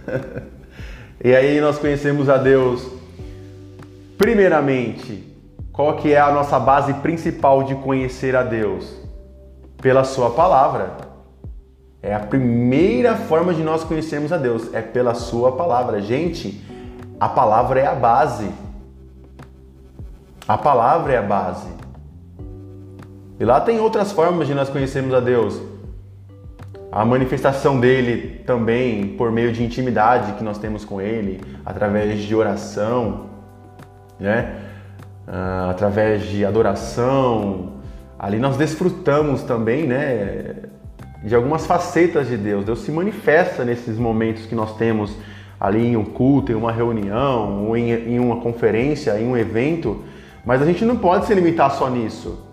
e 1.23 1.35
aí 1.35 1.61
nós 1.61 1.79
conhecemos 1.79 2.29
a 2.29 2.37
Deus 2.37 2.97
primeiramente, 4.17 5.37
qual 5.73 5.97
que 5.97 6.13
é 6.13 6.19
a 6.19 6.33
nossa 6.33 6.59
base 6.59 6.95
principal 6.95 7.63
de 7.63 7.75
conhecer 7.77 8.35
a 8.35 8.43
Deus? 8.43 8.97
Pela 9.81 10.05
sua 10.05 10.31
palavra. 10.31 10.97
É 12.03 12.15
a 12.15 12.21
primeira 12.21 13.17
forma 13.17 13.53
de 13.53 13.63
nós 13.63 13.83
conhecermos 13.85 14.33
a 14.33 14.37
Deus, 14.37 14.73
é 14.73 14.81
pela 14.81 15.15
Sua 15.15 15.53
palavra. 15.53 16.01
Gente, 16.01 16.65
a 17.19 17.29
palavra 17.29 17.81
é 17.81 17.87
a 17.87 17.95
base. 17.95 18.49
A 20.47 20.57
palavra 20.57 21.15
é 21.15 21.19
a 21.19 21.23
base. 21.23 21.69
E 23.39 23.45
lá 23.45 23.61
tem 23.61 23.79
outras 23.81 24.13
formas 24.13 24.47
de 24.47 24.55
nós 24.55 24.69
conhecermos 24.69 25.13
a 25.15 25.21
Deus. 25.21 25.61
A 26.91 27.05
manifestação 27.05 27.79
dele 27.79 28.43
também 28.47 29.09
por 29.09 29.31
meio 29.31 29.53
de 29.53 29.63
intimidade 29.63 30.33
que 30.33 30.45
nós 30.45 30.59
temos 30.59 30.85
com 30.85 31.01
ele, 31.01 31.41
através 31.65 32.21
de 32.21 32.35
oração, 32.35 33.27
né? 34.19 34.63
Uh, 35.29 35.71
através 35.71 36.23
de 36.23 36.45
adoração. 36.45 37.73
Ali 38.19 38.39
nós 38.39 38.57
desfrutamos 38.57 39.43
também, 39.43 39.87
né? 39.87 40.55
de 41.27 41.35
algumas 41.35 41.67
facetas 41.67 42.29
de 42.29 42.37
Deus. 42.37 42.65
Deus 42.65 42.79
se 42.81 42.93
manifesta 42.93 43.65
nesses 43.65 43.99
momentos 43.99 44.47
que 44.47 44.55
nós 44.55 44.77
temos 44.77 45.15
ali 45.59 45.89
em 45.89 45.97
um 45.97 46.05
culto, 46.05 46.53
em 46.53 46.55
uma 46.55 46.71
reunião, 46.71 47.67
ou 47.67 47.77
em, 47.77 47.91
em 47.91 48.19
uma 48.21 48.37
conferência, 48.37 49.19
em 49.21 49.27
um 49.27 49.37
evento, 49.37 50.05
mas 50.45 50.63
a 50.63 50.65
gente 50.65 50.85
não 50.85 50.97
pode 50.97 51.27
se 51.27 51.35
limitar 51.35 51.73
só 51.73 51.91
nisso. 51.91 52.46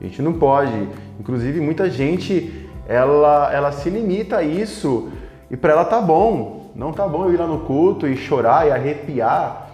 A 0.00 0.04
gente 0.04 0.22
não 0.22 0.32
pode. 0.32 0.88
Inclusive, 1.18 1.60
muita 1.60 1.90
gente 1.90 2.68
ela, 2.88 3.52
ela 3.52 3.72
se 3.72 3.90
limita 3.90 4.38
a 4.38 4.42
isso 4.42 5.10
e 5.50 5.56
para 5.56 5.72
ela 5.72 5.84
tá 5.84 6.00
bom. 6.00 6.70
Não 6.74 6.92
tá 6.92 7.06
bom 7.06 7.24
eu 7.26 7.34
ir 7.34 7.36
lá 7.36 7.46
no 7.46 7.60
culto 7.60 8.06
e 8.06 8.16
chorar 8.16 8.66
e 8.66 8.70
arrepiar. 8.70 9.70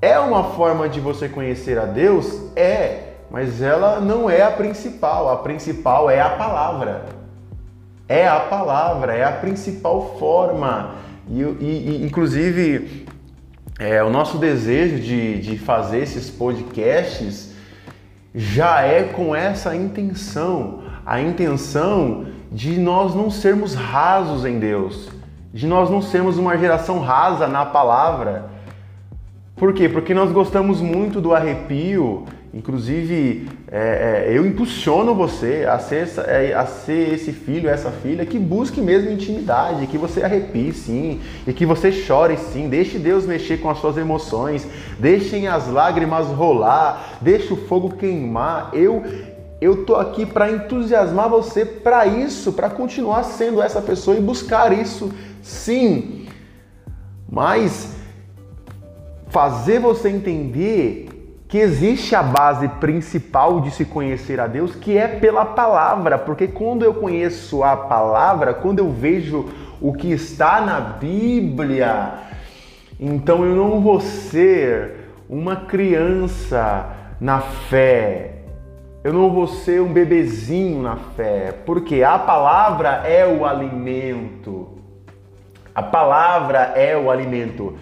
É 0.00 0.18
uma 0.18 0.44
forma 0.44 0.88
de 0.88 1.00
você 1.00 1.28
conhecer 1.28 1.78
a 1.78 1.84
Deus? 1.84 2.40
É, 2.54 3.14
mas 3.30 3.62
ela 3.62 4.00
não 4.00 4.28
é 4.28 4.42
a 4.42 4.50
principal. 4.50 5.30
A 5.30 5.36
principal 5.38 6.10
é 6.10 6.20
a 6.20 6.30
palavra 6.30 7.24
é 8.08 8.26
a 8.28 8.40
palavra, 8.40 9.14
é 9.14 9.24
a 9.24 9.32
principal 9.32 10.16
forma. 10.18 10.96
E, 11.28 11.40
e, 11.40 12.00
e 12.02 12.04
inclusive, 12.04 13.06
é, 13.78 14.02
o 14.02 14.10
nosso 14.10 14.38
desejo 14.38 15.00
de, 15.00 15.40
de 15.40 15.58
fazer 15.58 16.00
esses 16.00 16.30
podcasts 16.30 17.53
já 18.34 18.80
é 18.80 19.04
com 19.04 19.34
essa 19.34 19.76
intenção 19.76 20.82
a 21.06 21.20
intenção 21.20 22.26
de 22.50 22.78
nós 22.78 23.14
não 23.14 23.30
sermos 23.30 23.74
rasos 23.74 24.44
em 24.44 24.58
Deus, 24.58 25.10
de 25.52 25.66
nós 25.66 25.90
não 25.90 26.00
sermos 26.00 26.38
uma 26.38 26.56
geração 26.56 26.98
rasa 27.00 27.46
na 27.46 27.66
palavra. 27.66 28.46
Por 29.54 29.72
quê? 29.74 29.88
Porque 29.88 30.14
nós 30.14 30.32
gostamos 30.32 30.80
muito 30.80 31.20
do 31.20 31.34
arrepio 31.34 32.24
Inclusive, 32.54 33.48
é, 33.66 34.28
é, 34.28 34.38
eu 34.38 34.46
impulsiono 34.46 35.12
você 35.12 35.66
a 35.68 35.76
ser, 35.80 36.08
é, 36.28 36.54
a 36.54 36.64
ser 36.64 37.14
esse 37.14 37.32
filho, 37.32 37.68
essa 37.68 37.90
filha 37.90 38.24
que 38.24 38.38
busque 38.38 38.80
mesmo 38.80 39.10
intimidade, 39.10 39.88
que 39.88 39.98
você 39.98 40.22
arrepie 40.22 40.72
sim, 40.72 41.20
e 41.44 41.52
que 41.52 41.66
você 41.66 41.90
chore 41.90 42.36
sim. 42.36 42.68
Deixe 42.68 42.96
Deus 42.96 43.26
mexer 43.26 43.56
com 43.56 43.68
as 43.68 43.78
suas 43.78 43.96
emoções, 43.96 44.64
deixem 45.00 45.48
as 45.48 45.66
lágrimas 45.68 46.28
rolar, 46.28 47.18
deixe 47.20 47.52
o 47.52 47.56
fogo 47.56 47.96
queimar. 47.96 48.70
Eu 48.72 49.02
eu 49.60 49.84
tô 49.84 49.96
aqui 49.96 50.26
para 50.26 50.52
entusiasmar 50.52 51.28
você 51.28 51.64
para 51.64 52.06
isso, 52.06 52.52
para 52.52 52.68
continuar 52.70 53.24
sendo 53.24 53.62
essa 53.62 53.80
pessoa 53.80 54.16
e 54.16 54.20
buscar 54.20 54.72
isso, 54.72 55.10
sim. 55.42 56.26
Mas 57.28 57.96
fazer 59.28 59.80
você 59.80 60.10
entender 60.10 61.03
que 61.54 61.58
existe 61.58 62.16
a 62.16 62.20
base 62.20 62.66
principal 62.66 63.60
de 63.60 63.70
se 63.70 63.84
conhecer 63.84 64.40
a 64.40 64.48
Deus, 64.48 64.74
que 64.74 64.98
é 64.98 65.06
pela 65.06 65.44
palavra, 65.44 66.18
porque 66.18 66.48
quando 66.48 66.84
eu 66.84 66.94
conheço 66.94 67.62
a 67.62 67.76
palavra, 67.76 68.52
quando 68.52 68.80
eu 68.80 68.90
vejo 68.90 69.48
o 69.80 69.92
que 69.92 70.10
está 70.10 70.60
na 70.60 70.80
Bíblia, 70.80 72.14
então 72.98 73.44
eu 73.44 73.54
não 73.54 73.80
vou 73.80 74.00
ser 74.00 75.10
uma 75.28 75.54
criança 75.54 76.88
na 77.20 77.38
fé. 77.38 78.32
Eu 79.04 79.12
não 79.12 79.30
vou 79.30 79.46
ser 79.46 79.80
um 79.80 79.92
bebezinho 79.92 80.82
na 80.82 80.96
fé, 80.96 81.54
porque 81.64 82.02
a 82.02 82.18
palavra 82.18 83.04
é 83.06 83.24
o 83.24 83.46
alimento. 83.46 84.70
A 85.72 85.84
palavra 85.84 86.72
é 86.74 86.96
o 86.96 87.12
alimento. 87.12 87.78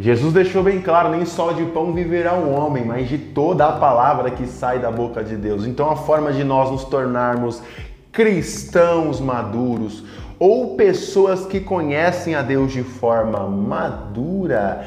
Jesus 0.00 0.32
deixou 0.32 0.62
bem 0.62 0.80
claro: 0.80 1.10
nem 1.10 1.26
só 1.26 1.52
de 1.52 1.64
pão 1.66 1.92
viverá 1.92 2.34
o 2.34 2.48
um 2.48 2.54
homem, 2.54 2.84
mas 2.84 3.08
de 3.08 3.18
toda 3.18 3.66
a 3.66 3.72
palavra 3.72 4.30
que 4.30 4.46
sai 4.46 4.78
da 4.78 4.90
boca 4.90 5.22
de 5.22 5.36
Deus. 5.36 5.66
Então, 5.66 5.90
a 5.90 5.96
forma 5.96 6.32
de 6.32 6.42
nós 6.42 6.70
nos 6.70 6.84
tornarmos 6.84 7.62
cristãos 8.10 9.20
maduros 9.20 10.02
ou 10.38 10.74
pessoas 10.74 11.44
que 11.44 11.60
conhecem 11.60 12.34
a 12.34 12.40
Deus 12.40 12.72
de 12.72 12.82
forma 12.82 13.46
madura 13.46 14.86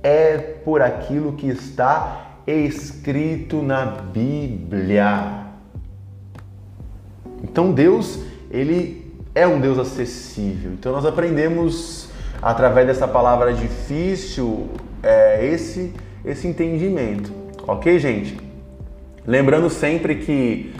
é 0.00 0.38
por 0.38 0.80
aquilo 0.80 1.32
que 1.32 1.48
está 1.48 2.38
escrito 2.46 3.60
na 3.62 3.84
Bíblia. 3.84 5.42
Então, 7.42 7.72
Deus, 7.72 8.20
ele 8.48 9.12
é 9.34 9.44
um 9.44 9.60
Deus 9.60 9.76
acessível. 9.76 10.72
Então, 10.72 10.92
nós 10.92 11.04
aprendemos 11.04 12.11
através 12.42 12.88
dessa 12.88 13.06
palavra 13.06 13.52
difícil, 13.52 14.68
é, 15.00 15.46
esse, 15.46 15.94
esse 16.24 16.48
entendimento. 16.48 17.32
Ok, 17.66 17.96
gente? 18.00 18.36
Lembrando 19.24 19.70
sempre 19.70 20.16
que 20.16 20.74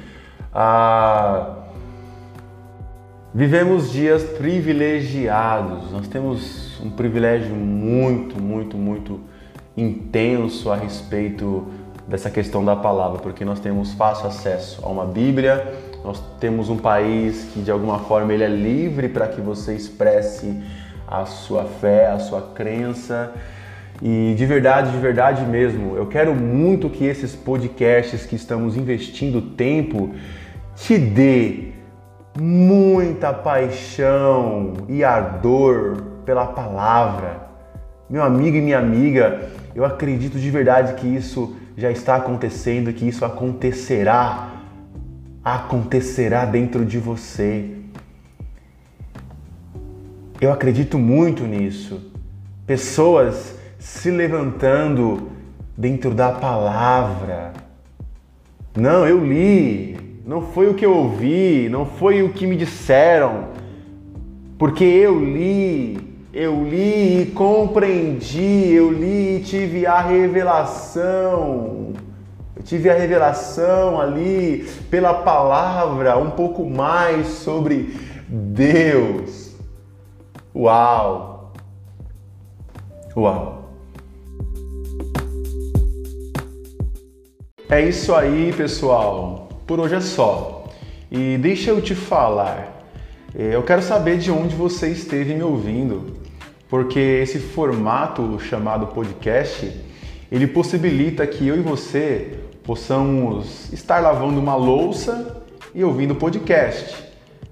ah, 0.52 1.58
vivemos 3.32 3.92
dias 3.92 4.24
privilegiados, 4.24 5.92
nós 5.92 6.08
temos 6.08 6.80
um 6.80 6.90
privilégio 6.90 7.54
muito, 7.54 8.42
muito, 8.42 8.76
muito 8.76 9.20
intenso 9.76 10.72
a 10.72 10.76
respeito 10.76 11.68
dessa 12.08 12.28
questão 12.28 12.64
da 12.64 12.74
palavra, 12.74 13.20
porque 13.20 13.44
nós 13.44 13.60
temos 13.60 13.92
fácil 13.92 14.26
acesso 14.26 14.84
a 14.84 14.88
uma 14.88 15.06
Bíblia, 15.06 15.72
nós 16.04 16.20
temos 16.40 16.68
um 16.68 16.76
país 16.76 17.44
que 17.54 17.60
de 17.60 17.70
alguma 17.70 18.00
forma 18.00 18.32
ele 18.32 18.42
é 18.42 18.48
livre 18.48 19.08
para 19.08 19.28
que 19.28 19.40
você 19.40 19.76
expresse 19.76 20.60
a 21.12 21.26
sua 21.26 21.64
fé, 21.64 22.06
a 22.06 22.18
sua 22.18 22.40
crença. 22.40 23.34
E 24.00 24.34
de 24.36 24.46
verdade, 24.46 24.90
de 24.90 24.96
verdade 24.96 25.44
mesmo, 25.44 25.94
eu 25.94 26.06
quero 26.06 26.34
muito 26.34 26.88
que 26.88 27.04
esses 27.04 27.36
podcasts 27.36 28.24
que 28.24 28.34
estamos 28.34 28.76
investindo 28.76 29.42
tempo 29.42 30.14
te 30.74 30.96
dê 30.96 31.72
muita 32.40 33.32
paixão 33.32 34.72
e 34.88 35.04
ardor 35.04 36.02
pela 36.24 36.46
palavra. 36.46 37.42
Meu 38.08 38.22
amigo 38.22 38.56
e 38.56 38.62
minha 38.62 38.78
amiga, 38.78 39.50
eu 39.74 39.84
acredito 39.84 40.38
de 40.38 40.50
verdade 40.50 40.94
que 40.94 41.06
isso 41.06 41.54
já 41.76 41.90
está 41.90 42.16
acontecendo, 42.16 42.92
que 42.92 43.06
isso 43.06 43.24
acontecerá. 43.24 44.48
Acontecerá 45.44 46.46
dentro 46.46 46.84
de 46.86 46.98
você. 46.98 47.81
Eu 50.42 50.50
acredito 50.50 50.98
muito 50.98 51.44
nisso. 51.44 52.00
Pessoas 52.66 53.54
se 53.78 54.10
levantando 54.10 55.30
dentro 55.78 56.12
da 56.12 56.32
palavra. 56.32 57.52
Não, 58.76 59.06
eu 59.06 59.24
li, 59.24 60.20
não 60.26 60.42
foi 60.42 60.68
o 60.68 60.74
que 60.74 60.84
eu 60.84 60.96
ouvi, 60.96 61.68
não 61.70 61.86
foi 61.86 62.24
o 62.24 62.30
que 62.30 62.44
me 62.44 62.56
disseram, 62.56 63.50
porque 64.58 64.82
eu 64.82 65.24
li, 65.24 65.96
eu 66.32 66.64
li 66.64 67.22
e 67.22 67.26
compreendi, 67.26 68.72
eu 68.72 68.90
li 68.90 69.36
e 69.36 69.42
tive 69.44 69.86
a 69.86 70.00
revelação. 70.00 71.92
Eu 72.56 72.64
tive 72.64 72.90
a 72.90 72.94
revelação 72.94 74.00
ali 74.00 74.66
pela 74.90 75.14
palavra, 75.14 76.18
um 76.18 76.30
pouco 76.30 76.68
mais 76.68 77.28
sobre 77.28 77.94
Deus. 78.28 79.51
Uau! 80.54 81.50
Uau! 83.16 83.70
É 87.70 87.80
isso 87.80 88.14
aí, 88.14 88.52
pessoal. 88.52 89.48
Por 89.66 89.80
hoje 89.80 89.94
é 89.94 90.00
só. 90.00 90.64
E 91.10 91.38
deixa 91.38 91.70
eu 91.70 91.80
te 91.80 91.94
falar. 91.94 92.84
É, 93.34 93.54
eu 93.54 93.62
quero 93.62 93.80
saber 93.80 94.18
de 94.18 94.30
onde 94.30 94.54
você 94.54 94.90
esteve 94.90 95.34
me 95.34 95.42
ouvindo, 95.42 96.18
porque 96.68 97.00
esse 97.00 97.38
formato 97.38 98.38
chamado 98.38 98.88
podcast, 98.88 99.74
ele 100.30 100.46
possibilita 100.46 101.26
que 101.26 101.48
eu 101.48 101.56
e 101.56 101.60
você 101.60 102.40
possamos 102.62 103.72
estar 103.72 104.00
lavando 104.00 104.38
uma 104.38 104.54
louça 104.54 105.42
e 105.74 105.82
ouvindo 105.82 106.14
podcast, 106.14 106.94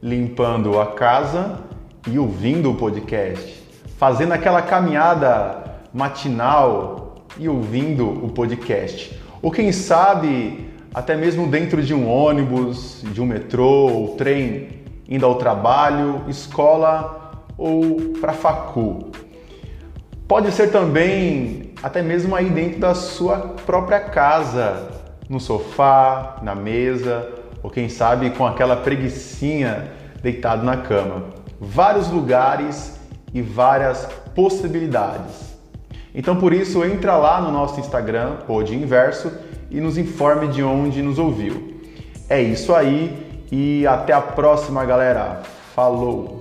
limpando 0.02 0.78
a 0.78 0.88
casa 0.88 1.69
e 2.06 2.18
ouvindo 2.18 2.70
o 2.70 2.74
podcast, 2.74 3.62
fazendo 3.98 4.32
aquela 4.32 4.62
caminhada 4.62 5.78
matinal 5.92 7.26
e 7.38 7.48
ouvindo 7.48 8.08
o 8.08 8.30
podcast. 8.30 9.18
Ou 9.42 9.50
quem 9.50 9.72
sabe 9.72 10.70
até 10.94 11.16
mesmo 11.16 11.46
dentro 11.46 11.82
de 11.82 11.94
um 11.94 12.08
ônibus, 12.08 13.02
de 13.12 13.20
um 13.20 13.26
metrô 13.26 13.88
ou 13.88 14.16
trem, 14.16 14.80
indo 15.08 15.26
ao 15.26 15.36
trabalho, 15.36 16.22
escola 16.28 17.44
ou 17.56 18.14
para 18.20 18.32
facu. 18.32 19.10
Pode 20.26 20.52
ser 20.52 20.70
também 20.70 21.72
até 21.82 22.02
mesmo 22.02 22.34
aí 22.34 22.48
dentro 22.48 22.80
da 22.80 22.94
sua 22.94 23.38
própria 23.66 24.00
casa, 24.00 24.88
no 25.28 25.40
sofá, 25.40 26.36
na 26.42 26.54
mesa, 26.54 27.28
ou 27.62 27.70
quem 27.70 27.88
sabe 27.88 28.30
com 28.30 28.46
aquela 28.46 28.76
preguiçinha 28.76 29.92
deitado 30.22 30.64
na 30.64 30.76
cama 30.76 31.39
vários 31.60 32.08
lugares 32.08 32.98
e 33.34 33.42
várias 33.42 34.06
possibilidades. 34.34 35.50
Então 36.14 36.36
por 36.36 36.52
isso 36.52 36.84
entra 36.84 37.16
lá 37.16 37.40
no 37.40 37.52
nosso 37.52 37.78
Instagram, 37.78 38.36
Pod 38.46 38.74
Inverso, 38.74 39.30
e 39.70 39.80
nos 39.80 39.98
informe 39.98 40.48
de 40.48 40.62
onde 40.62 41.02
nos 41.02 41.18
ouviu. 41.18 41.80
É 42.28 42.40
isso 42.40 42.74
aí 42.74 43.44
e 43.52 43.86
até 43.86 44.12
a 44.12 44.20
próxima, 44.20 44.84
galera. 44.84 45.42
Falou! 45.74 46.39